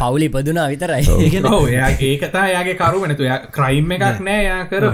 [0.00, 1.04] පවුලි පදුනා විතරයි.
[1.08, 1.64] ඔව්.
[1.72, 4.42] එයා ඒකතා යාගේ කරුවනතු ක්‍රයිම් එකක් නෑ.
[4.44, 4.84] යා කර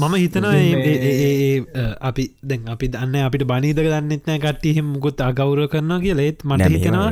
[0.00, 4.38] මම හිතනවා ඒ- ඒ- ඒ- ඒ- ඒ, අපි දැන් අපි දන්න අපිට බනීදක දන්නෙත් නෑ
[4.40, 6.24] කට්ටිය හෙම මුකුත් අගෞර කරනවා කියලා.
[6.24, 7.10] ඒත් මට හිතෙනවා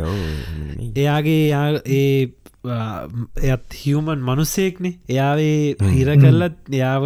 [0.96, 2.28] එයාගේ යා- ඒ
[2.64, 3.06] ආ,
[3.42, 5.54] එයත් හියමන් මනුස්සෙක්නේ එයාවේ
[5.92, 7.04] හිර කල්ලත් එයාව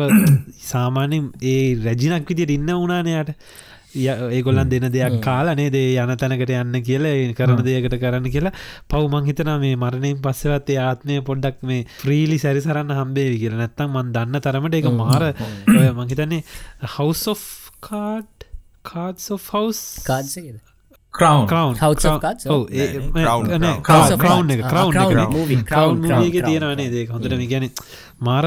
[0.64, 3.30] සාමාන්‍යෙන් ඒ රැජිනක් විදිට ඉන්න වනානයට
[3.94, 8.52] ඒගොල්ලන් දෙන දෙයක් කාලනේ දේ යන තැනකට යන්න කියලා ඒ කරන දෙයකට කරන්න කියලා.
[8.88, 13.61] පව්මං හිතන මේ මරණයෙන් පස්සවත් ඒ ආත්මය පොඩ්ඩක් මේ ෆ්‍රීලි සැරිසරන්න හම්බේවි කියලා.
[13.62, 16.42] නැත්තම් මන් දන්න තරමට එක මාර ඔය මංහිතන්නේ
[16.90, 17.44] හවස් of
[17.82, 18.48] කාඩ්
[18.84, 20.59] කාඩ් of හවස් කාදසකද
[21.14, 21.46] කරවන්්
[24.50, 24.62] එක එක
[25.68, 26.00] Crown.
[26.44, 27.66] තියෙනවනේ දේ හොඳට ගැන
[28.20, 28.44] මාර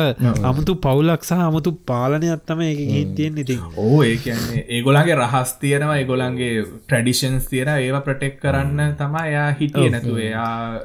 [0.49, 3.59] අමුතු පවුලක් සහ අමුතු පාලනයක්ත්තම එක ගීත් තියෙන් ඉතින්.
[3.77, 9.89] ඕ ඒ කියන්නේ ඒගොලන්ගේ රහස් තියෙනවා ඒගොලන්ගේ ට්‍රඩිෂන්ස් තියෙන ඒවා ප්‍රටෙක් කරන්න තමා එයා හිටිය
[9.89, 10.81] නැතු එයා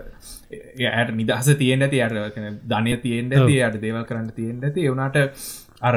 [0.52, 2.14] එයට නිදහස තියෙන් ඇති අට
[2.70, 4.80] ධනය තියෙන් ඇති අයට දේවල් කරන්න තියෙන් ඇති.
[4.86, 5.16] එවුණට
[5.82, 5.96] අර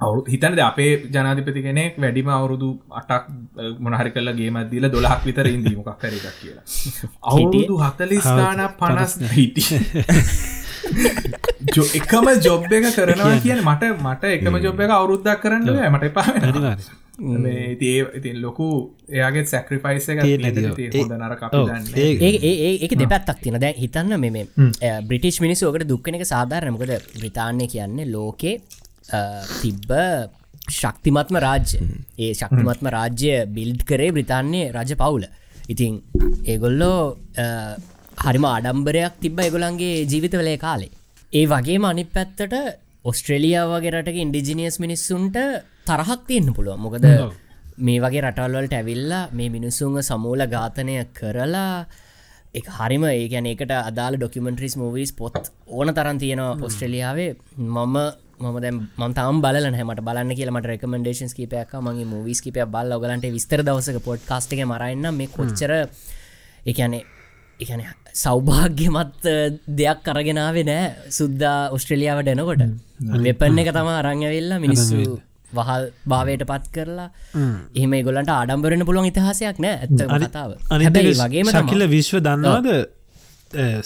[0.00, 3.26] අවු හිතනද අපේ ජනාධිපති කෙනෙක් වැඩිම අවුරුදු අටක්
[3.80, 6.62] මොනහරි කල්ල ගේමදදිල දොලහක් විතර ඉදීමකක් කර එකක් කියලා.
[7.28, 9.62] අවුරුදු හතලිස් ගාන පනස් හිටි
[11.94, 16.04] එකම ජොබ් එක කරනවා කියන මට මට එකම ජොබ් එක අවුරුද්දක් කරන්න මට
[17.18, 19.44] ඉතින් ඒ ඉතින් ලොකු එයාගේ
[21.88, 22.16] දේ.
[22.62, 24.46] ඒ- ඒක දෙපැත්තක් තින දැන් හිතන්න මෙ
[25.02, 26.86] බ්‍රිටිෂ් මිනිස් ඕකට දුක්කන එක සාධාරණ මොකද
[27.16, 28.60] බ්‍රතාන්ය කියන්නේ ලෝකේ
[29.60, 29.90] තිබ්බ
[30.70, 31.78] ශක්තිමත්ම රාජ්‍ය.
[32.18, 35.24] ඒ ශක්තිමත්ම රාජ්‍ය බිල්ඩ් කරේ බ්‍රතාන්‍යය රජ පවුල.
[35.68, 35.94] ඉතින්
[36.44, 36.98] ඒගොල්ලෝ
[38.24, 40.92] හරිම ආඩම්බරයක් තිබ්බ එගොලන්ගේ ජීවිතවලේ කාලේ.
[41.32, 42.54] ඒ වගේම අනි පැත්තට
[43.04, 45.36] ඔස්ට්‍රේලියාව වගේ රටක ඉන්ඩිජිනියස් මිනිස්සුන්ට
[45.88, 47.06] තරහක් තියෙන්න්න පුළුව මොකද
[47.78, 51.74] මේ වගේ රටවල්වලට ඇවිල්ලා මේ මිනිස්සුන්ව සමූල ඝාතනය කරලා
[52.58, 57.30] එක හරිම ඒ ගැන එකට අදාල ඩොකමෙන්ට්‍රිස් මූවීස් පොත් ඕන තරන් තියෙනවා ඔස්ට්‍රලියාවේ
[57.66, 57.96] මම
[58.40, 63.28] මම දැ ම තම බල හැමට බලන්න කියලමට රෙකමෙන්ඩේෂන් කීපයක් මගේ මූවිස් කිපය බල් ඔගලන්ට
[63.30, 65.72] විස්තර දවසක පොඩ් කාස්ටක මරන්න මේ කොච්චර
[66.66, 67.02] එකනේ
[67.60, 67.80] එකන
[68.14, 69.24] සෞභාග්‍යමත්
[69.74, 72.62] දෙයක් කරගෙනාවේ නෑ සුද්දා ඔස්ට්‍රලියාවට එනකොට.
[73.24, 74.98] වෙපන්න එක තම අරංයවෙල්ලා මිනිස්සු
[75.52, 77.08] වහල් භාවයට පත් කරලා
[77.74, 79.76] එහෙම ගොලන්ට ආඩම්බරන පුළුවන් ඉතිහාසයක් නෑ.
[79.82, 80.50] ඇත්ත කතාව.
[80.72, 82.68] හැබැයි වගේම ශකිල විශ්ව දන්නවාද?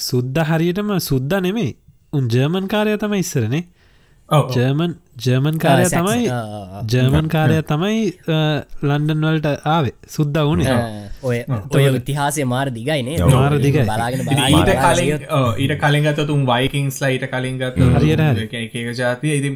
[0.01, 1.71] සුද්ද හරියටම සුද්ද නෙමේ
[2.13, 3.65] උන් ජර්මන් කාරය තම ඉස්සරනේ
[4.33, 6.25] ජර්මන් ජර්මන් කාරය තමයි
[6.89, 8.01] ජර්මන් කාරය තමයි
[8.83, 9.95] ලන්ඩන් වලට ආවේ.
[10.09, 10.77] සුද්ද වුණේ.
[11.23, 11.39] ඔය
[11.71, 13.85] ඔය ඉතිහාසය මාර දිගයිනේ මාර දිගයි.
[13.85, 15.27] බලාගෙන ඊට කලින්
[15.59, 18.49] ඊට කලින් ගත තුම් වයිකින්ස් ලයිට කලින් ගත හරියට හරි.
[18.59, 19.37] එක එක ජාතිය.
[19.39, 19.51] ඉති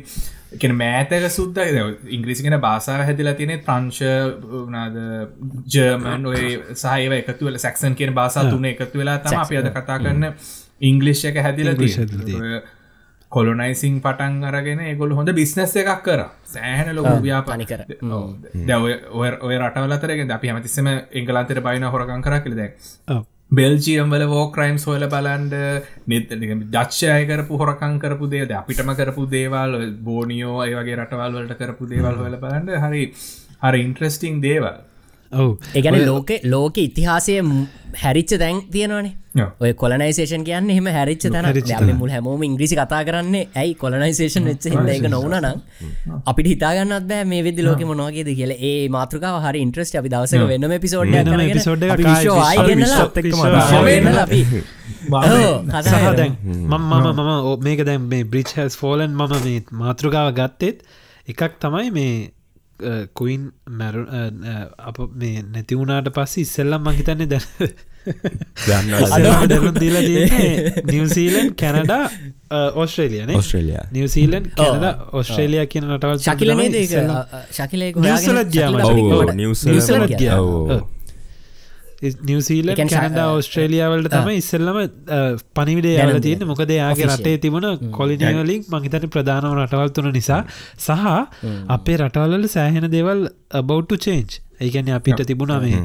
[0.57, 1.59] කෙන මෑතක සුද්ද
[2.11, 4.03] ඉංග්‍රිසිගෙන බාසාාව හැදිලා තියෙනෙ ප්‍රංශ
[4.69, 4.97] නාද
[5.73, 6.45] ජර්මන් ඔය
[6.77, 10.33] සහයව එකතුවල සැක්සන් කියන බාසා තුන එකතු වෙලා තම අපි අද කතා කරන්න
[10.83, 11.77] ඉංගලිෂ් එක හැදිලා
[13.35, 13.77] ඉංග්‍රීසි හැදිලා තියෙන්නේ.
[13.77, 16.25] ඔය කොලොනයිසිං පටන් අරගෙන ඒගොල හොඳ බිස්නස් එකක් කර.
[16.45, 17.85] සෑහන ලොකු ව්‍යාපනි තනිකර.
[19.13, 22.79] ඔය ඔය රටවලතරගෙන අපි හමතිස්සම එංගලන්තර බයින හොරකං කර කළ දැක්
[23.53, 25.55] බෙල්ජියම් වල වෝ ක්‍රයිම්ස් හොල බලන්ඩ
[26.07, 31.87] නිත දක්ෂය කරපු හොරකං කරපු දේද අපිටම කරපු දේවල් බෝනියෝ අය වගේ රටවල් වලට කරපු
[31.87, 33.15] දේවල් හොල බලන්ඩ හරි
[33.63, 34.79] හරි ඉන්ට්‍රස්ටිං දේවල්.
[35.33, 35.59] ඔවු.
[35.75, 37.43] ඒගැන ලෝක ලෝක ඉතිහාසය
[38.03, 39.17] හැරිච්ච දැන් තියෙනවානේ.
[39.61, 45.09] ඔය කොලනයිසේෂන් කියන්න එහම හැරිච්ච තන මුල් හැමෝම ඉංග්‍රිසි කතා කරන්නේ ඇයි කොලනයිසේෂන් වෙච්ච එක
[45.09, 45.63] නොවනනම්
[46.27, 48.53] අපිට හිතාගන්නත් බෑ මේ වෙදදි ලෝක මොනවාගේද කියල.
[48.61, 51.13] ඒ මාතෘකාව හරි ඉන්ට්‍රස්ට අපි දවසක වෙන්නම පිසෝඩ්
[56.17, 60.83] දැන් මම මම මේක දැන් මේ බ්‍රිච් හැස් ෆෝලන් මම මේ මාතෘකාව ගත්තෙත්
[61.29, 62.15] එකක් තමයි මේ
[63.15, 64.07] කුයින් මැරු
[64.85, 67.43] අප මේ නැතිවුණට පස්ස ඉස්සෙල්ලම් මහිතන්නේ දැ
[69.49, 70.03] දන්න දීලා
[70.91, 72.03] New Zealand Canada
[72.83, 75.85] Australian Australia New Zealand Canada Australia කියන
[78.53, 78.75] ගියාම.
[78.83, 78.93] ඔව්,
[79.41, 80.11] නිව්සීලන්ත
[82.29, 84.79] නිවසල කැනඩා ඔස්ට්‍රේලියාවලට තම ඉස්සල්ලම
[85.59, 87.07] පනිවිඩේ යාල තියෙන මොකද යාගේ.
[87.13, 90.43] රටේ තිබුණ කොලිනවලින් මහිතන ප්‍රධානව රටවල් තුන නිසා.
[90.79, 90.91] සහ
[91.77, 93.23] අපේ රටවල්ල සෑහෙන දේවල්
[93.71, 94.31] බෞට්ටු චේන්ච්
[94.61, 95.81] ඒකැන අපිට තිබුණා මේ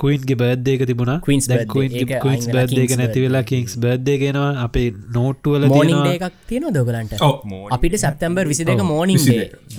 [0.00, 1.12] කුයින්ගේ බර්ධයක තිබුණ.
[1.26, 7.14] කුයින්ස් බර්ධයක King's නැතිවෙලා කිංස් බර්ධය ගෙනවා අපේ නෝට්ටුවල මෝනිින් එකක් තියෙන දොගලන්ට.
[7.76, 9.22] අපිට සැප්තැම්බර් විසි දෙක මෝනිින්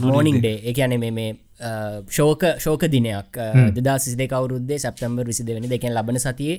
[0.07, 1.29] මෝනිින් ඩේ එකන මේ මේ
[2.17, 3.41] ශෝක ශෝක දිනයක්.
[3.77, 6.57] දදා සිදේ කවරුද්දේ සැප්තම්බර් විසි දෙවනි දෙකෙන් ලබන සතියේ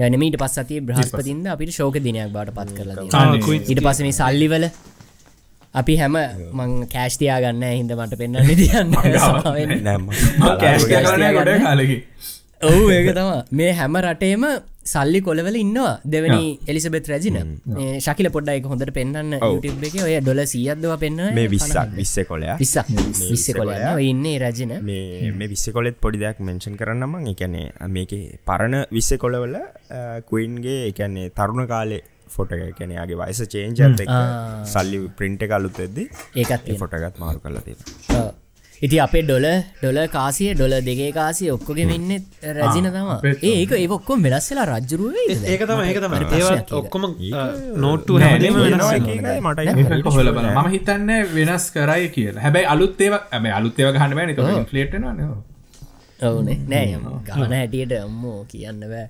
[0.00, 3.24] ගැනමීට පස් සතිය බ්‍රහස්පතින්ද අපිට ශෝක දිනයක් බාට පත් කරලා
[3.70, 4.66] ඊට පස මේ සල්ලිවල
[5.74, 6.16] අපි හැම
[6.58, 8.94] මං කෑස්තියා ගන්න හිද මට පෙන්න්න දියන්න.
[9.86, 10.04] නෑම
[10.92, 11.98] කරන ගොඩ කාලකි
[12.60, 14.44] ඔවු ඒක තම මේ හැම රටේම
[14.84, 17.36] සල්ලි කොලවල ඉන්නවා දෙවැනි එලිසබෙත් රැජින.
[17.98, 19.96] ශකිල පොඩ්ඩයික හොඳට පෙන්න්න යුටබ් එක.
[20.06, 22.88] ඔය ඩොල සියද්දව පෙන්න්න මේ විස්සක් විස්ස කොලයා විස්සක්
[23.24, 24.74] විස්ස කොලන්න ඉන්නේ රජන.
[24.82, 28.16] මේ විස්ස කොලෙත් පොඩි දෙයක් මෙන්ෂන් කරන්නම එකනේ මේක
[28.48, 29.56] පරණ විස්ස කොලවල
[30.30, 34.16] කුයින්ගේ එකන්නේ තරුණ කාලේ ෆොට එකැනයාගේ වයිස චේන්ජත් එක
[34.66, 37.86] සල්ලි ප්‍රින්ට කලුත් එද්දි ඒකත් ෆොටගත් මාරු කල තිබ
[38.82, 39.46] ඉති අපේ ඩොල
[39.80, 42.10] ඩොල කාසිය ඩොල දෙගේ කාසිය ඔක්කොගේ වෙන්න
[42.56, 43.08] රජින තම
[43.50, 46.12] ඒක ඒ ඔක්කොම වෙනස්සලා රජ්ජරුවේ ඒක තම ඒක තම.
[46.80, 47.02] ඔක්කොම
[47.84, 48.36] නෝට්ටු නෑ,
[49.22, 52.42] නෑ, මට බල ම හිතන්න වෙනස් කරයි කියලා.
[52.44, 55.04] හැබැයි අලුත්තේව ඇම අලුත්තේව ගහන්න බෑ නික ෆලේට්න
[56.22, 56.58] ඔවුනේ.
[56.68, 56.86] නෑ
[57.26, 59.06] ගාන හැටියට අම්මෝ කියන්න බෑ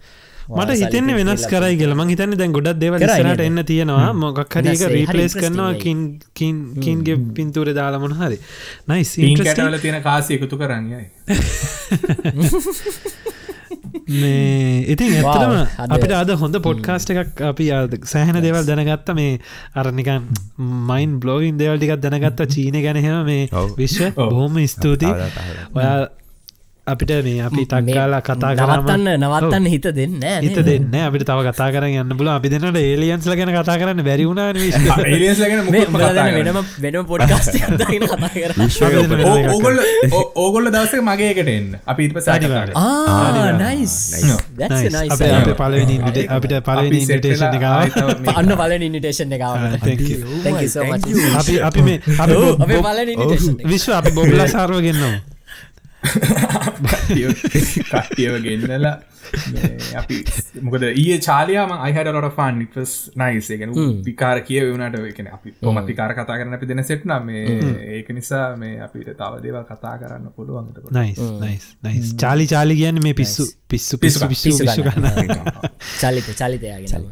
[0.49, 1.95] මට හිතන්න වෙනස් කරයි කියල.
[1.95, 3.41] මං හිතන්න දැන් ගොඩක් දෙව නේද?
[3.41, 4.13] එන්න තියෙනවා.
[4.15, 5.75] මොකක් හරික රීපලේස් කරනවා.
[6.81, 8.39] කින්ගේ පින්තුර දාලාමන හරි.
[8.89, 11.11] නයිස් කැටවල තියෙන කාසි එකතු කරන්නයි
[14.09, 17.67] මේ ඉතින් ඇත්තටම අපිට අද හොඳ පොඩ්කාස්ට එකක් අපි
[18.05, 19.11] සෑහන දේවල් දැනගත්ත.
[19.15, 19.41] මේ
[19.75, 20.29] අරනිකන්
[20.91, 22.47] මයින් බ්ලෝගින් දේවල් ටිකක් දැනගත්ත.
[22.55, 23.49] චීන ගැනහෙම මේ.
[23.81, 24.15] විශ්ව.
[24.15, 25.11] බොහොම ස්තුතියි.
[25.75, 26.09] ඔයා
[26.87, 31.25] අපිට මේ අපි මේ තක්කාලා කතා කරම නවත්තන්න නවත්තන්න හිත දෙන්න නෑ හිත දෙන්න අපිට
[31.25, 34.71] තව කතා කර යන්න බල අපි දෙන්නට ඒලියන්ස්ල ගැන කතා කරන්න බැරිවුණා මේ
[35.67, 36.47] වෙනම කතා කරා.
[39.49, 39.79] ඕගොල්ල
[40.37, 41.69] ඕගොල්ල දවසේ මගේකට එන්න.
[41.87, 42.77] අපි ඉට අනිවාර්යෙන්.
[42.77, 43.95] ආ නයිස්
[45.11, 45.97] අප අප පලවෙනි
[46.31, 47.65] අපිට පලවෙනි ඉන්ටේෂන් එක
[48.35, 49.43] අන්න පලන ඉනිටේෂන් එක
[51.37, 55.15] අපි අපි මේ අපි බො- පලන ඉනිටේෂන් විශ්ව අපි බොබ්ලා සාරුව ගෙන්නවා
[57.83, 58.97] කට්ටියව ගෙන්නලා
[59.53, 60.17] මේ අපි
[60.63, 66.39] මොකද ඒ චාලයාම අයිහට ෆන් නිස් නයිසේගෙන පිකාර කිය වනට එකන අපි පොමත් පිකාර කතා
[66.39, 67.45] කරන්න අපි දෙන සෙට්නම් මේ
[67.97, 73.03] ඒක නිසා මේ අපිට තව දේවල් කතා කරන්න පුළුවන්ට nice nice nice Charlie Charlie කියන්න
[73.03, 75.07] මේ පිස්සු පිස්සු පිස්සු පිස්සු පිස්සු ගන්න.
[76.01, 77.07] චලිත චලිතයාගෙන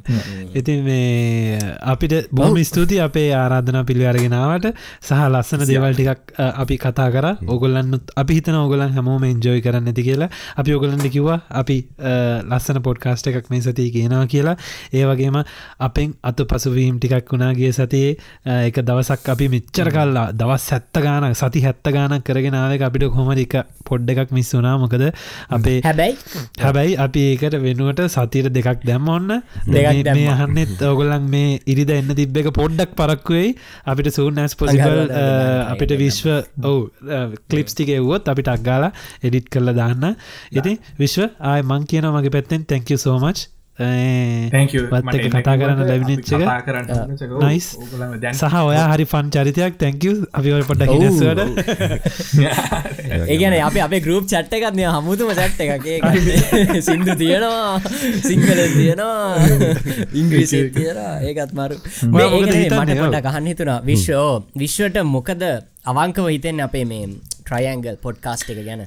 [0.54, 4.68] ඉතින් මේ අපිට බොහම ස්තුති අපේ ආරාධන පිළිවරගෙනාවට
[5.02, 7.26] සහ ලස්සන දේවල් ටිකක් අපි කතා කර.
[7.48, 10.28] ඔගොල්ලන්නුත් අපි හිතන ඔගොලන් හැමෝම එන්ජෝයි කරන්න ඇති කියලා.
[10.60, 11.76] අපි ඔගොලන්ට කිව්වා අපි
[12.48, 14.56] ලස්සන පොඩ්කාස්ට එකක් මේ සතිය කියනවා කියලා.
[14.92, 15.38] ඒ වගේම
[15.80, 18.16] අපෙන් අතු පසුවීම් ටිකක් වුණාගේ සතියේ.
[18.68, 24.14] එක දවසක් අපි මෙච්චර කල්ලා දවස් හැත්ත ගානක් සති හැත්ත ගානක් කරගෙනාව අපිට කොමරික පොඩ්ඩ
[24.14, 25.06] එකක් මිස් වුනා මොකද
[25.50, 26.16] අපේ හැබැයි
[26.64, 29.40] හැබැයි අපි ඒකට වෙනුවට සතිර දෙකක් දැම්ම ඔන්න.
[29.68, 33.54] මේ අහන්නෙත් ඔගොලන් මේ ඉරිද එන්න තිබ්බ එක පොඩ්ඩක් පරක්වෙයි
[33.92, 35.12] අපිට සූන් ඇස් දාන්න.
[35.72, 36.30] අපිට විශ්ව
[36.70, 36.80] ඔවු
[37.50, 38.30] කලිප්ස් ටික එව්වොත්
[38.74, 40.16] අක්ගාලා එඩිට් කරල දාන්න.
[40.52, 42.64] ඉතින් විශ්ව ආය මං කියන මගේ පැත්තෙන්.
[42.64, 45.24] තැංක සෝමච් වත් එක.
[45.34, 46.30] කතා කරන්න ලැබිනිච්චක
[47.42, 47.68] Nice.
[48.32, 49.74] සහ ඔයා හරි ෆන් චරිතයක්.
[49.76, 51.40] තැංක අපිවල් පොඩ හිනස්වට
[53.26, 55.86] ඒගැන අප අපේ ගරුප් චට්ට එකත්නය හමුතුම චට්ට එකක්.
[56.80, 57.80] සිින්දු තියෙනවා.
[58.22, 59.42] සිංහල තියෙනවා.
[60.20, 60.96] ඉංග්‍රීසි තියර
[61.28, 61.76] ඒකත් මරු.
[62.14, 65.42] මට ගහන්න හිතුනා විශ්වෝ විශ්වට මොකද
[65.86, 67.06] අවංකව හිතෙන් අපේ මේ
[67.40, 68.86] ට්‍රයන්ගල් පොඩ්කාස්ට් එක ගැන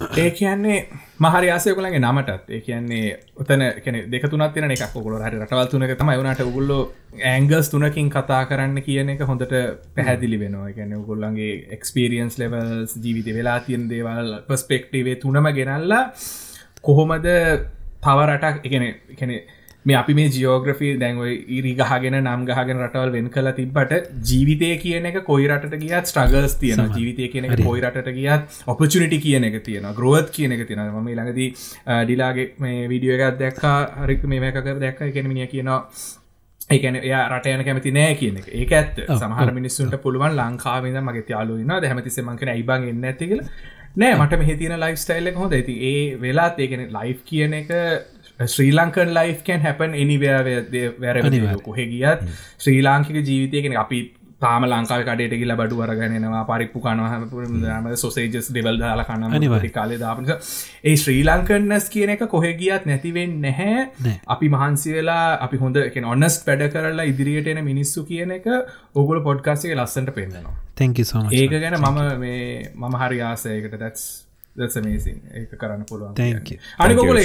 [0.00, 0.76] ඒ කියන්නේ
[1.20, 2.50] මහරි ආසයකුලගේ නමටත්.
[2.50, 6.78] ඒ කියන්නේ ඔතන කෙන දෙක තුනත් තින එකක් ඔකුල හරි රටවල් තුනක තම වුණට උගුල්ලො
[7.24, 9.54] ඇංගල්ස් තුනකින් කතා කරන්න කියන එක හොඳට
[9.96, 10.70] පැහැදිලි වෙනවා.
[10.70, 16.04] ගැන උගොල්ලන්ගේ එක්ස්පිරියන්ස් ලෙවල්ස් ජීවිත වෙලා තියන් දේවල් පස්පෙක්ටිවේ තුනම ගෙනල්ලා
[16.82, 17.26] කොහොමද
[18.02, 18.84] තව රටක් එකන
[19.14, 19.32] එකන
[19.88, 21.24] මේ අපි මේ ජියෝග්‍රෆී දැන්ව
[21.58, 23.94] ඉරි ගහගෙන නම් ගහගෙන රටවල් වෙන් කලා තිබට
[24.30, 29.20] ජීවිතය කියන එක කොයි රට ගියත් ස්ට්‍රගස් තියන ජීවිතය කියන එක කොයි රට ගියත් ඔපචනිටි
[29.26, 31.50] කියන එක තියෙන ග්‍රෝත් කියන එක තියෙන ම ළඟදී
[32.04, 33.78] ඩිලාගේ මේ විඩියෝ එකත් දැක්කා.
[34.04, 35.00] හරික මේ මේකර දැක්ක.
[35.08, 35.80] එකනමිනිය කියනවා
[36.70, 38.52] ඒකන එයා රටයන කැමති නෑ කියන එක.
[38.52, 39.02] ඒක ඇත්ත.
[39.14, 43.42] සමහර මිනිස්සුන්ට පුළුවන් ලංකාවද මගේ යාලුවන්න දැමතිස මංකන ඇයිබන් එන්න ඇතිකල
[43.96, 47.70] නෑ මට මෙහිතින ලයිෆ් ස්ටයිල්ල හොඳ ඇති ඒ වෙලාත් ඒකන ලයි් කියන එක
[48.38, 52.24] Sri Lankan life can happen anywhere කොහෙ ගියත්
[52.58, 54.00] ශ්‍රී ලාංකික ජීවිතයකෙන අපි
[54.40, 59.72] තාම ලංකාව කඩට ගිල බඩු වරගනවා පරිප්පු කනහම සොසේජස් දෙවල් දාලා අනිවාර්යෙන්.
[59.72, 64.14] කාලේ දාපන ඒ ශ්‍රී ලංකන්නස් කියන එක කොහෙ ගියත් නැතිවෙන් නැහැ.
[64.28, 68.48] අපි මහන්සි වෙලා අපි හොඳ එක ඔන්නස් වැඩ කරලා ඉදිරියට එන මිනිස්සු කියන එක
[68.94, 71.02] ඔගුල පොඩ්කාස්ගේ ලස්සට පෙන්න්නනවා තැංක
[71.34, 74.08] ඒක ගැන මම මේ මම හරි ආසයකට දැස්
[74.58, 76.58] දසමේසින් ඒක කරන්න පුළුවන් Thank you.
[76.78, 77.20] අනිකොල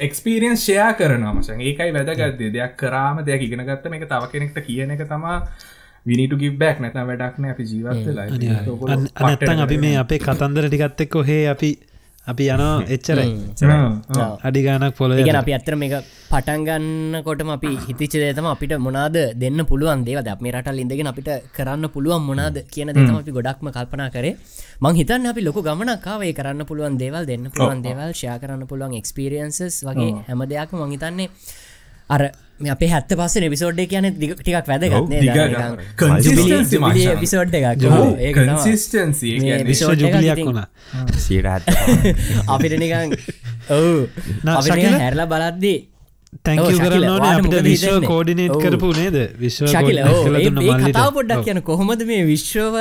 [0.00, 4.96] එක්ස්පිරියන්ස් ෂයා කරනවා මසන් ඒකයි වැදගත්දේ දෙයක් කරාම දෙයක් ඉගෙන ගත්ත එක තව කෙනෙක්ට කියන
[4.96, 5.36] එක තමා
[6.06, 8.06] විනිට ගිබ්බැක් නැත වැඩක්න අපි ජීවත්ත
[9.22, 11.70] අනත්තන් අපි මේ අපේ කතන්දර ටිකත් එක්ක හේ අපි
[12.26, 13.30] අපි යනවා එච්චරයි.
[14.46, 15.94] අඩි ගානක් පොල ඉගෙන අපි ඇත්තර මේක
[16.30, 21.30] පටන්ගන්න කොටම අපි හිතිච දේතම අපිට මොනාද දෙන්න පුළුවන් දේව අප මේ රටල් ඉඳගෙන අපිට
[21.56, 24.36] කරන්න පුළුවන් මොනාද කියන දෙතම අපි ගොඩක්ම කල්පනා කරේ.
[24.82, 29.80] මං හිතන්න අපි ලොක ගමනක්කාවේ කරන්න පුළුවන් දේවල් දෙන්න පුළුවන් දේවල් ෂයා කරන්න පුළුවන් එක්ස්පිරියන්සස්
[29.88, 31.30] වගේ හැම දෙයක් මංහිතන්නේ
[32.10, 32.22] අර
[32.60, 35.12] මේ අපේ හැත්ත පස්ස නිවිසෝඩ්ඩ කියන ටිකක් වැදගත්
[37.20, 37.84] පිසෝඩ් එකක්.
[40.42, 40.66] වුණා
[42.52, 43.16] අපිට නිකං
[43.70, 43.94] ඔවු?
[44.44, 45.78] නිකන් හැරලා බලද්දී
[46.38, 47.94] තැංක කරන්න අපිට විශ්ව?
[48.04, 48.54] කෝඩිනේට්.
[48.62, 49.66] කරපු නේද විශ්ව
[51.16, 51.42] පොඩ්ඩක්.
[51.46, 52.76] කියන කොහොමද මේ විශ්වව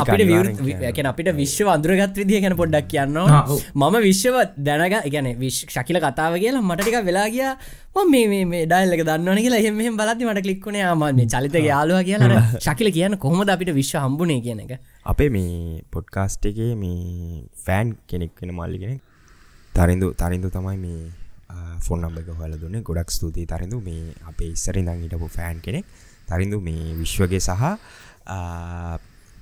[0.00, 0.24] අපිට.
[0.62, 3.44] විකැන අපිට විශ්ව අඳුරගත් විදිහ ගැන පොඩ්ඩක් කියන්නවා.
[3.74, 7.46] මම විශ්ව දැනග ගැන ශකිල කතාව කියලා මටටික වෙලා ගිය
[8.10, 13.18] මේ ඩයිල්ලක දන්නවන කියලා එහෙම බලද්දි මට කලික්ුණේ ආම මේ චලිත යාලුව කියලා ශකිල කියන්න
[13.24, 14.76] කොහොමද අපිට විශ්ව හම්බුණේ කියන එක
[15.06, 19.00] අපේ මේ පොඩ්කාස්ට් එකේ මේ ෆෑන් කෙනෙක් වෙන මල්ලි කෙනෙක්
[19.72, 21.02] තරින්දු තරින්දු තමයි මේ
[21.86, 22.76] ෆොන් නම්බ එක හොල දුන්න.
[22.88, 23.78] ගොඩක් ස්තුතියි තරිඳු.
[23.80, 25.86] මේ අපේ ඉස්සරින් දං හිටපු ෆෑන් කෙනෙක්.
[26.28, 27.50] තරින්දු මේ විශ්වගේ සහ
[28.26, 28.98] ආ,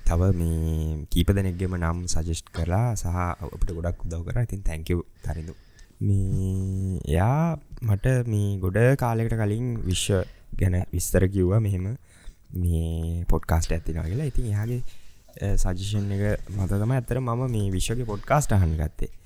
[0.07, 3.05] තව මේ කීප දෙනෙක්ගෙම නම් සජෙස්් කරලා සහ
[3.47, 4.37] අපට ගොඩක් උදව කර.
[4.47, 5.53] ඉතින් තැංකව තරිඳු.
[6.01, 7.57] මේ එයා
[7.89, 10.25] මට මේ ගොඩ කාලෙකට කලින් විශ්ව
[10.59, 11.61] ගැන විස්තර කිව්වා.
[11.67, 11.85] මෙහෙම
[12.63, 14.29] මේ පොඩ්කාස්ට ඇතිනා කියලා.
[14.31, 14.81] ඉතින් එයාගේ
[15.63, 16.23] සජිෂන් එක
[16.57, 19.07] මතතම ඇතර මම මේ විශ්වගේ පොඩ්කාස්ට අහන් ගත්තේ.
[19.07, 19.20] මේ Nice.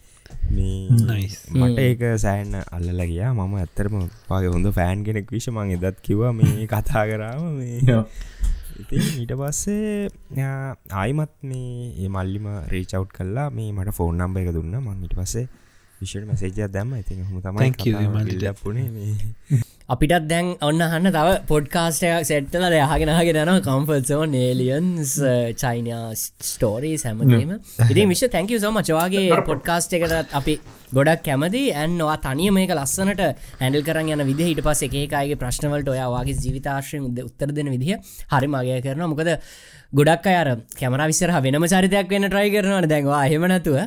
[1.53, 3.34] මට ඒක සෑන් අල්ලල ගියා.
[3.34, 3.97] මම ඇත්තරම
[4.30, 7.99] පාගේ හොඳ ෆෑන් කෙනෙක් විශ මං එදත් කිවා මේ කතා කරාම මේ
[8.76, 10.47] ඉතින් ඊට පස්සේ
[10.93, 14.76] ආයිමත් මේ ඒ මල්ලිම රේචව් කල්ලා මේ මට ෆෝන් නම්බ එක දුන්න.
[14.80, 15.47] මං ඉට පස්සේ
[15.99, 16.95] විශ්වට මසේජයක් දැම්ම.
[16.95, 17.88] ඉතින් හම තමයි Thank
[19.90, 25.12] අපිටත් දැන් ඔන්න හන්න තව පොඩ්කාස්ටයක් සෙට්ටල දෙයාගෙනහගෙන න කම්ෆල්සෝ නේලියන්ස්
[25.62, 26.07] චයිනයා
[26.48, 27.52] ස්ටෝරී සැමදීම
[27.91, 30.56] ඉතින් විශ්ව තැංකව සෝම චවාගේ පොඩ්කාස්ට එකටත් අපි
[30.98, 31.62] ගොඩක් කැමති.
[31.76, 33.24] ඇන්වා තනිය මේක ලස්සනට
[33.62, 38.02] හැඩල් කරන්න යන විදි හිට පස ඒකාගේ ප්‍රශ්නවලට ඔයාගේ ජීවිතාශ්‍රයෙන් උද උත්තර දෙන විදිහ
[38.34, 39.34] හරි මගය කරන මොකද
[39.94, 42.90] ගොඩක් අයර කැමර විස්සර වෙනම චරිතයක් වෙන්න ට්‍රයි කරනවන.
[42.90, 43.78] දැන්වා හෙමනතුව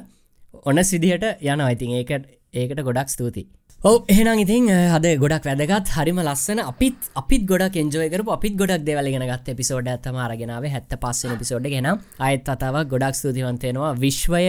[0.65, 6.17] ඔන්න සිදිහට යන ඉතින් ඒකට ඒකට ගොඩක් ස්තුතියි ඔව එහෙනම් ඉතින් හද ගොඩක් වැදගත් හරිම
[6.19, 11.69] ලස්සන අපිත් අපිත් ගොඩක් එන්ජෝයකර අපිත් ගොඩක් දෙවලගෙන ගත් එපිසෝඩ් ඇතම අරගෙනාව හැත්ත පස්සෙන පිසෝඩ්
[11.71, 11.87] ගෙන
[12.21, 14.43] අයත් අතාවක් ගොඩක් ස්තුතිවන්තයෙනවා විශ්වය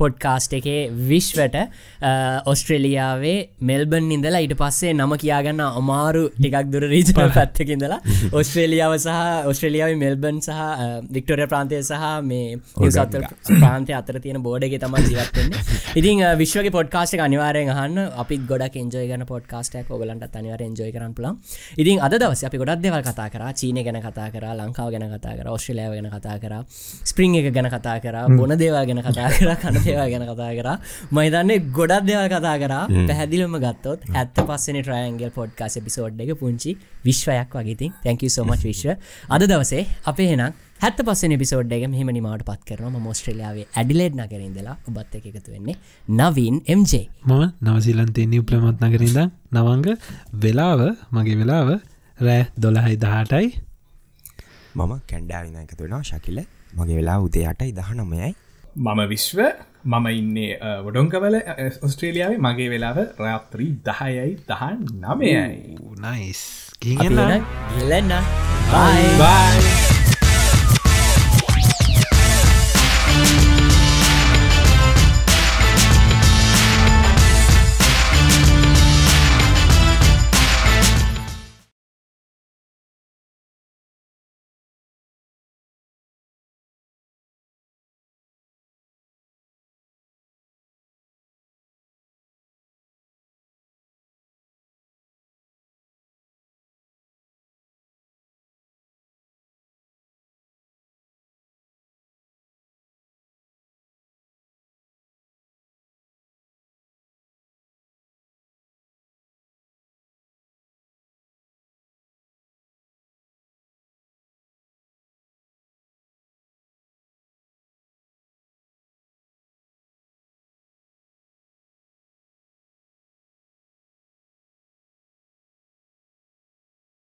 [0.00, 0.80] පොඩ්කාස්ට් එකේ
[1.10, 1.56] විශ්වට
[2.52, 8.00] ඔස්ට්‍රේලියාවේ මෙල්බන් ඉඳලා ඊට පස්සේ නම කියාගන්න අමාරු ටිකක් දුර රීජන පැත්තක ඉඳලා
[8.40, 10.60] ඔස්ට්‍රේලියාව සහ ඔස්ට්‍රේලියාව මෙල්බන් සහ
[11.10, 13.18] වික්ටෝරිය ප්‍රාන්තය සහ මේ නිසත්
[13.54, 17.98] ප්‍රාන්තය අතර තියෙන බෝඩගේ තම ජීවත්වන්න ඉතින් විශ්වගේ පොඩ්කාස්ට අනිවාරයෙන් අහන්න.
[18.22, 21.38] අපි ගොඩක් එන්ජෝය ගන පොඩ්කාස්ටක් ඔගලන්ට අනිවර එන්ජෝය කරන පුලන්
[21.76, 23.44] ඉතින් අද දවස අපි ගොඩක් දෙවල් කතා කර.
[23.52, 26.54] චීනය ගැන කතා කර ලංකාව ගැන කතා කර ඔස්ට්‍රලියාව ගැන කතා කර
[27.04, 30.68] ස්පරිං එක ගැන කතා කර බොන දේවා ගැන කතා කර කන ඒවා ගැන කතා කර.
[31.12, 32.74] මහිතන්නේ ගොඩක් දෙවල් කතා කර.
[33.08, 38.90] පැහැදිලම ගත්තොත් ඇත්ත පස්සෙන ට්‍රයන්ගල් පොඩ්කාස එපිසෝඩ් එක පුංචි විශ්වයක් වගේති තැක සෝමච් විශ්ව
[39.30, 44.76] අද දවසේ අපේ හෙනම් හැත්ත පස්සෙන පිසෝඩ් එක මෙහම නිමාට පත් කරන මෝස්ට්‍රලියාවේ ඇඩිලේඩ් නගරින්දලා
[44.88, 45.76] ඔබත් එක එකතු වෙන්නේ
[46.08, 49.18] නවීන් MJ මම නවසිලන්තේ නිව ප්‍රමත් නගරින්ද
[49.52, 49.88] නවංග.
[50.42, 50.80] වෙලාව
[51.12, 51.68] මගේ වෙලාව
[52.18, 53.48] රෑ දොළහයි දහටයි.
[54.76, 56.38] මම කැන්ඩාවින එකතු වෙනවා ශකිල.
[56.74, 58.34] මගේ වෙලා උදේ අටයි දහ නමයයි
[58.76, 59.38] මම විශ්ව
[59.88, 60.52] මම ඉන්නේ
[60.86, 61.36] වඩොංකවල
[61.82, 62.40] ඔස්ට්‍රේලියාවේ.
[62.46, 66.42] මගේ වෙලාව රාත්‍රී දහයයි දහන් නමයයි නයිස්
[66.82, 68.12] ගිලන්න
[68.72, 69.97] බයි බයි